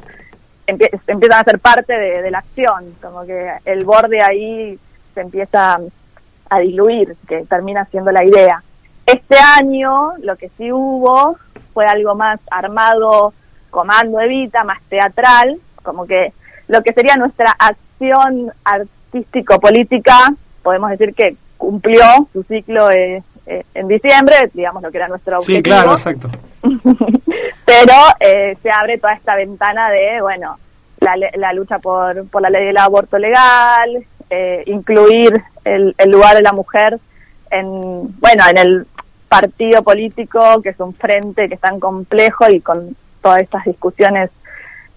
[0.68, 4.77] empiezan a ser parte de, de, la acción, como que el borde ahí
[5.14, 5.80] se empieza
[6.49, 8.61] a diluir, que termina siendo la idea.
[9.11, 11.38] Este año lo que sí hubo
[11.73, 13.33] fue algo más armado,
[13.69, 16.33] comando Evita, más teatral, como que
[16.67, 20.33] lo que sería nuestra acción artístico-política,
[20.63, 25.39] podemos decir que cumplió su ciclo eh, eh, en diciembre, digamos lo que era nuestro
[25.39, 25.57] objetivo.
[25.57, 26.29] Sí, claro, exacto.
[27.65, 30.57] Pero eh, se abre toda esta ventana de, bueno,
[30.99, 36.41] la, la lucha por, por la ley del aborto legal, eh, incluir el, lugar de
[36.41, 36.97] la mujer
[37.49, 37.67] en,
[38.19, 38.88] bueno, en el
[39.32, 44.30] partido político, que es un frente que es tan complejo y con todas estas discusiones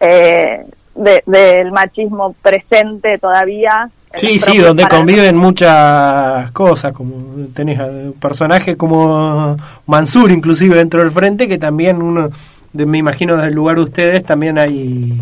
[0.01, 0.65] eh,
[0.97, 7.89] del machismo presente todavía Sí, sí, donde conviven muchas cosas, como tenés a
[8.20, 9.56] personajes como
[9.86, 12.31] Mansur, inclusive dentro del frente, que también uno,
[12.73, 15.20] de- me imagino desde el lugar de ustedes, también hay,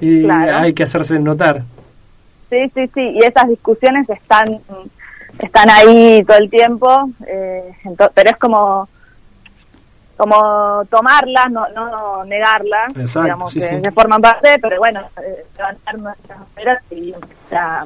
[0.00, 0.56] y Claro.
[0.58, 1.62] hay que hacerse notar.
[2.50, 4.58] Sí, sí, sí, y esas discusiones están
[5.38, 7.72] están ahí todo el tiempo, eh,
[8.14, 8.88] pero es como
[10.16, 13.80] como tomarlas, no, no negarlas, Exacto, digamos sí, que sí.
[13.82, 17.84] se forman parte, pero bueno, eh, levantar nuestras banderas y empezar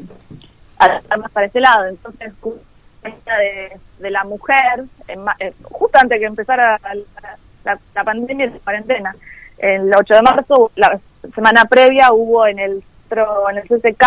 [0.79, 1.87] a, más para ese lado.
[1.87, 2.33] Entonces,
[3.03, 6.95] de, de la mujer, en eh, justo antes que empezara la,
[7.65, 9.17] la- la pandemia y la cuarentena,
[9.57, 10.99] el 8 de marzo, la
[11.35, 12.83] semana previa, hubo en el,
[13.51, 14.05] en el CCK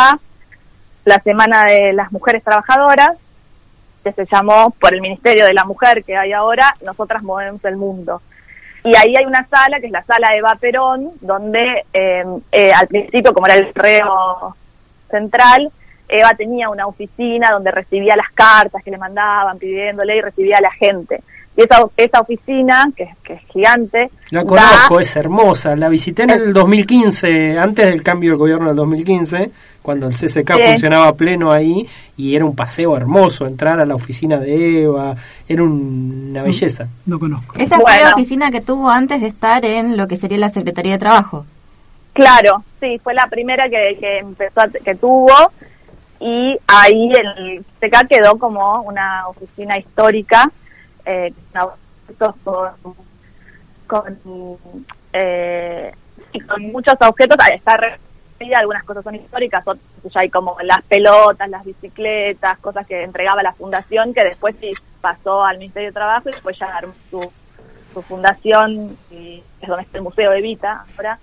[1.06, 3.18] la Semana de las Mujeres Trabajadoras,
[4.03, 7.78] que se llamó por el Ministerio de la Mujer que hay ahora, Nosotras Movemos el
[7.78, 8.22] Mundo.
[8.84, 12.88] Y ahí hay una sala, que es la sala Eva Perón, donde eh, eh, al
[12.88, 14.56] principio, como era el correo
[15.10, 15.72] central,
[16.07, 20.61] Eva tenía una oficina donde recibía las cartas que le mandaban pidiéndole y recibía a
[20.61, 21.22] la gente.
[21.56, 25.76] Y esa, esa oficina, que, es- que es gigante, La da- conozco, es hermosa.
[25.76, 29.52] La visité en el 2015, antes del cambio del gobierno del 2015,
[29.82, 30.62] cuando el CCK Sí.
[30.68, 31.88] funcionaba a pleno ahí
[32.18, 35.16] y era un paseo hermoso entrar a la oficina de Eva,
[35.48, 36.88] era un- una belleza.
[37.06, 37.56] No conozco.
[37.58, 40.94] Esa fue la oficina que tuvo antes de estar en lo que sería la Secretaría
[40.94, 41.45] de Trabajo.
[42.14, 45.32] Claro, sí, fue la primera que, que empezó, a- que tuvo
[46.20, 50.52] y ahí el CK quedó como una oficina histórica
[51.06, 51.34] eh,
[52.20, 52.70] con, con,
[53.88, 54.20] con,
[55.14, 55.91] eh,
[56.34, 57.78] y con muchos objetos, ahí está
[58.42, 63.04] recogida, algunas cosas son históricas, otras ya hay como las pelotas, las bicicletas, cosas que
[63.04, 66.94] entregaba la fundación que después sí pasó al Ministerio de Trabajo y después ya armó
[67.10, 67.32] su,
[68.08, 71.20] fundación y es donde está el Museo de Vita ahora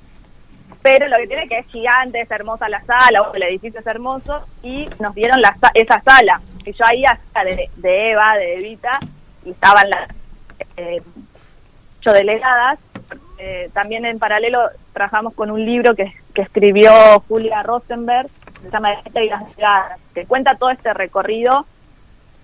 [0.82, 4.44] pero lo que tiene que es gigante, es hermosa la sala, el edificio es hermoso,
[4.62, 8.58] y nos dieron la, sa- esa sala, que yo ahí hasta de, de Eva, de
[8.58, 8.98] Evita,
[9.44, 10.08] y estaban las
[10.76, 11.02] eh,
[12.00, 12.78] ocho delegadas.
[13.38, 14.60] Eh, también en paralelo
[14.92, 16.90] trabajamos con un libro que, que escribió
[17.28, 21.64] Julia Rosenberg, que se llama y las delegadas, que cuenta todo este recorrido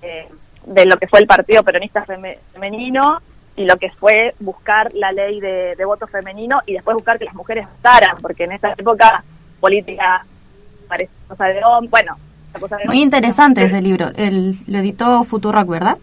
[0.03, 0.29] eh,
[0.67, 3.21] de lo que fue el Partido Peronista Feme- Femenino
[3.57, 7.25] y lo que fue buscar la ley de, de voto femenino y después buscar que
[7.25, 9.23] las mujeres votaran, porque en esa época
[9.61, 10.25] política
[10.89, 12.17] parece cosa de hombre, bueno,
[12.53, 14.11] la cosa de Muy interesante ese libro.
[14.17, 15.99] El, lo editó Futurock, ¿verdad?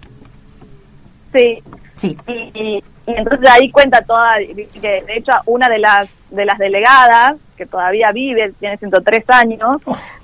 [1.34, 1.64] Sí.
[1.98, 2.18] Sí.
[2.28, 2.32] Y,
[2.78, 7.36] y- y entonces ahí cuenta toda, que de hecho una de las de las delegadas,
[7.58, 9.78] que todavía vive, tiene 103 años,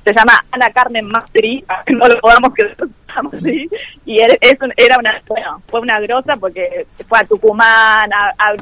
[0.04, 2.78] se llama Ana Carmen Mastri, no lo podamos creer,
[3.34, 3.70] así,
[4.06, 8.54] y es un- era una, bueno, fue una grosa porque fue a Tucumán, a, a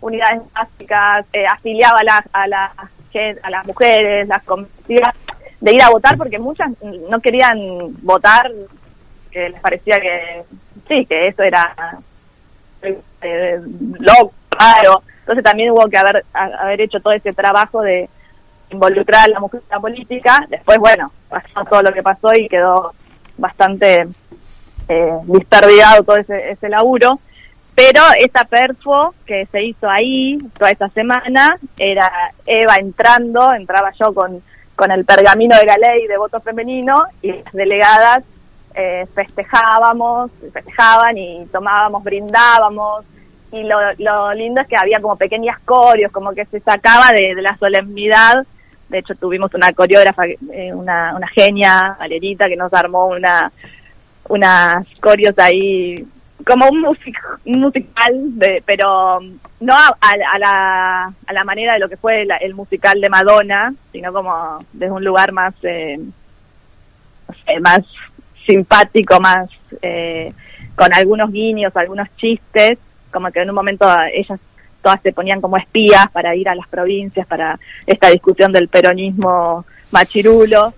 [0.00, 2.72] unidades básicas, eh, afiliaba a, la, a, la,
[3.10, 5.12] gen- a las mujeres, las convencía
[5.60, 6.70] de ir a votar porque muchas
[7.10, 7.58] no querían
[8.02, 8.52] votar,
[9.32, 10.42] que les parecía que
[10.86, 11.74] sí, que eso era
[13.22, 13.60] eh,
[13.98, 15.02] loco, raro.
[15.20, 18.08] Entonces también hubo que haber, haber hecho todo ese trabajo de
[18.70, 20.46] involucrar a la mujer en la política.
[20.48, 22.92] Después, bueno, pasó todo lo que pasó y quedó
[23.36, 24.06] bastante
[24.88, 25.12] eh,
[26.04, 27.20] todo ese, ese laburo.
[27.74, 32.10] Pero esa perfo que se hizo ahí toda esa semana era
[32.46, 34.42] Eva entrando, entraba yo con,
[34.74, 38.24] con el pergamino de la ley de voto femenino y las delegadas
[38.76, 43.04] eh, festejábamos, festejaban y tomábamos, brindábamos.
[43.52, 47.34] Y lo, lo lindo es que había como pequeñas corios, como que se sacaba de,
[47.40, 48.44] la solemnidad.
[48.88, 53.50] De hecho, tuvimos una coreógrafa, eh, una, genia, Valerita, que nos armó una
[54.28, 56.04] unas corios ahí,
[56.44, 59.20] como un, music, un musical, de, pero
[59.60, 63.08] no a, a- la, a la manera de lo que fue la- el musical de
[63.08, 67.82] Madonna, sino como desde un lugar más, eh, no sé, más
[68.46, 69.48] simpático, más
[69.82, 70.30] eh,
[70.74, 72.78] con algunos guiños, algunos chistes,
[73.10, 74.38] como que en un momento ellas
[74.82, 79.64] todas se ponían como espías para ir a las provincias para esta discusión del peronismo
[79.90, 80.74] machirulo.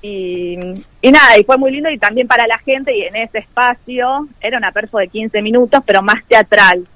[0.00, 0.58] Y,
[1.00, 4.28] y nada, y fue muy lindo y también para la gente y en ese espacio
[4.40, 6.86] era una perfo de 15 minutos, pero más teatral,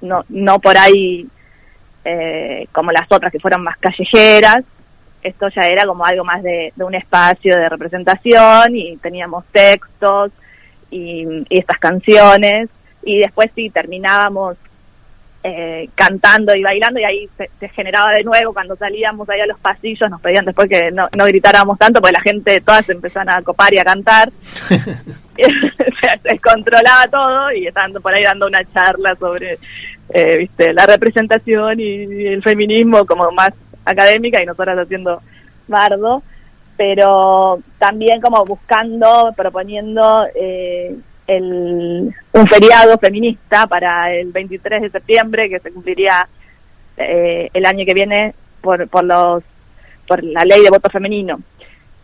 [0.00, 1.26] no, no por ahí
[2.04, 4.64] eh, como las otras que fueron más callejeras,
[5.26, 10.32] esto ya era como algo más de, de un espacio de representación y teníamos textos
[10.90, 12.68] y, y estas canciones.
[13.02, 14.56] Y después sí terminábamos
[15.44, 19.46] eh, cantando y bailando y ahí se, se generaba de nuevo cuando salíamos ahí a
[19.46, 23.30] los pasillos nos pedían después que no, no gritáramos tanto porque la gente todas empezaban
[23.30, 24.32] a copar y a cantar.
[25.36, 29.58] Se descontrolaba todo y estaban por ahí dando una charla sobre
[30.08, 33.50] eh, viste la representación y el feminismo como más
[33.86, 35.22] académica y nosotras haciendo
[35.66, 36.22] bardo
[36.76, 40.94] pero también como buscando, proponiendo eh,
[41.26, 46.28] el, un feriado feminista para el 23 de septiembre, que se cumpliría
[46.96, 49.42] eh, el año que viene por, por, los,
[50.06, 51.40] por la ley de voto femenino.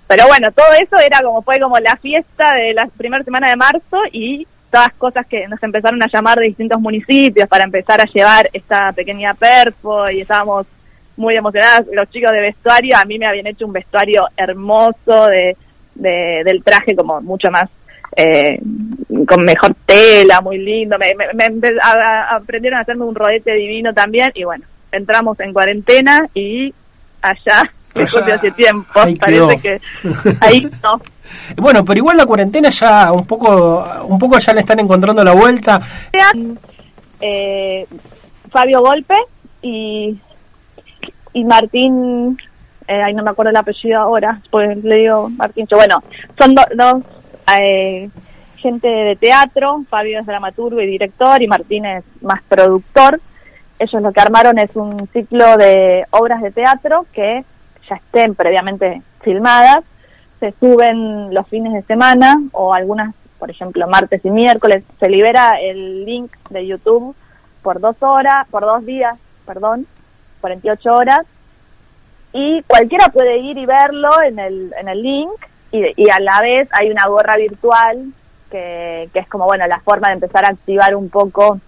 [0.06, 3.56] Pero bueno, todo eso era como fue como la fiesta de la primera semana de
[3.56, 8.06] marzo y todas cosas que nos empezaron a llamar de distintos municipios para empezar a
[8.06, 10.66] llevar esta pequeña perfo y estábamos
[11.22, 11.86] muy emocionadas.
[11.92, 15.56] Los chicos de vestuario, a mí me habían hecho un vestuario hermoso de,
[15.94, 17.70] de del traje como mucho más
[18.16, 18.60] eh,
[19.26, 20.98] con mejor tela, muy lindo.
[20.98, 25.38] Me, me, me a, a, aprendieron a hacerme un rodete divino también y bueno, entramos
[25.40, 26.74] en cuarentena y
[27.22, 29.00] allá lejos de hace tiempo.
[29.00, 29.80] Ahí Parece que
[30.40, 31.00] ahí no.
[31.56, 35.32] Bueno, pero igual la cuarentena ya un poco, un poco ya le están encontrando la
[35.32, 35.80] vuelta.
[37.20, 37.86] Eh,
[38.50, 39.14] Fabio Golpe
[39.62, 40.18] y
[41.32, 42.38] y Martín,
[42.86, 45.66] eh, ay no me acuerdo el apellido ahora, pues le digo Martín.
[45.70, 46.02] Bueno,
[46.38, 47.02] son do, dos
[47.58, 48.10] eh,
[48.56, 53.20] gente de teatro, Fabio es dramaturgo y director y Martín es más productor.
[53.78, 57.44] Ellos lo que armaron es un ciclo de obras de teatro que
[57.88, 59.84] ya estén previamente filmadas,
[60.38, 65.60] se suben los fines de semana o algunas, por ejemplo, martes y miércoles, se libera
[65.60, 67.14] el link de YouTube
[67.62, 69.86] por dos horas, por dos días, perdón,
[70.42, 71.20] 48 horas,
[72.34, 75.30] y cualquiera puede ir y verlo en el, en el link,
[75.70, 78.12] y, y a la vez hay una gorra virtual
[78.50, 81.58] que, que es como, bueno, la forma de empezar a activar un poco,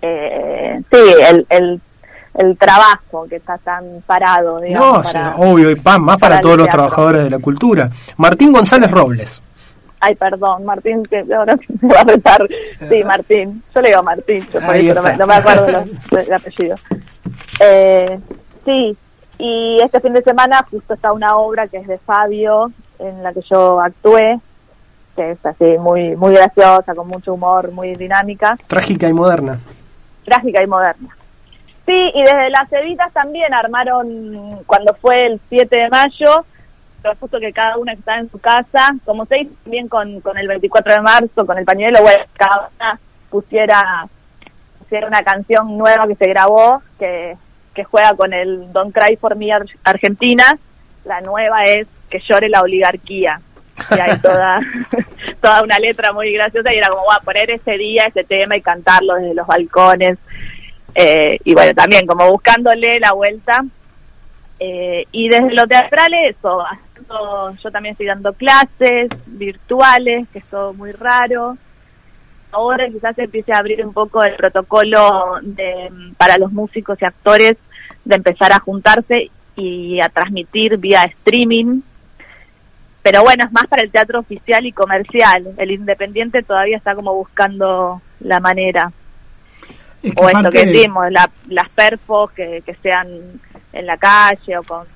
[0.00, 1.80] eh, sí, el, el
[2.38, 4.98] el trabajo que está tan parado, digamos.
[4.98, 7.90] No, para, sí, obvio, y pan, más para, para todos los trabajadores de la cultura.
[8.16, 9.42] Martín González Robles.
[10.00, 12.46] Ay, perdón, Martín, que ahora me va a retar.
[12.88, 13.62] Sí, Martín.
[13.74, 15.66] Yo le digo Martín, yo por eso no me, no me, acuerdo
[16.10, 16.76] del apellido.
[17.60, 18.18] Eh,
[18.64, 18.96] sí,
[19.38, 23.32] y este fin de semana justo está una obra que es de Fabio, en la
[23.32, 24.38] que yo actué,
[25.16, 28.56] que es así muy muy graciosa, con mucho humor, muy dinámica.
[28.66, 29.60] Trágica y moderna.
[30.24, 31.16] Trágica y moderna.
[31.86, 36.44] Sí, y desde las Evitas también armaron, cuando fue el 7 de mayo,
[37.18, 40.48] justo que cada una está en su casa, como se hizo también con, con el
[40.48, 44.06] 24 de marzo, con el pañuelo, bueno, cada una pusiera,
[44.80, 47.36] pusiera una canción nueva que se grabó, que,
[47.78, 49.50] que juega con el Don't Cry for Me
[49.84, 50.58] Argentina,
[51.04, 53.40] la nueva es Que llore la oligarquía.
[53.94, 54.60] Y hay toda,
[55.40, 58.56] toda una letra muy graciosa y era como, voy a poner ese día, ese tema
[58.56, 60.18] y cantarlo desde los balcones.
[60.92, 63.64] Eh, y bueno, también como buscándole la vuelta.
[64.58, 70.46] Eh, y desde lo teatral eso, haciendo, yo también estoy dando clases virtuales, que es
[70.46, 71.56] todo muy raro.
[72.50, 77.04] Ahora quizás se empiece a abrir un poco el protocolo de, para los músicos y
[77.04, 77.56] actores
[78.08, 81.80] de empezar a juntarse y a transmitir vía streaming.
[83.02, 85.46] Pero bueno, es más para el teatro oficial y comercial.
[85.58, 88.90] El independiente todavía está como buscando la manera
[90.02, 93.08] Es o esto que decimos, la- las perfos que, que sean
[93.72, 94.86] en la calle o con,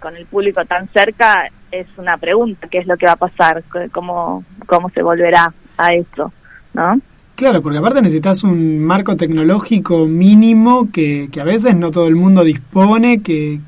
[0.00, 3.62] con el público tan cerca, es una pregunta, ¿qué es lo que va a pasar?
[3.92, 6.32] ¿Cómo, cómo se volverá a eso?
[6.72, 6.98] ¿No?
[7.38, 12.16] Claro, porque aparte necesitas un marco tecnológico mínimo que, que a veces no todo el
[12.16, 13.60] mundo dispone, que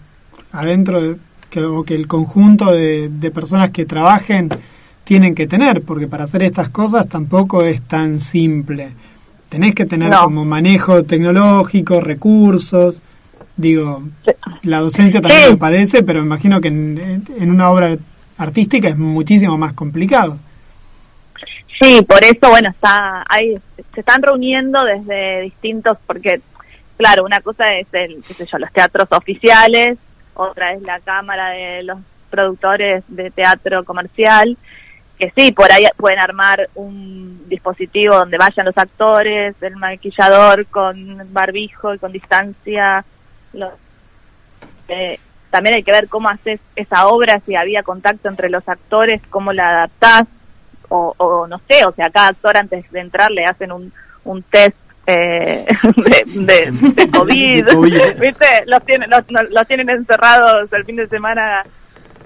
[0.51, 1.17] adentro de,
[1.51, 4.49] que, o que el conjunto de, de personas que trabajen
[5.05, 8.89] tienen que tener, porque para hacer estas cosas tampoco es tan simple.
[9.49, 10.25] Tenés que tener No.
[10.25, 13.01] como manejo tecnológico, recursos.
[13.57, 14.03] Digo,
[14.63, 15.51] la docencia también Sí.
[15.53, 17.97] lo padece, pero me imagino que en, en una obra
[18.37, 20.39] artística es muchísimo más complicado.
[21.81, 23.59] Sí, por eso, bueno, está hay,
[23.95, 26.43] se están reuniendo desde distintos, porque,
[26.99, 29.97] claro, una cosa es el, qué sé yo, los teatros oficiales,
[30.35, 31.99] otra es la Cámara de los
[32.29, 34.59] Productores de Teatro Comercial,
[35.19, 41.33] que sí, por ahí pueden armar un dispositivo donde vayan los actores, el maquillador con
[41.33, 43.05] barbijo y con distancia.
[43.55, 43.73] Los,
[44.89, 45.19] eh,
[45.51, 49.53] también hay que ver cómo haces esa obra, si había contacto entre los actores, cómo
[49.53, 50.27] la adaptás,
[50.91, 53.93] o, o no sé, o sea, cada actor antes de entrar le hacen un,
[54.25, 54.77] un test
[55.07, 58.01] eh, de, de, de COVID, De COVID.
[58.21, 58.47] ¿viste?
[58.67, 61.65] Los tienen, los, los tienen encerrados el fin de semana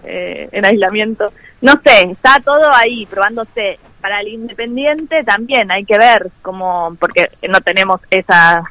[0.05, 1.33] eh, en aislamiento.
[1.61, 3.79] No sé, está todo ahí probándose.
[4.01, 8.63] Para el independiente también hay que ver cómo, porque no tenemos esa,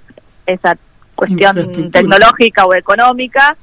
[0.45, 0.78] esa
[1.15, 3.57] cuestión tecnológica o económica,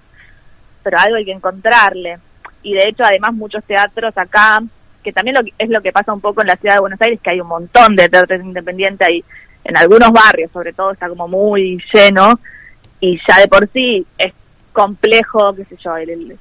[0.83, 2.19] pero algo hay que encontrarle.
[2.65, 4.61] Y de hecho, además, muchos teatros acá,
[5.03, 7.21] que también lo, es lo que pasa un poco en la ciudad de Buenos Aires,
[7.23, 9.25] que hay un montón de teatros independientes ahí,
[9.65, 12.39] en algunos barrios sobre todo, está como muy lleno,
[13.01, 14.33] y ya de por sí es
[14.73, 16.39] complejo, qué sé yo, el, el-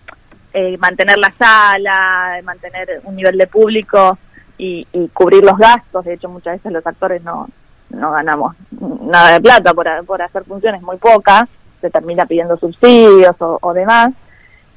[0.51, 4.17] eh, mantener la sala, mantener un nivel de público
[4.57, 6.03] y, y cubrir los gastos.
[6.05, 7.47] De hecho, muchas veces los actores no,
[7.91, 8.55] no ganamos
[9.01, 11.47] nada de plata por, por hacer funciones muy pocas,
[11.79, 14.11] se termina pidiendo subsidios o, o demás.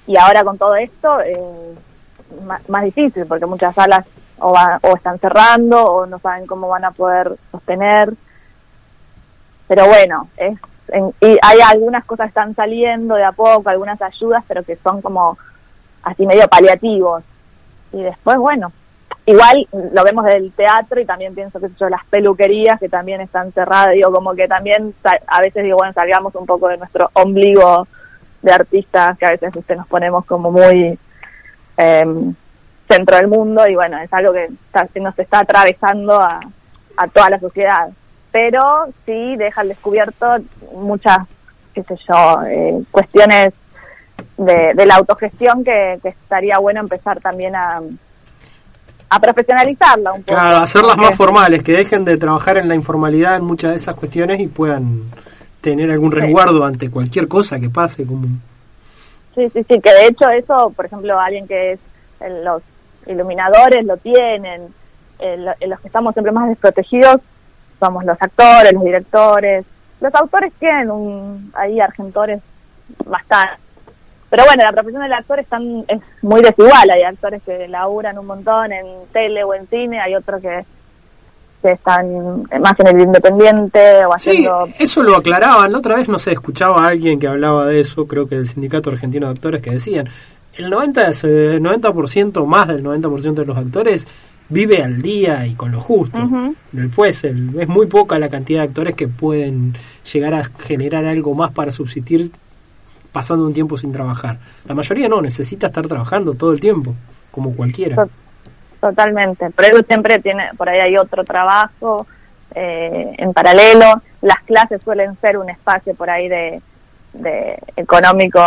[0.07, 1.75] Y ahora con todo esto, eh,
[2.45, 4.07] más, más difícil, porque muchas salas
[4.39, 8.13] o, va- o están cerrando o no saben cómo van a poder sostener.
[9.69, 10.59] Pero bueno, es
[11.23, 15.01] y hay algunas cosas que están saliendo de a poco, algunas ayudas, pero que son
[15.01, 15.39] como
[16.03, 17.23] así medio paliativos.
[17.93, 18.73] Y después, bueno,
[19.25, 23.53] igual lo vemos del teatro y también pienso que yo las peluquerías que también están
[23.53, 24.95] cerradas, digo, como que también
[25.27, 27.87] a veces digo, bueno, salgamos un poco de nuestro ombligo
[28.43, 30.99] de artistas que a veces usted nos ponemos como muy
[31.77, 32.35] em,
[32.89, 36.41] centro del mundo y bueno, es algo que está- nos está atravesando a,
[36.97, 37.89] a toda la sociedad.
[38.31, 40.37] Pero sí deja al descubierto
[40.75, 41.19] muchas,
[41.75, 43.53] qué sé yo, eh, cuestiones
[44.39, 47.81] de, de la autogestión que, que estaría bueno empezar también a,
[49.11, 50.39] a profesionalizarla un poco.
[50.39, 53.95] Claro, hacerlas más formales, que dejen de trabajar en la informalidad en muchas de esas
[53.95, 55.03] cuestiones y puedan
[55.61, 56.19] tener algún Sí.
[56.21, 58.05] resguardo ante cualquier cosa que pase.
[58.07, 58.27] Como...
[59.35, 61.81] Sí, sí, sí, que de hecho eso, por ejemplo, alguien que es
[62.21, 62.63] eh, los
[63.07, 64.69] iluminadores lo tienen,
[65.19, 67.21] eh, lo- eh, los que estamos siempre más desprotegidos
[67.81, 69.65] somos los actores, los directores,
[70.01, 72.41] los autores tienen un, ahí argentores
[73.07, 73.55] bastante.
[74.29, 78.19] Pero bueno, la profesión del actor es, tan- es muy desigual, hay actores que laburan
[78.19, 80.65] un montón en tele o en cine, hay otros que,
[81.63, 84.69] que están más en el independiente o Sí, haciendo...
[84.79, 85.73] eso lo aclaraban.
[85.73, 88.49] La otra vez, no sé, escuchaba a alguien que hablaba de eso, creo que del
[88.49, 90.09] Sindicato Argentino de Actores, que decían,
[90.55, 94.07] el 90%, es, eh, 90% más del 90% de los actores
[94.49, 96.19] vive al día y con lo justo.
[96.23, 96.55] Ujú.
[96.73, 99.75] Después, el- es muy poca la cantidad de actores que pueden
[100.13, 102.31] llegar a generar algo más para subsistir
[103.13, 104.39] pasando un tiempo sin trabajar.
[104.67, 106.95] La mayoría no, necesita estar trabajando todo el tiempo,
[107.31, 107.97] como cualquiera.
[107.97, 108.11] Tot-
[108.83, 109.49] Totalmente.
[109.51, 112.05] Por eso siempre tiene, por ahí hay otro trabajo
[112.53, 114.03] eh, en paralelo.
[114.23, 116.61] Las clases suelen ser un espacio por ahí de,
[117.77, 118.41] económico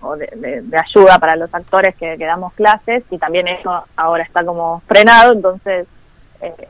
[0.00, 4.82] o de, ayuda para los actores que, damos clases y también eso ahora está como
[4.88, 5.86] frenado, entonces
[6.40, 6.68] eh,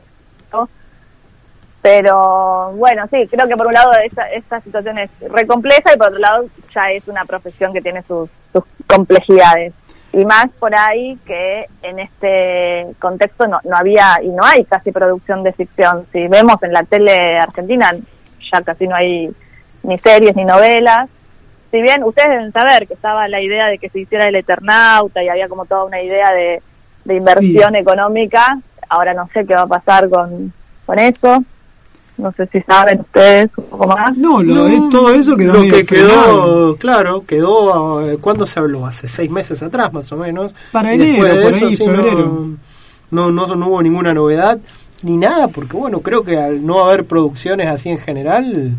[1.81, 5.97] pero bueno, sí, creo que por un lado esta, esta situación es re compleja y
[5.97, 6.45] por otro lado
[6.75, 9.73] ya es una profesión que tiene sus, sus complejidades.
[10.13, 14.91] Y más por ahí que en este contexto no, no había y no hay casi
[14.91, 16.05] producción de ficción.
[16.11, 17.91] Si vemos en la tele argentina,
[18.51, 19.29] ya casi no hay
[19.83, 21.09] ni series ni novelas.
[21.71, 25.21] Si bien ustedes deben saber que estaba la idea de que se hiciera el Eternauta
[25.21, 26.61] y había como toda una idea de,
[27.03, 28.57] de inversión económica,
[28.89, 30.53] ahora no sé qué va a pasar con,
[30.85, 31.43] con eso.
[32.17, 34.17] No sé si saben ustedes un poco más.
[34.17, 38.85] No, lo, es- todo eso quedó Lo que quedó, claro, quedó, eh, ¿cuándo se habló?
[38.85, 40.53] Hace seis meses atrás, más o menos.
[40.71, 42.47] Para Y enero, de por ahí, sí, febrero.
[43.11, 44.57] No, no, no, no hubo ninguna novedad
[45.03, 48.71] ni nada, porque bueno, creo que al no haber producciones así en general,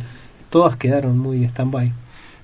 [0.51, 1.93] todas quedaron muy stand-by.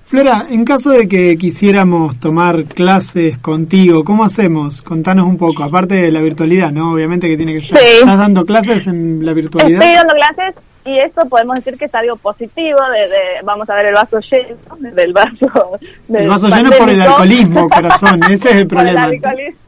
[0.05, 4.83] Flora, en caso de que quisiéramos tomar clases contigo, ¿cómo hacemos?
[4.83, 6.91] Contanos un poco, aparte de la virtualidad, ¿no?
[6.93, 7.77] Obviamente que tiene que ser.
[7.77, 7.83] Sí.
[8.01, 9.81] ¿Estás dando clases en la virtualidad?
[9.81, 10.55] Estoy dando clases
[10.85, 14.19] y eso podemos decir que es algo positivo, de, de- vamos a ver el vaso
[14.19, 14.55] lleno,
[14.95, 17.09] del vaso del El vaso lleno por el pandémico.
[17.09, 19.03] alcoholismo, corazón, ese es el Por el problema.
[19.05, 19.59] alcoholismo,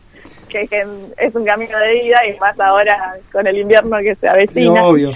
[0.48, 0.68] que,
[1.18, 4.84] es un camino de vida y más ahora con el invierno que se avecina.
[4.86, 5.12] obvio.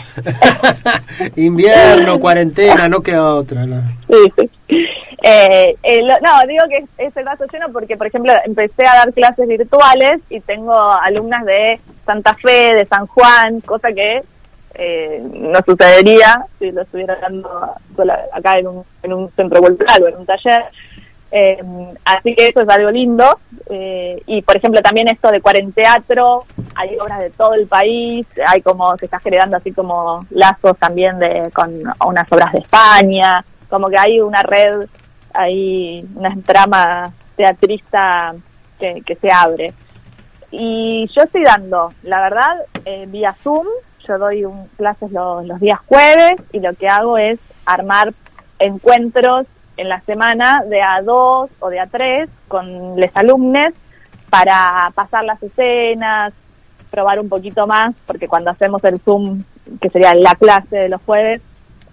[1.35, 3.65] Invierno, cuarentena, no queda otra.
[4.07, 4.33] Sí,
[4.67, 4.87] sí.
[5.23, 8.85] Eh, eh, lo- no, digo que es, es el vaso lleno porque, por ejemplo, empecé
[8.87, 14.21] a dar clases virtuales y tengo alumnas de Santa Fe, de San Juan, cosa que
[14.73, 17.49] eh, no sucedería si lo estuviera dando
[17.95, 20.63] sola- acá en un, en un centro cultural o en un taller.
[21.31, 21.57] Eh,
[22.03, 23.39] así que eso es algo lindo.
[23.69, 26.43] Eh, y, por ejemplo, también esto de cuarenteatro,
[26.75, 31.19] hay obras de todo el país, hay como, se está generando así como lazos también
[31.19, 34.87] de con unas obras de España, como que hay una red,
[35.33, 38.35] hay una trama teatrista
[38.77, 39.73] que, que se abre.
[40.51, 43.67] Y yo estoy dando, la verdad, eh, vía Zoom,
[44.05, 48.13] yo doy un- clases los, los días jueves y lo que hago es armar
[48.59, 49.47] encuentros
[49.77, 53.73] en la semana de a dos o de a tres con los alumnos
[54.29, 56.33] para pasar las escenas,
[56.89, 59.43] probar un poquito más, porque cuando hacemos el Zoom,
[59.79, 61.41] que sería la clase de los jueves,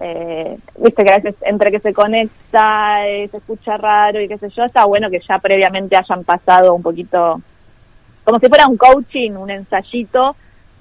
[0.00, 4.38] eh, viste que a veces entre que se conecta, eh, se escucha raro y qué
[4.38, 7.40] sé yo, está bueno que ya previamente hayan pasado un poquito,
[8.24, 10.36] como si fuera un coaching, un ensayito,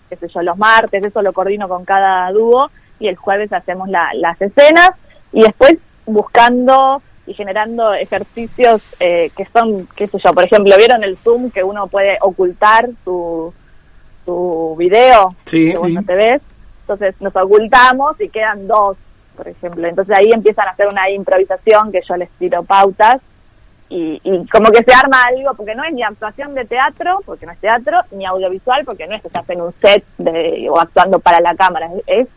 [0.09, 2.69] qué sé yo, los martes, eso lo coordino con cada dúo
[2.99, 4.91] y el jueves hacemos la- las escenas
[5.31, 11.03] y después buscando y generando ejercicios eh, que son, qué sé yo, por ejemplo, ¿vieron
[11.03, 13.53] el Zoom que uno puede ocultar su,
[14.25, 15.35] su video?
[15.45, 15.93] Sí, que vos sí.
[15.93, 16.41] no te ves.
[16.81, 18.97] Entonces nos ocultamos y quedan dos,
[19.35, 19.85] por ejemplo.
[19.87, 23.21] Entonces ahí empiezan a hacer una improvisación que yo les tiro pautas
[23.89, 27.45] y, y como que se arma algo, porque no es ni actuación de teatro, porque
[27.45, 30.79] no es teatro, ni audiovisual, porque no es que estás en un set de, o
[30.79, 32.27] actuando para la cámara, es, es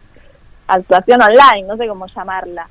[0.66, 2.68] actuación online, no sé cómo llamarla.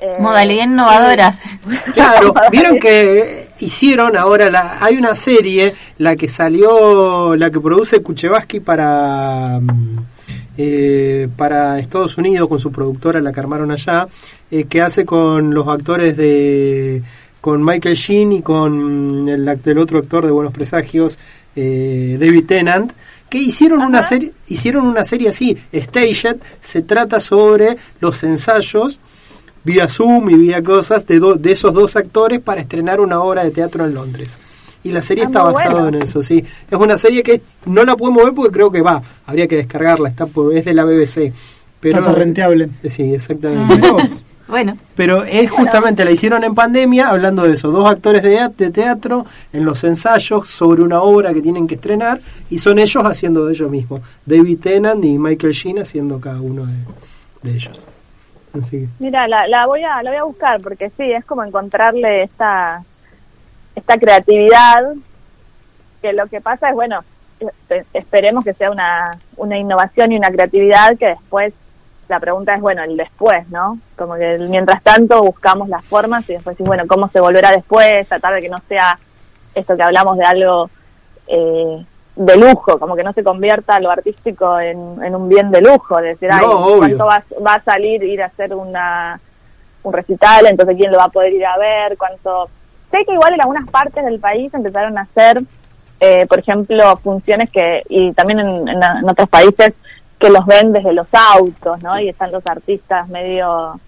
[0.00, 1.38] Eh, Modalidad innovadora.
[1.94, 8.02] Claro, vieron que hicieron ahora, la, hay una serie, la que salió, la que produce
[8.02, 9.98] Kuchevaski para, mm,
[10.58, 14.06] eh, para Estados Unidos con su productora, la que armaron allá,
[14.50, 17.02] eh, que hace con los actores de
[17.40, 21.18] con Michael Sheen y con el, el otro actor de Buenos Presagios,
[21.54, 22.92] eh, David Tennant,
[23.28, 28.98] que hicieron una serie, hicieron una serie así, Staged, se trata sobre los ensayos
[29.64, 33.44] vía Zoom y vía cosas de, do- de esos dos actores para estrenar una obra
[33.44, 34.38] de teatro en Londres.
[34.82, 35.88] Y la serie Ah, está basada bueno.
[35.96, 36.44] en eso, sí.
[36.70, 40.10] Es una serie que no la podemos ver porque creo que va, habría que descargarla,
[40.10, 41.32] está por- es de la BBC.
[41.80, 42.68] Pero, Está renteable.
[42.88, 43.80] Sí, exactamente.
[44.46, 49.24] Bueno, Pero es justamente, la hicieron en pandemia, hablando de eso, dos actores de teatro
[49.54, 52.20] en los ensayos sobre una obra que tienen que estrenar
[52.50, 54.02] y son ellos haciendo de ellos mismos.
[54.26, 56.74] David Tennant y Michael Sheen haciendo cada uno de,
[57.50, 57.80] de ellos.
[58.98, 62.82] Mira, la, la voy a la voy a buscar porque sí, es como encontrarle esta
[63.74, 64.94] esta creatividad
[66.00, 67.00] que lo que pasa es bueno,
[67.40, 71.52] eh, esperemos que sea una una innovación y una creatividad que después
[72.08, 73.78] la pregunta es bueno, el después, ¿no?
[73.96, 78.06] Como que mientras tanto buscamos las formas y después bueno, ¿cómo se volverá después?
[78.06, 78.98] Tratar de que no sea
[79.54, 80.70] esto que hablamos de algo
[81.26, 81.84] eh,
[82.16, 85.96] de lujo, como que no se convierta lo artístico en, en un bien de lujo,
[86.00, 86.36] de decir, No,
[86.74, 86.78] ay.
[86.78, 89.18] ¿cuánto va, va a salir ir a hacer una
[89.82, 90.46] un recital?
[90.46, 91.96] Entonces, ¿quién lo va a poder ir a ver?
[91.98, 92.48] ¿Cuánto?
[92.90, 95.42] Sé que igual en algunas partes del país empezaron a hacer,
[96.00, 99.72] eh, por ejemplo, funciones que, y también en, en- en otros países,
[100.18, 101.98] que los ven desde los autos, ¿no?
[101.98, 103.78] Y están los artistas medio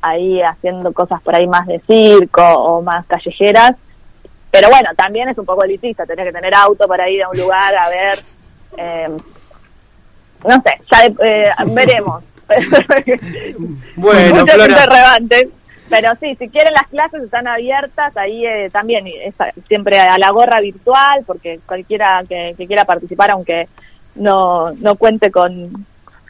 [0.00, 3.74] ahí haciendo cosas por ahí más de circo o más callejeras.
[4.54, 7.36] Pero bueno, también es un poco elitista, tenés que tener auto para ir a un
[7.36, 8.18] lugar a ver.
[8.76, 9.08] eh,
[10.46, 12.22] no sé, ya eh, veremos.
[13.96, 14.70] Bueno, Muchos Flora.
[14.70, 15.48] interrogantes.
[15.90, 19.34] Pero sí, si quieren las clases están abiertas, ahí eh, también es
[19.66, 23.66] siempre a la gorra virtual, porque cualquiera que, que quiera participar, aunque
[24.14, 25.84] no, no cuente con,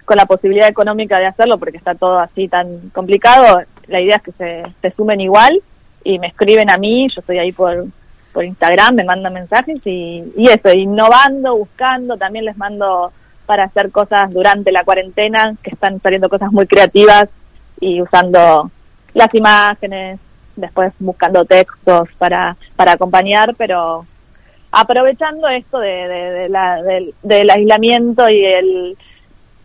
[0.07, 4.23] con la posibilidad económica de hacerlo, porque está todo así tan complicado, la idea es
[4.23, 5.61] que se, se sumen igual
[6.05, 7.85] y me escriben a mí, yo estoy ahí por,
[8.35, 13.13] por Instagram, me mandan mensajes y, y eso, innovando, buscando, también les mando
[13.47, 17.29] para hacer cosas durante la cuarentena, que están saliendo cosas muy creativas
[17.81, 18.71] y usando
[19.15, 20.19] las imágenes,
[20.57, 24.05] después buscando textos para, para acompañar, pero
[24.73, 28.97] aprovechando esto de, de- de la- del, del aislamiento y el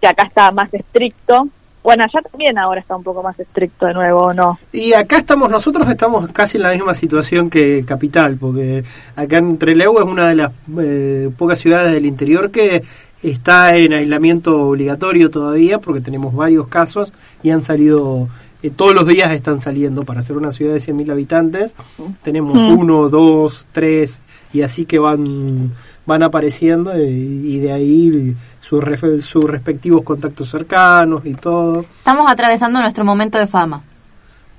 [0.02, 1.48] que acá está más estricto.
[1.90, 4.60] Bueno, allá también ahora está un poco más estricto de nuevo, ¿o ¿no?
[4.72, 8.84] Y acá estamos, nosotros estamos casi en la misma situación que Capital, porque
[9.16, 12.84] acá en Trelew es una de las eh, pocas ciudades del interior que
[13.24, 17.12] está en aislamiento obligatorio todavía, porque tenemos varios casos
[17.42, 18.28] y han salido,
[18.62, 21.74] eh, todos los días están saliendo, para ser una ciudad de 100.000 habitantes,
[22.22, 22.78] tenemos Mm.
[22.78, 24.22] uno, dos, tres,
[24.54, 25.72] y así que van
[26.06, 28.36] van apareciendo eh, y de ahí
[28.70, 31.80] sus, refe- sus respectivos contactos cercanos y todo.
[31.82, 33.82] estamos atravesando nuestro momento de fama.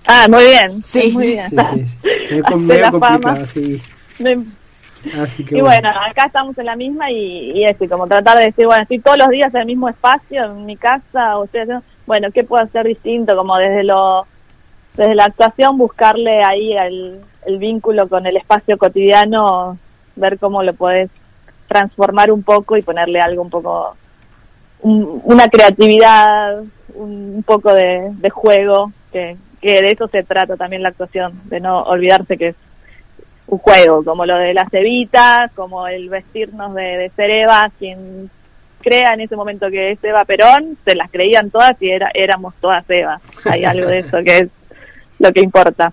[0.07, 0.83] Ah, muy bien.
[0.85, 1.11] Sí.
[1.13, 1.49] muy bien.
[1.49, 1.99] Sí, sí, sí.
[2.57, 3.81] Medio, complicado, sí.
[4.19, 4.39] Me-
[5.23, 8.37] Así que y bueno, acá estamos en la misma y, y eso, y como tratar
[8.37, 11.45] de decir, bueno, estoy todos los días en el mismo espacio, en mi casa, o
[11.45, 13.35] estoy haciendo, bueno, ¿qué puedo hacer distinto?
[13.37, 14.27] Como desde lo
[14.97, 19.79] desde la actuación buscarle ahí el, el vínculo con el espacio cotidiano,
[20.17, 21.09] ver cómo lo puedes
[21.69, 23.97] transformar un poco y ponerle algo un poco,
[24.83, 26.63] un- una creatividad,
[26.95, 31.83] un, poco de, juego, que, que de eso se trata también la actuación, de no
[31.83, 32.57] olvidarse que es
[33.47, 38.31] un juego, como lo de las evitas, como el vestirnos de, de ser Eva, quien
[38.81, 42.55] crea en ese momento que es Eva Perón, se las creían todas y era, éramos
[42.61, 43.21] todas Eva.
[43.45, 44.49] Hay algo de eso que es
[45.19, 45.93] lo que importa.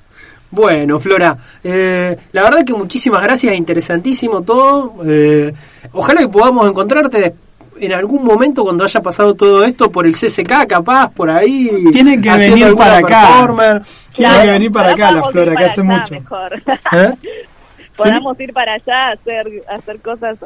[0.49, 4.93] Bueno, Flora, eh, la verdad que muchísimas gracias, interesantísimo todo.
[5.05, 5.51] Eh,
[5.91, 7.33] ojalá que podamos encontrarte
[7.79, 11.69] en algún momento cuando haya pasado todo esto por el CCK, capaz, por ahí.
[11.91, 13.83] Tienen que venir para acá.
[14.13, 16.13] Tiene que venir para acá la Flora, que hace mucho.
[16.13, 16.61] Mejor.
[16.93, 17.13] ¿Eh?
[17.95, 20.37] Podamos ir para allá a hacer, a hacer cosas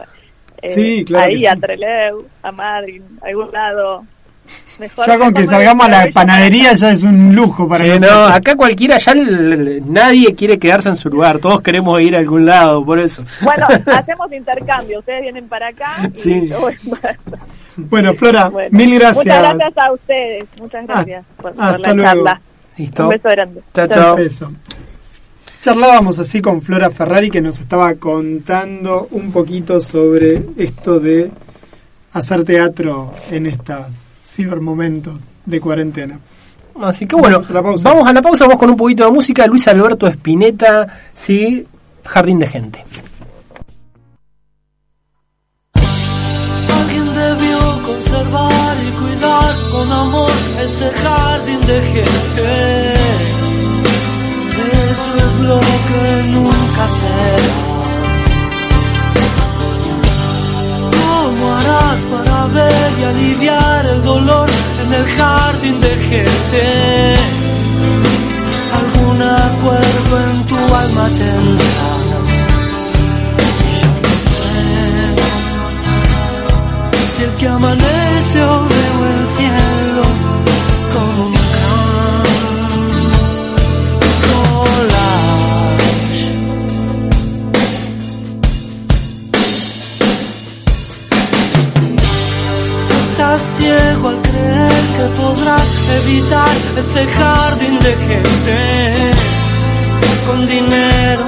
[0.61, 1.55] eh, Sí, claro ahí a.
[1.55, 4.05] Trelew, a Madrid, a algún lado.
[4.81, 7.99] Mejor Ya con que salgamos a la panadería ya es un lujo para Sí, no,
[7.99, 8.31] nosotros.
[8.31, 12.83] acá cualquiera ya nadie quiere quedarse en su lugar, todos queremos ir a algún lado,
[12.83, 13.23] por eso.
[13.41, 14.99] Bueno, hacemos intercambio.
[14.99, 16.09] Ustedes vienen para acá.
[16.15, 16.47] Y Sí.
[16.49, 17.15] yo voy para-
[17.77, 19.23] Bueno, Flora, Bueno, mil gracias.
[19.25, 20.45] Muchas gracias a ustedes.
[20.59, 22.09] Muchas gracias por, por hasta la luego.
[22.09, 22.41] charla.
[22.77, 23.03] Listo.
[23.03, 23.61] Un beso grande.
[23.73, 24.15] Chao, Chao.
[24.15, 24.51] Beso.
[25.61, 31.29] Charlábamos así con Flora Ferrari que nos estaba contando un poquito sobre esto de
[32.13, 33.85] hacer teatro en estos
[34.31, 36.19] cibermomentos de cuarentena.
[36.81, 37.89] Así que bueno, Vamos a la pausa.
[37.89, 39.45] vamos a la pausa, vamos con un poquito de música.
[39.45, 41.67] Luis Alberto Espineta, sí,
[42.05, 42.83] Jardín de Gente.
[45.75, 50.31] Alguien debió conservar y cuidar con amor
[50.63, 52.93] este jardín de gente.
[54.91, 57.70] Eso es lo que nunca será.
[61.31, 64.49] ¿Cómo harás para ver y aliviar el dolor
[64.83, 67.15] en el jardín de gente?
[68.81, 72.07] Algún acuerdo en tu alma tendrás.
[73.79, 74.41] Ya no sé
[77.15, 80.03] si es que amanece o veo el cielo
[80.93, 81.40] como un
[93.33, 95.67] Estás ciego al creer que podrás
[96.03, 99.11] evitar este jardín de gente.
[100.27, 101.23] Con dinero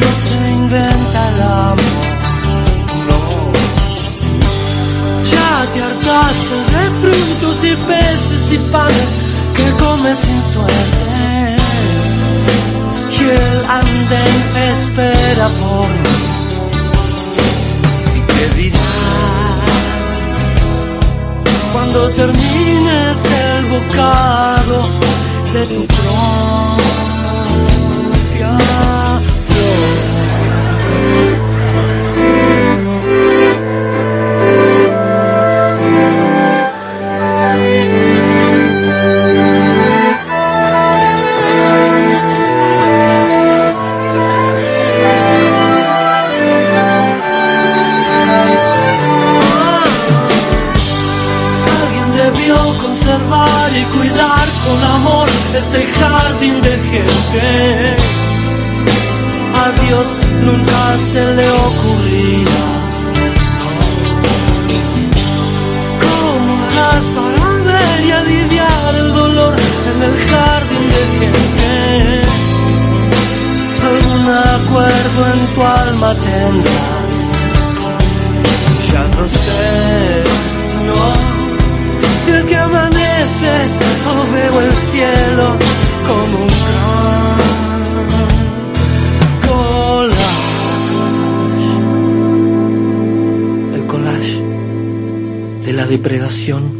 [0.00, 1.92] no se inventa el amor.
[5.30, 9.10] Ya te hartaste de frutos y peces y panes
[9.54, 11.56] que comes sin suerte.
[13.20, 16.31] Y el andén espera por mí.
[22.14, 24.88] Termines el bocado
[25.52, 26.61] de tu propia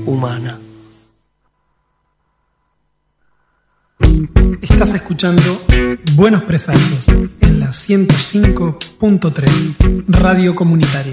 [0.06, 0.58] humana.
[4.62, 5.60] Estás escuchando
[6.14, 11.12] Buenos Presagios en la 105.3 Radio Comunitaria.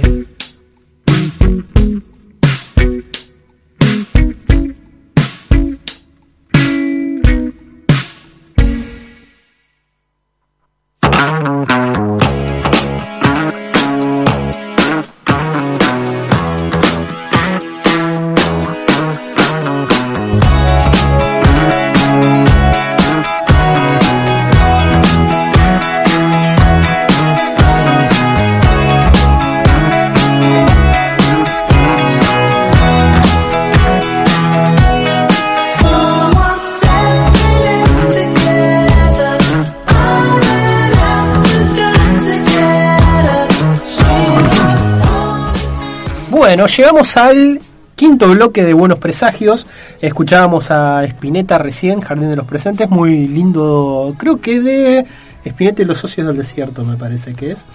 [46.79, 47.59] Llegamos al
[47.93, 49.67] quinto bloque de Buenos Presagios.
[49.99, 55.05] Escuchábamos a Spinetta recién, Jardín de los Presentes, muy lindo, creo que de
[55.43, 57.65] Spinetta y los Socios del Desierto, me parece que es,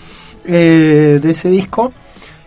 [0.46, 1.92] eh, de ese disco.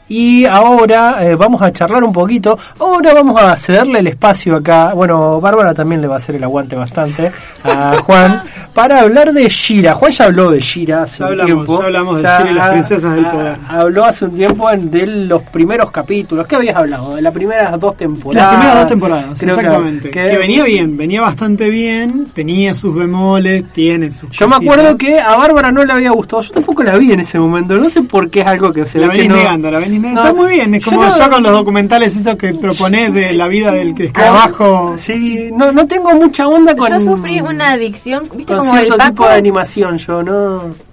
[0.09, 2.57] Y ahora eh, vamos a charlar un poquito.
[2.79, 4.93] Ahora vamos a cederle el espacio acá.
[4.93, 7.31] Bueno, Bárbara también le va a hacer el aguante bastante
[7.63, 8.41] a Juan
[8.73, 9.95] para hablar de Shira.
[9.95, 11.79] Juan ya habló de Shira hace un tiempo.
[11.79, 13.55] ya hablamos de Shira y las princesas del poder.
[13.67, 16.47] Habló hace un tiempo en- de los primeros capítulos.
[16.47, 17.15] ¿Qué habías hablado?
[17.15, 18.43] De las primeras dos temporadas.
[18.45, 20.09] Las primeras dos temporadas, exactamente.
[20.11, 24.95] Que, que- venía bien, venía bastante bien, tenía sus bemoles, tiene sus Yo me acuerdo
[24.95, 26.41] que a Bárbara no le había gustado.
[26.43, 27.75] Yo tampoco la vi en ese momento.
[27.77, 29.79] No sé por qué es algo que se La ve que venís no- negando, la
[29.79, 32.53] venís No, Está muy bien, es yo como no- yo con los documentales esos que
[32.53, 34.95] proponés de la vida del que escarabajo.
[34.98, 38.88] Sí, no, no tengo mucha onda con, Yo sufrí una adicción, viste con como el
[38.88, 39.03] Paco.
[39.10, 39.98] tipo de animación.
[39.98, 40.88] Yo no.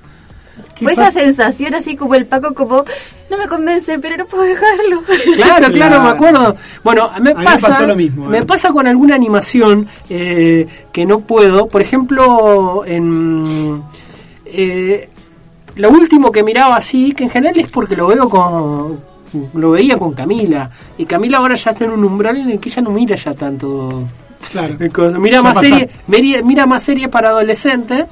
[0.82, 2.84] Fue esa sensación así como el Paco, como
[3.30, 5.02] no me convence, pero no puedo dejarlo.
[5.36, 6.56] Claro, claro, me acuerdo.
[6.82, 10.66] Bueno, me A mí me pasa, pasó lo mismo, me pasa con alguna animación eh,
[10.92, 11.68] que no puedo.
[11.68, 13.82] Por ejemplo, en
[14.46, 15.08] eh,
[15.76, 18.98] lo último que miraba así, que en general es porque lo veo con
[19.54, 20.70] lo veía con Camila.
[20.96, 23.34] Y Camila ahora ya está en un umbral en el que ella no mira ya
[23.34, 24.04] tanto.
[24.52, 24.76] Claro.
[25.20, 28.06] mira más series mira, mira más series para adolescentes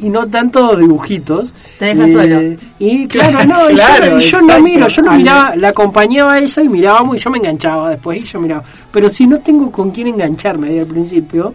[0.00, 1.52] y no tanto dibujitos.
[1.78, 2.12] Te deja Eh,
[2.58, 2.66] solo.
[2.80, 6.32] y claro no y Claro, yo, y yo no miro yo no miraba la acompañaba
[6.32, 8.64] a ella y mirábamos y yo me enganchaba después y yo miraba.
[8.90, 11.54] Pero si no tengo con quién engancharme ahí al principio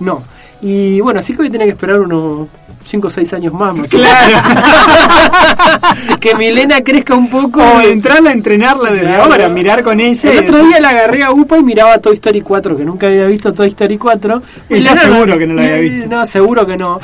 [0.00, 0.22] no
[0.62, 2.48] y bueno así que voy a tener que esperar unos
[2.86, 3.88] 5 o 6 años más, más
[6.20, 9.24] que Milena crezca un poco O entrarla a entrenarla desde Claro.
[9.24, 10.30] ahora, mirar con ella.
[10.30, 13.06] el y otro día la agarré a UPA y miraba Toy Story 4, que nunca
[13.06, 14.42] había visto Toy Story 4.
[14.68, 16.08] Ella Milena seguro que no la había y- visto.
[16.16, 17.00] No, seguro que no.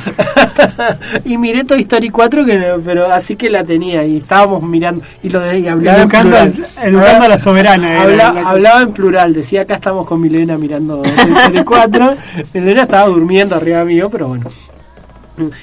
[1.25, 5.03] y miré Toy Story 4, que, pero así que la tenía y estábamos mirando.
[5.23, 6.67] Y lo de y hablaba en Educando plural.
[6.77, 10.21] al- educando a la soberana, era Habla- la hablaba en plural, decía acá estamos con
[10.21, 11.13] Milena mirando Toy
[11.43, 12.15] Story 4.
[12.55, 14.51] Milena estaba durmiendo arriba mío, pero bueno.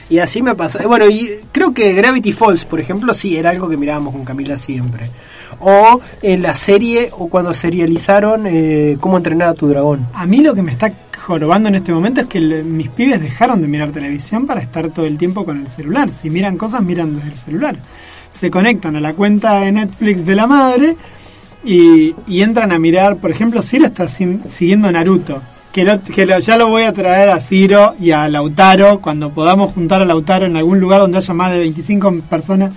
[0.09, 0.85] Y así me pasa.
[0.87, 4.57] Bueno, y creo que Gravity Falls, por ejemplo, sí, era algo que mirábamos con Camila
[4.57, 5.09] siempre.
[5.59, 10.07] O en la serie, o cuando serializaron eh, Cómo entrenar a tu dragón.
[10.13, 10.91] A mí lo que me está
[11.23, 15.05] jorobando en este momento es que mis pibes dejaron de mirar televisión para estar todo
[15.05, 16.09] el tiempo con el celular.
[16.11, 17.75] Si miran cosas, miran desde el celular.
[18.31, 20.95] Se conectan a la cuenta de Netflix de la madre
[21.63, 25.41] y, y entran a mirar, por ejemplo, Ciro está sin- siguiendo Naruto.
[26.13, 30.05] Que, ya lo voy a traer a Ciro y a Lautaro cuando podamos juntar a
[30.05, 32.71] Lautaro en algún lugar donde haya más de 25 personas,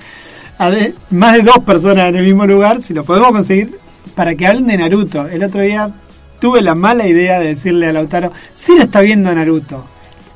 [0.58, 0.70] a
[1.10, 3.78] más de dos personas en el mismo lugar, si lo podemos conseguir,
[4.14, 5.26] para que hablen de Naruto.
[5.26, 5.90] El otro día
[6.38, 9.84] tuve la mala idea de decirle a Lautaro, Ciro está viendo Naruto.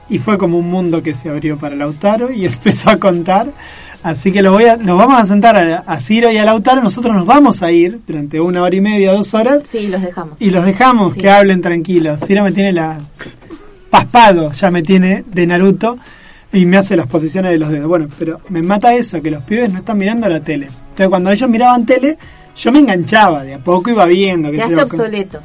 [0.08, 3.48] Y fue como un mundo que se abrió para Lautaro y empezó a contar.
[4.06, 6.80] Así que lo voy a, nos vamos a sentar a, a Ciro y a Lautaro.
[6.80, 9.64] Nosotros nos vamos a ir durante una hora y media, dos horas.
[9.68, 10.40] Sí, los dejamos.
[10.40, 11.20] Y los dejamos Sí.
[11.20, 12.20] que hablen tranquilos.
[12.24, 12.98] Ciro me tiene las
[13.90, 15.98] paspado, ya me tiene de Naruto
[16.52, 17.88] y me hace las posiciones de los dedos.
[17.88, 20.66] Bueno, pero me mata eso, que los pibes no están mirando la tele.
[20.66, 22.16] Entonces cuando ellos miraban tele,
[22.56, 24.52] yo me enganchaba, de a poco iba viendo.
[24.52, 25.40] Quedaste yo, obsoleto.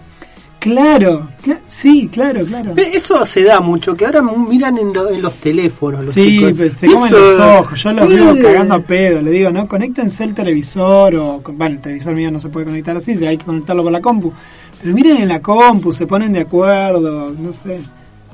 [0.62, 2.74] Claro, cla- sí, claro, claro.
[2.78, 6.06] Eso se da mucho, que ahora miran en, lo- en los teléfonos.
[6.06, 6.54] Los Sí, chicos.
[6.56, 9.68] pues se Eso- comen los ojos, yo los veo cagando a pedo, le digo, no,
[9.68, 13.46] conéctense el televisor o, bueno, el televisor mío no se puede conectar así, hay que
[13.46, 14.32] conectarlo con la compu,
[14.80, 17.80] pero miren en la compu, se ponen de acuerdo, no sé,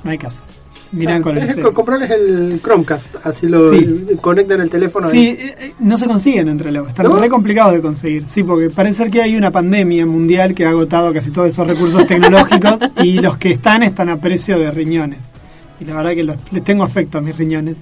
[0.03, 0.41] no hay caso,
[0.91, 1.63] miran Ah, con el cel.
[1.73, 4.07] comprarles el Chromecast, así lo Sí.
[4.21, 5.09] conectan el teléfono.
[5.09, 5.27] Sí, ahí.
[5.27, 7.15] eh, eh, no se consiguen entre los, están ¿No?
[7.17, 10.69] re complicados de conseguir, sí, porque parece ser que hay una pandemia mundial que ha
[10.69, 15.19] agotado casi todos esos recursos tecnológicos y los que están están a precio de riñones,
[15.79, 17.77] y la verdad que los, les tengo afecto a mis riñones,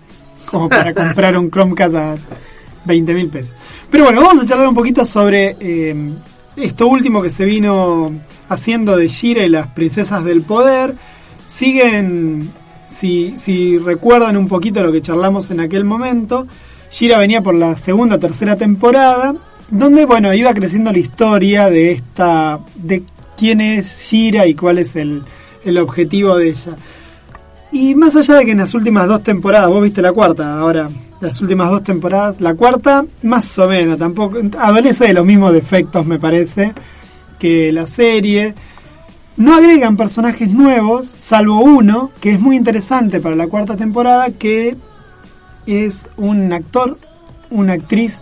[0.46, 2.16] como para comprar un Chromecast a
[2.86, 3.54] 20 mil pesos.
[3.90, 5.96] Pero bueno, vamos a charlar un poquito sobre eh,
[6.56, 8.12] esto último que se vino
[8.50, 10.94] haciendo de Shira y las princesas del poder.
[11.48, 12.50] Siguen,
[12.96, 16.48] si, si recuerdan un poquito lo que charlamos en aquel momento,
[16.92, 19.36] Shira venía por la segunda, tercera temporada,
[19.70, 23.04] donde bueno, iba creciendo la historia de esta, de
[23.36, 25.24] quién es Shira y cuál es el,
[25.66, 26.76] el objetivo de ella.
[27.72, 30.88] Y más allá de que en las últimas dos temporadas, vos viste la cuarta, ahora
[31.20, 36.06] las últimas dos temporadas, la cuarta más o menos, tampoco adolece de los mismos defectos
[36.06, 36.74] me parece
[37.40, 38.54] que la serie.
[39.38, 44.78] No agregan personajes nuevos, salvo uno, que es muy interesante para la cuarta temporada, que
[45.66, 46.98] es un actor,
[47.50, 48.22] una actriz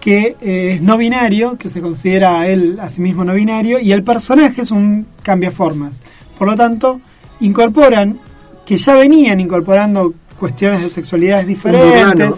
[0.00, 3.78] que eh, es no binario, que se considera a él a sí mismo no binario,
[3.78, 6.00] y el personaje es un cambiaformas.
[6.38, 7.00] Por lo tanto,
[7.40, 8.18] incorporan,
[8.66, 12.34] que ya venían incorporando cuestiones de sexualidades diferentes.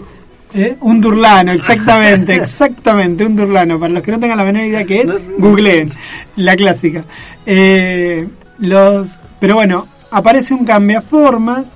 [0.53, 0.77] ¿Eh?
[0.81, 3.79] Un durlano, exactamente, exactamente, un durlano.
[3.79, 5.07] Para los que no tengan la menor idea que es,
[5.37, 5.89] googleen,
[6.35, 7.05] la clásica.
[7.45, 8.27] Eh,
[8.59, 11.67] los, pero bueno, aparece un cambiaformas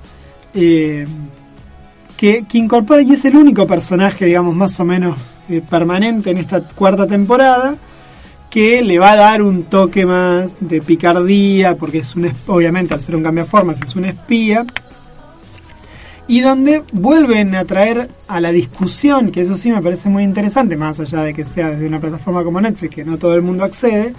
[0.54, 1.06] eh,
[2.16, 6.38] que, que incorpora, y es el único personaje, digamos, más o menos eh, permanente en
[6.38, 7.76] esta cuarta temporada,
[8.50, 13.00] que le va a dar un toque más de picardía, porque es un, obviamente al
[13.00, 14.64] ser un cambiaformas es un espía,
[16.28, 20.76] y donde vuelven a traer a la discusión, que eso sí me parece muy interesante,
[20.76, 23.64] más allá de que sea desde una plataforma como Netflix, que no todo el mundo
[23.64, 24.14] accede,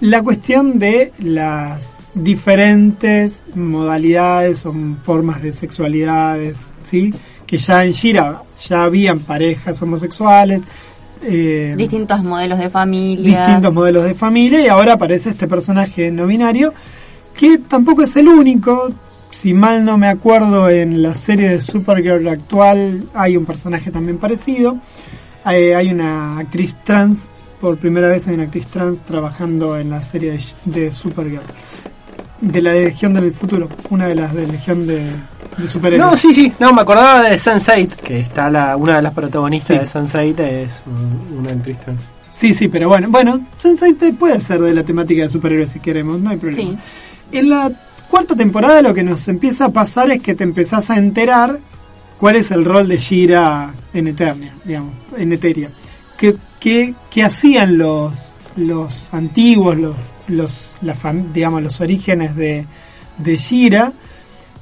[0.00, 7.14] la cuestión de las diferentes modalidades o formas de sexualidades, ¿sí?
[7.46, 10.62] Que ya en Shira ya habían parejas homosexuales,
[11.22, 13.38] eh, distintos modelos de familia.
[13.38, 16.74] distintos modelos de familia y ahora aparece este personaje no binario
[17.34, 18.90] que tampoco es el único.
[19.34, 24.18] Si mal no me acuerdo, en la serie de Supergirl actual hay un personaje también
[24.18, 24.76] parecido.
[25.42, 27.28] Hay, hay una actriz trans,
[27.60, 30.40] por primera vez hay una actriz trans trabajando en la serie de,
[30.82, 31.42] de Supergirl.
[32.40, 35.02] De la Legión del Futuro, una de las de Legión de,
[35.58, 36.10] de Superhéroes.
[36.10, 39.80] No, sí, sí, no, me acordaba de Sense8, que está la, una de las protagonistas
[39.80, 42.00] de Sense8 es un- una actriz trans.
[42.30, 46.20] Sí, sí, pero bueno, bueno, Sense8 puede ser de la temática de superhéroes si queremos,
[46.20, 46.70] no hay problema.
[46.70, 46.78] Sí.
[47.32, 47.70] En la
[48.14, 51.58] cuarta temporada lo que nos empieza a pasar es que te empezás a enterar
[52.20, 55.70] cuál es el rol de Shira en Eternia, digamos, en Eteria.
[56.16, 59.96] ¿Qué, qué, qué hacían los, los antiguos, los,
[60.28, 62.66] los, la fam- digamos, los orígenes de,
[63.18, 63.92] de Shira?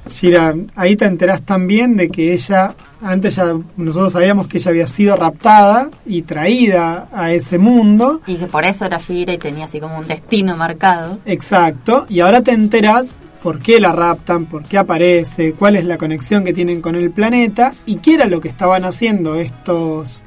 [0.09, 2.73] Shira, ahí te enterás también de que ella,
[3.03, 8.19] antes ya nosotros sabíamos que ella había sido raptada y traída a ese mundo.
[8.25, 11.19] Y que por eso era Shira y tenía así como un destino marcado.
[11.25, 13.11] Exacto, y ahora te enteras
[13.43, 17.11] por qué la raptan, por qué aparece, cuál es la conexión que tienen con el
[17.11, 20.23] planeta y qué era lo que estaban haciendo estos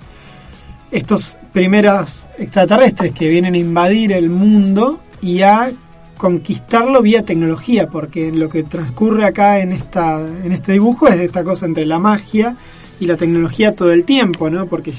[0.91, 5.73] estos primeros extraterrestres que vienen a invadir el mundo y a
[6.19, 11.43] conquistarlo vía tecnología, porque lo que transcurre acá en esta en este dibujo es esta
[11.43, 12.55] cosa entre la magia
[13.01, 14.67] y la tecnología todo el tiempo, ¿no?
[14.67, 14.93] Porque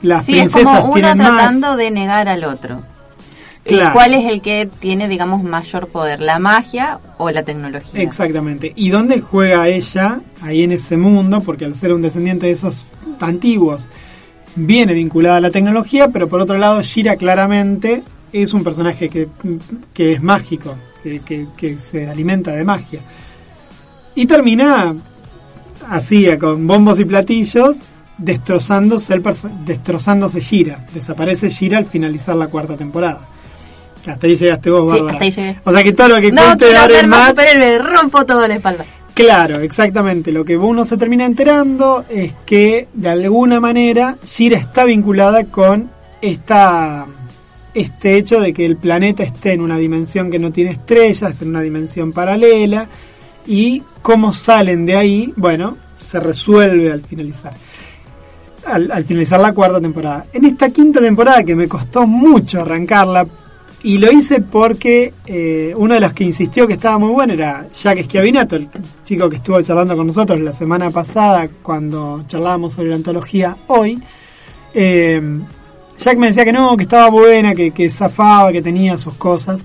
[0.00, 2.80] las Sí, es princesas como uno tratando de negar al otro.
[3.66, 3.92] Claro.
[3.92, 6.20] ¿Cuál es el que tiene, digamos, mayor poder?
[6.20, 8.00] ¿La magia o la tecnología?
[8.00, 8.72] Exactamente.
[8.76, 11.40] ¿Y dónde juega ella ahí en ese mundo?
[11.40, 12.86] Porque al ser un descendiente de esos
[13.20, 13.86] antiguos,
[14.54, 18.02] viene vinculada a la tecnología, pero por otro lado, Shira claramente
[18.32, 19.28] es un personaje que,
[19.92, 23.00] que es mágico, que, que- que se alimenta de magia.
[24.14, 24.94] Y termina
[25.88, 27.78] así, con bombos y platillos,
[28.18, 29.22] destrozándose, el
[29.64, 30.86] destrozándose Shira.
[30.94, 33.20] Desaparece Shira al finalizar la cuarta temporada.
[34.12, 35.12] Hasta ahí llegaste vos, Sí, Bárbara.
[35.14, 35.60] hasta ahí llegué.
[35.64, 38.46] O sea que todo lo que no cuente de ahora en más superhéroe, rompo todo
[38.46, 38.84] la espalda.
[39.14, 40.30] Claro, exactamente.
[40.30, 45.90] Lo que uno se termina enterando es que de alguna manera Shira está vinculada con
[46.20, 47.06] esta
[47.72, 51.48] este hecho de que el planeta esté en una dimensión que no tiene estrellas, en
[51.48, 52.86] una dimensión paralela
[53.46, 57.52] y cómo salen de ahí, bueno, se resuelve al finalizar.
[58.66, 60.24] Al, al finalizar la cuarta temporada.
[60.32, 63.26] En esta quinta temporada que me costó mucho arrancarla
[63.82, 67.66] y lo hice porque eh, uno de los que insistió que estaba muy bueno era
[67.72, 68.68] Jack Schiavinato, el
[69.04, 74.00] chico que estuvo charlando con nosotros la semana pasada cuando charlábamos sobre la antología hoy.
[74.74, 75.20] Eh,
[75.98, 79.62] Jack me decía que no, que estaba buena, que, que zafaba, que tenía sus cosas.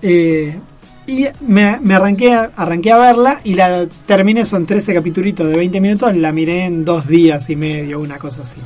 [0.00, 0.58] Eh,
[1.06, 5.80] y me, me arranqué, arranqué a verla y la terminé, son 13 capitulitos de 20
[5.80, 8.60] minutos, la miré en dos días y medio, una cosa así.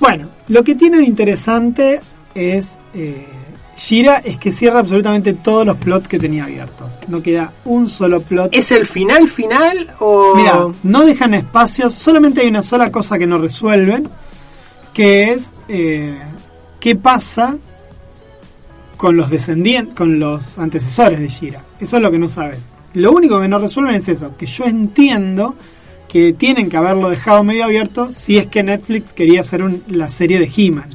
[0.00, 2.00] Bueno, lo que tiene de interesante
[2.34, 3.26] es eh,
[3.76, 6.98] Shira es que cierra absolutamente todos los plots que tenía abiertos.
[7.08, 8.50] No queda un solo plot.
[8.54, 10.34] ¿Es el final final o...?
[10.36, 14.08] Mira, no dejan espacios, solamente hay una sola cosa que no resuelven,
[14.92, 16.16] que es eh,
[16.80, 17.56] qué pasa
[18.96, 21.64] con los descendientes, con los antecesores de Shira.
[21.80, 22.68] Eso es lo que no sabes.
[22.94, 25.54] Lo único que no resuelven es eso, que yo entiendo
[26.08, 30.10] que tienen que haberlo dejado medio abierto si es que Netflix quería hacer un- la
[30.10, 30.90] serie de He-Man,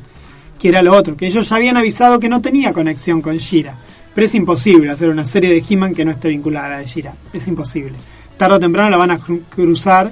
[0.59, 3.75] que era lo otro, que ellos ya habían avisado que no tenía conexión con Shira.
[4.15, 6.85] Pero es imposible hacer una serie de He-Man que no esté vinculada a la de
[6.87, 7.13] Shira.
[7.33, 7.93] Es imposible.
[8.37, 10.11] Tarde o temprano la van a cru- cruzar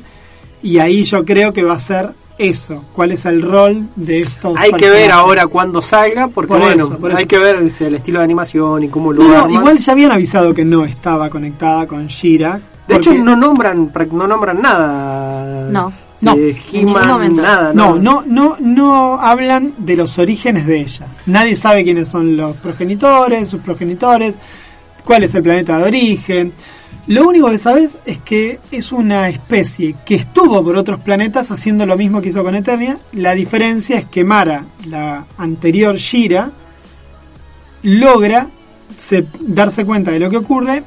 [0.61, 2.83] y ahí yo creo que va a ser eso.
[2.93, 6.85] ¿Cuál es el rol de estos Hay que ver ahora cuando salga, porque Por bueno,
[6.85, 7.27] eso, por hay eso.
[7.27, 9.51] que ver si el estilo de animación y cómo lo No, no, arman.
[9.51, 12.59] igual ya habían avisado que no estaba conectada con Shira.
[12.87, 15.69] De hecho, no nombran, no nombran nada.
[15.71, 15.91] No.
[16.21, 17.73] No, de He-Man, nada.
[17.73, 21.07] No, no, no, no hablan de los orígenes de ella.
[21.25, 24.35] Nadie sabe quiénes son los progenitores, sus progenitores,
[25.03, 26.53] cuál es el planeta de origen.
[27.07, 31.85] Lo único que sabes es que es una especie que estuvo por otros planetas haciendo
[31.85, 32.97] lo mismo que hizo con Eternia.
[33.11, 36.49] La diferencia es que Mara, la anterior Shira,
[37.83, 38.47] logra
[38.97, 40.83] se- darse cuenta de lo que ocurre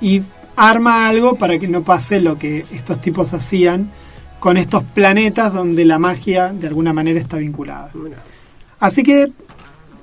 [0.00, 0.22] y
[0.56, 3.90] arma algo para que no pase lo que estos tipos hacían
[4.40, 7.90] con estos planetas donde la magia de alguna manera está vinculada.
[8.78, 9.32] Así que,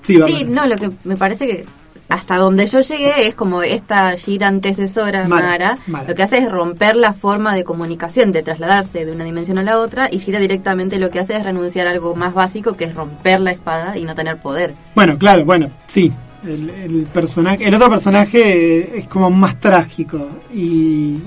[0.02, 1.66] sí, no, lo que me parece que
[2.10, 6.08] hasta donde yo llegué es como esta gira antecesora, Mara, Mara, Mara.
[6.08, 9.64] lo que hace es romper la forma de comunicación, de trasladarse de una dimensión a
[9.64, 12.86] la otra, y gira directamente lo que hace es renunciar a algo más básico, que
[12.86, 14.74] es romper la espada y no tener poder.
[14.96, 16.12] Bueno, claro, bueno, sí.
[16.46, 21.20] El, el personaje, el otro personaje es como más trágico y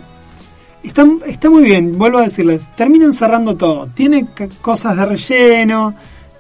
[0.86, 1.96] está, está muy bien.
[1.98, 3.86] Vuelvo a decirles, terminan cerrando todo.
[3.94, 4.26] Tiene
[4.60, 5.94] cosas de relleno,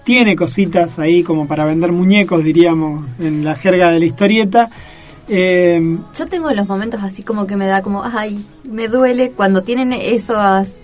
[0.04, 4.70] tiene cositas ahí como para vender muñecos, diríamos, en la jerga de la historieta.
[5.28, 9.62] Eh, Yo tengo los momentos así como que me da como, ay, me duele cuando
[9.62, 10.76] tienen esos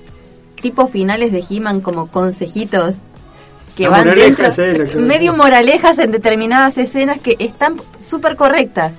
[0.61, 2.97] tipos finales de He-Man como consejitos
[3.77, 4.49] que van dentro,
[4.99, 8.93] medio moralejas en determinadas escenas que están súper correctas.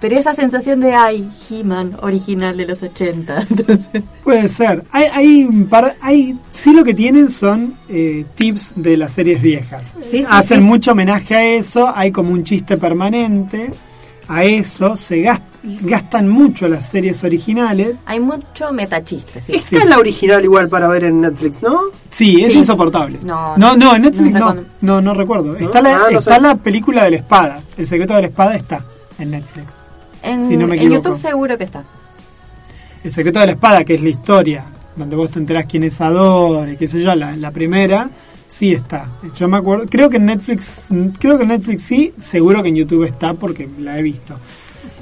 [0.00, 3.46] Pero esa sensación de, ay, He-Man original de los 80.
[3.50, 4.84] Entonces, Puede ser.
[4.92, 9.42] Hay, hay un par, hay, sí lo que tienen son eh, tips de las series
[9.42, 9.82] viejas.
[10.00, 10.64] Sí, sí, Hacen sí.
[10.64, 13.70] mucho homenaje a eso, hay como un chiste permanente
[14.28, 15.40] a eso, se gas-
[15.80, 17.96] gastan mucho las series originales.
[18.06, 19.54] hay mucho metachiste, sí.
[19.54, 21.80] Esta es la original igual para ver en Netflix, ¿no?
[22.10, 22.58] Sí, es Sí.
[22.60, 23.18] insoportable.
[23.24, 25.54] No, no, no, en Netflix no no, no, no, recuerdo.
[25.54, 25.58] ¿No?
[25.58, 26.40] Está, la, Ah, no está sé.
[26.42, 28.84] la película de la espada, El secreto de la espada está
[29.18, 29.74] en Netflix.
[30.22, 31.08] En, si no me en equivoco.
[31.08, 31.84] YouTube seguro que está.
[33.04, 34.64] El secreto de la espada, que es la historia,
[34.96, 38.10] donde vos te enterás quién es Ador y qué sé yo, la, la primera,
[38.46, 39.08] sí está.
[39.36, 40.86] Yo me acuerdo, creo que en Netflix,
[41.18, 44.38] creo que en Netflix sí, seguro que en YouTube está porque la he visto.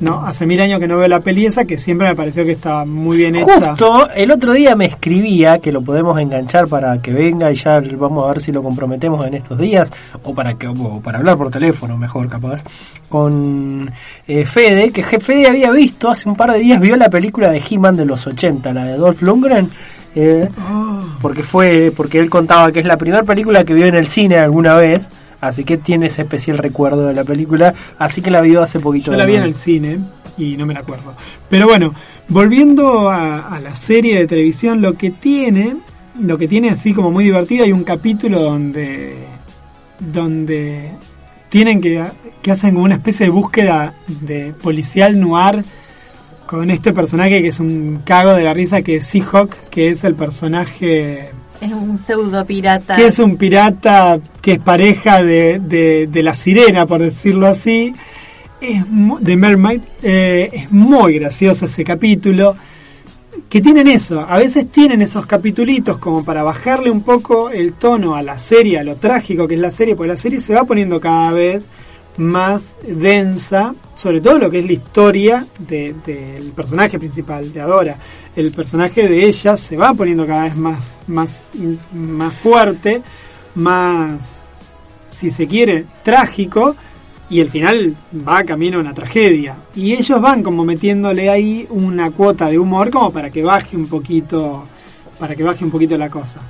[0.01, 2.53] No, hace mil años que no veo la peli esa, que siempre me pareció que
[2.53, 3.71] estaba muy bien hecha.
[3.71, 7.81] Justo el otro día me escribía que lo podemos enganchar para que venga y ya
[7.81, 9.91] vamos a ver si lo comprometemos en estos días
[10.23, 12.65] o para que o para hablar por teléfono mejor capaz
[13.09, 13.91] con
[14.29, 17.63] eh, Fede que Fede había visto hace un par de días vio la película de
[17.69, 19.71] He-Man de los 80 la de Dolph Lundgren
[20.15, 20.49] eh,
[21.21, 24.39] porque fue porque él contaba que es la primera película que vio en el cine
[24.39, 25.11] alguna vez
[25.41, 29.13] así que tiene ese especial recuerdo de la película así que la vio hace poquito
[29.13, 29.99] Yo la vi en el cine
[30.39, 31.15] y no me la acuerdo.
[31.49, 31.95] Pero bueno,
[32.29, 35.77] volviendo a, a la serie de televisión, lo que tiene,
[36.21, 39.17] lo que tiene así como muy divertido, hay un capítulo donde,
[39.99, 40.93] donde
[41.49, 42.05] tienen que,
[42.43, 45.65] que hacen como una especie de búsqueda de policial noir
[46.47, 50.05] con este personaje que es un cago de la risa que es Seahawk, que es
[50.05, 51.31] el personaje
[51.61, 52.97] Es un pseudo pirata.
[52.97, 57.95] que es un pirata que es pareja de, de, la sirena, por decirlo así,
[58.61, 58.83] es
[59.21, 59.81] de Mermaid.
[60.03, 62.57] eh, es muy gracioso ese capítulo.
[63.49, 68.17] Que tienen eso, a veces tienen esos capitulitos como para bajarle un poco el tono
[68.17, 70.65] a la serie, a lo trágico que es la serie, porque la serie se va
[70.65, 71.67] poniendo cada vez
[72.17, 77.97] más densa, sobre todo lo que es la historia de- del personaje principal, de Adora.
[78.37, 81.43] El personaje de ella se va poniendo cada vez más, más,
[81.93, 83.03] más fuerte,
[83.57, 84.43] más,
[85.11, 86.77] si se quiere, trágico,
[87.29, 87.97] y el final
[88.27, 89.57] va camino a una tragedia.
[89.75, 93.89] Y ellos van como metiéndole ahí una cuota de humor como para que baje un
[93.89, 94.65] poquito,
[95.19, 96.41] para que baje un poquito la cosa.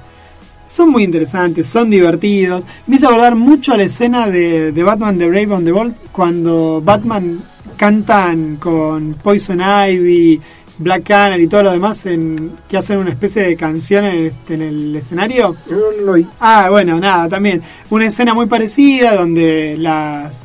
[0.66, 2.64] Son muy interesantes, son divertidos.
[2.86, 5.94] Me hizo acordar mucho a la escena de, de Batman de Brave on the Bold
[6.12, 7.40] cuando Batman
[7.76, 10.40] cantan con Poison Ivy,
[10.78, 14.32] Black Canary y todo lo demás en, que hacen una especie de canción en el,
[14.48, 15.56] en el escenario.
[15.70, 16.26] No, no lo vi.
[16.40, 17.62] Ah, bueno, nada, también.
[17.90, 20.40] Una escena muy parecida donde las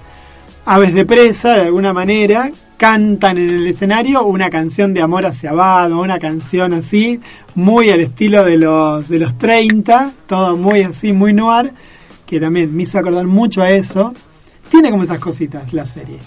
[0.65, 2.51] aves de presa, de alguna manera,
[2.81, 7.19] cantan en el escenario una canción de amor hacia Batman, una canción así,
[7.53, 11.73] muy al estilo de los, de los 30, todo muy así, muy noir,
[12.25, 14.15] que también me hizo acordar mucho a eso.
[14.67, 16.17] Tiene como esas cositas la serie.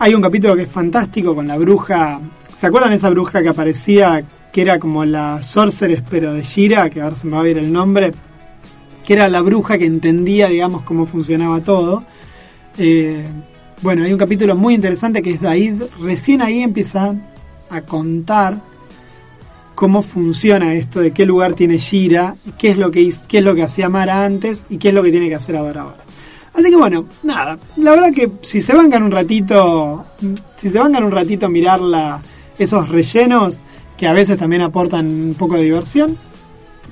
[0.00, 2.18] Hay un capítulo que es fantástico con la bruja.
[2.56, 6.90] ¿Se acuerdan de esa bruja que aparecía, que era como la Sorceress, pero de Shira,
[6.90, 8.10] que ahora se me va a ir el nombre?
[9.06, 12.02] Que era la bruja que entendía, digamos, cómo funcionaba todo.
[12.76, 13.24] Eh,
[13.82, 17.14] bueno, hay un capítulo muy interesante que es ahí, recién ahí empieza
[17.68, 18.58] a contar
[19.74, 23.54] cómo funciona esto, de qué lugar tiene Shira, qué es lo que qué es lo
[23.54, 26.04] que hacía Mara antes y qué es lo que tiene que hacer Adora ahora.
[26.54, 30.04] Así que bueno, nada, la verdad que si se bancan un ratito,
[30.56, 31.80] si se bancan un ratito a mirar
[32.58, 33.60] esos rellenos
[33.96, 36.16] que a veces también aportan un poco de diversión,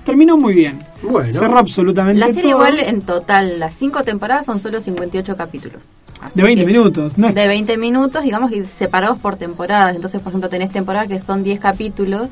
[0.05, 0.83] terminó muy bien.
[1.03, 1.33] Bueno.
[1.33, 2.51] Cerró absolutamente La serie todo.
[2.53, 5.85] igual en total, las cinco temporadas son solo 58 capítulos.
[6.21, 7.29] Así de 20 que- minutos, ¿no?
[7.29, 9.95] es- De 20 minutos, digamos, y separados por temporadas.
[9.97, 12.29] Entonces, por ejemplo, tenés temporadas que son 10 capítulos,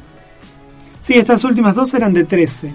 [1.01, 2.67] Sí, estas últimas dos eran de 13.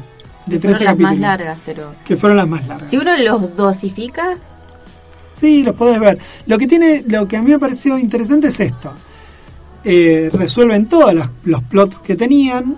[0.47, 1.19] De que 13 fueron las más capítulos.
[1.19, 1.95] largas, pero...
[2.03, 2.89] Que fueron las más largas.
[2.89, 4.37] Si uno los dosifica,
[5.39, 6.17] Sí, los podés ver.
[6.47, 8.91] Lo que tiene, lo que a mí me pareció interesante es esto.
[9.83, 12.77] Eh, resuelven todos los, los plots que tenían,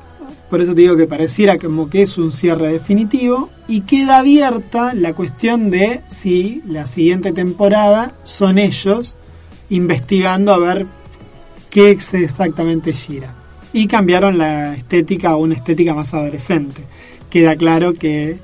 [0.49, 4.93] por eso te digo que pareciera como que es un cierre definitivo, y queda abierta
[4.93, 9.15] la cuestión de si la siguiente temporada son ellos
[9.69, 10.85] investigando a ver
[11.69, 13.33] qué es exactamente Shira.
[13.73, 16.81] Y cambiaron la estética a una estética más adolescente.
[17.29, 18.37] Queda claro que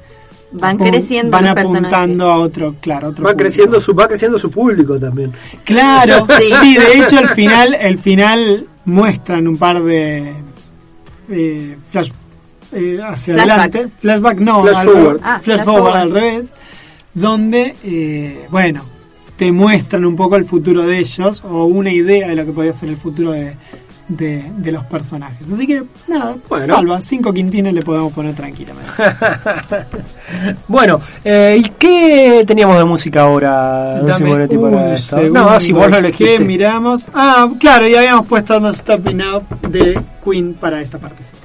[0.54, 2.20] Van creciendo van apuntando personajes.
[2.28, 3.38] a otro, claro, otro Va público.
[3.44, 5.32] creciendo su va creciendo su público también.
[5.64, 6.52] Claro, Sí.
[6.62, 6.76] sí.
[6.76, 10.34] de hecho el final, el final muestran un par de
[11.32, 12.12] eh, flash
[12.74, 15.20] eh, hacia adelante, flashback no, Flash al forward.
[15.24, 16.02] Ah, flash flash forward forward.
[16.02, 16.50] al revés,
[17.14, 18.84] donde eh, bueno
[19.38, 22.74] te muestran un poco el futuro de ellos o una idea de lo que podía
[22.74, 23.56] ser el futuro de,
[24.18, 25.46] de, de los personajes.
[25.52, 26.66] Así que nada, Bueno.
[26.76, 28.92] salva, cinco quintines le podemos poner tranquilamente.
[30.68, 35.90] Bueno, eh, ¿y qué teníamos de música ahora, Dame un para segundo No, si vos
[35.92, 36.40] lo elegiste.
[36.40, 37.06] miramos.
[37.14, 41.38] Ah, claro, y habíamos puesto No Stopping Up de Queen para esta partecita.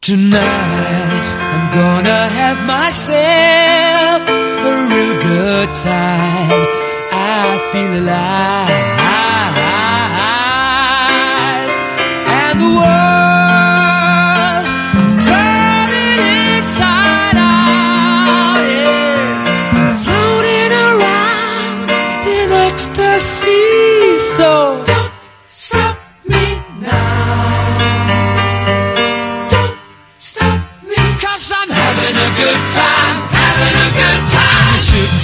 [0.00, 6.62] Tonight I'm gonna have myself a real good time.
[7.12, 8.94] I feel alive.
[12.38, 14.64] And the world
[15.28, 16.20] turning
[16.56, 18.60] inside out.
[18.72, 20.02] Yeah.
[20.04, 21.88] Floating around
[22.36, 24.18] in ecstasy.
[24.36, 24.50] So
[24.84, 25.12] don't
[25.48, 26.44] stop me
[26.80, 27.46] now.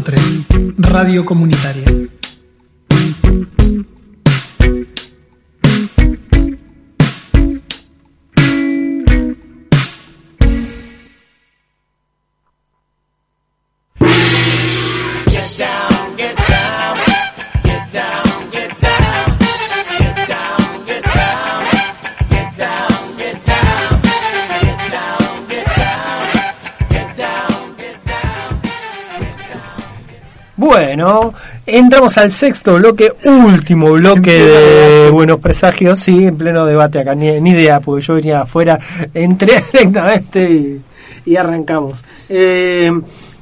[0.00, 1.83] 105.3 Radio Comunitaria.
[32.04, 37.50] Al sexto bloque, último bloque de Buenos Presagios, sí, en pleno debate acá, ni, ni
[37.50, 38.78] idea, porque yo venía afuera,
[39.14, 40.82] entré directamente y,
[41.24, 42.04] y arrancamos.
[42.28, 42.92] Eh,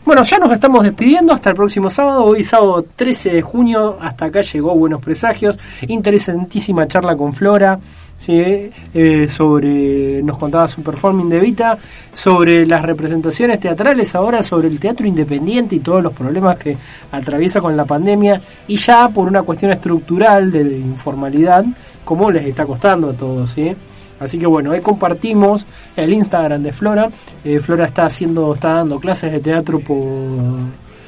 [0.05, 2.25] bueno, ya nos estamos despidiendo hasta el próximo sábado.
[2.25, 5.59] Hoy sábado 13 de junio, hasta acá llegó Buenos Presagios.
[5.89, 7.79] Interesantísima charla con Flora.
[8.23, 8.71] ¿Sí?
[8.95, 11.79] Eh, sobre, nos contaba su performing de Vita,
[12.13, 16.77] sobre las representaciones teatrales ahora, sobre el teatro independiente y todos los problemas que
[17.11, 21.65] atraviesa con la pandemia y ya por una cuestión estructural de informalidad,
[22.05, 23.51] como les está costando a todos.
[23.51, 23.75] ¿sí?
[24.21, 25.67] Así que bueno, ahí compartimos
[25.97, 27.11] el Instagram de Flora.
[27.45, 29.99] Eh, Flora está haciendo, está dando clases de teatro por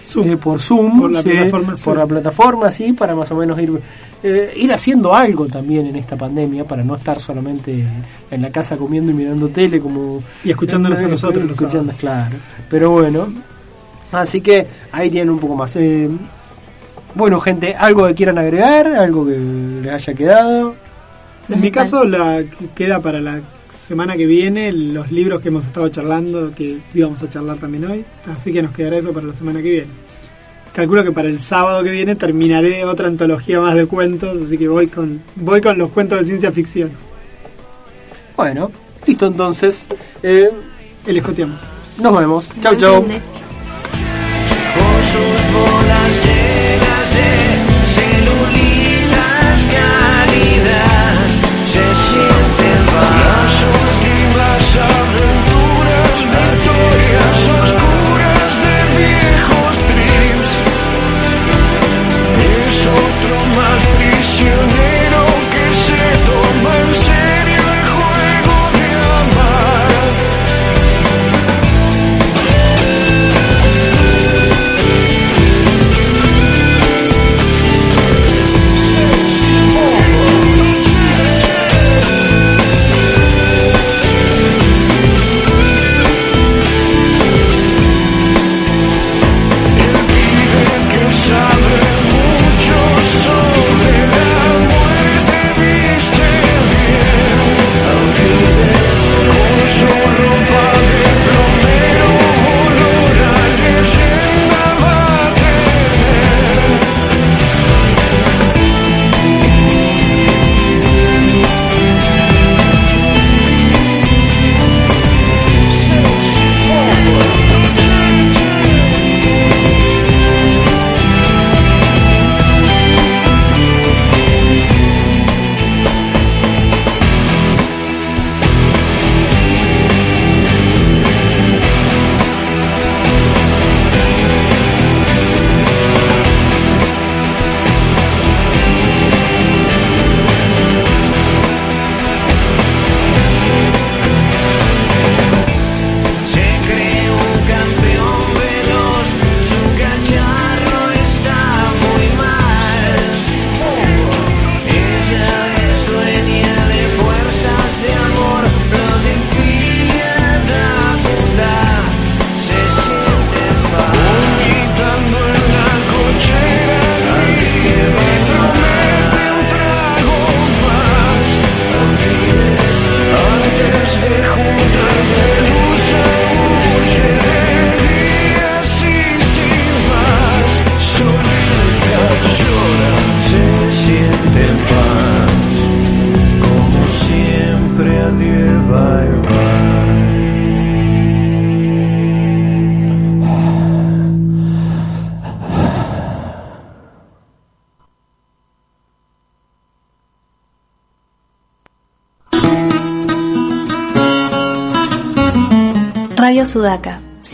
[0.05, 0.31] Zoom.
[0.31, 3.59] eh, por Zoom, Por la sí, plataforma por la plataforma, sí, para más o menos
[3.59, 3.81] ir
[4.23, 7.85] eh, ir haciendo algo también en esta pandemia, para no estar solamente
[8.31, 11.93] en la casa comiendo y mirando tele como Y escuchándonos a eh, nosotros los escuchando,
[11.99, 12.37] claro.
[12.71, 13.29] Pero bueno,
[14.13, 15.77] así que ahí tienen un poco más.
[15.77, 16.09] Eh,
[17.15, 19.39] bueno, gente, algo que quieran agregar, algo que
[19.83, 20.75] les haya quedado.
[21.49, 23.41] En mi caso, la que queda para la
[23.87, 28.05] semana que viene los libros que hemos estado charlando, que íbamos a charlar también hoy.
[28.27, 29.87] Así que nos quedará eso para la semana que viene.
[30.73, 34.67] Calculo que para el sábado que viene terminaré otra antología más de cuentos, así que
[34.67, 36.91] voy con voy con los cuentos de ciencia ficción.
[38.37, 38.73] Bueno,
[39.07, 39.87] listo entonces.
[40.23, 40.51] Eh,
[41.07, 41.63] El escoteamos.
[41.99, 42.51] nos vemos.
[42.61, 43.05] Chau, chau.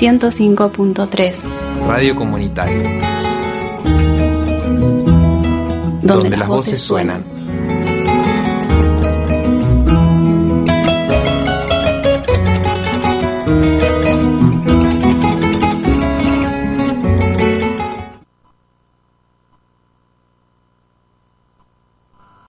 [0.00, 1.36] 105.3,
[1.86, 2.88] Radio comunitaria.
[6.00, 7.22] donde, las voces suenan.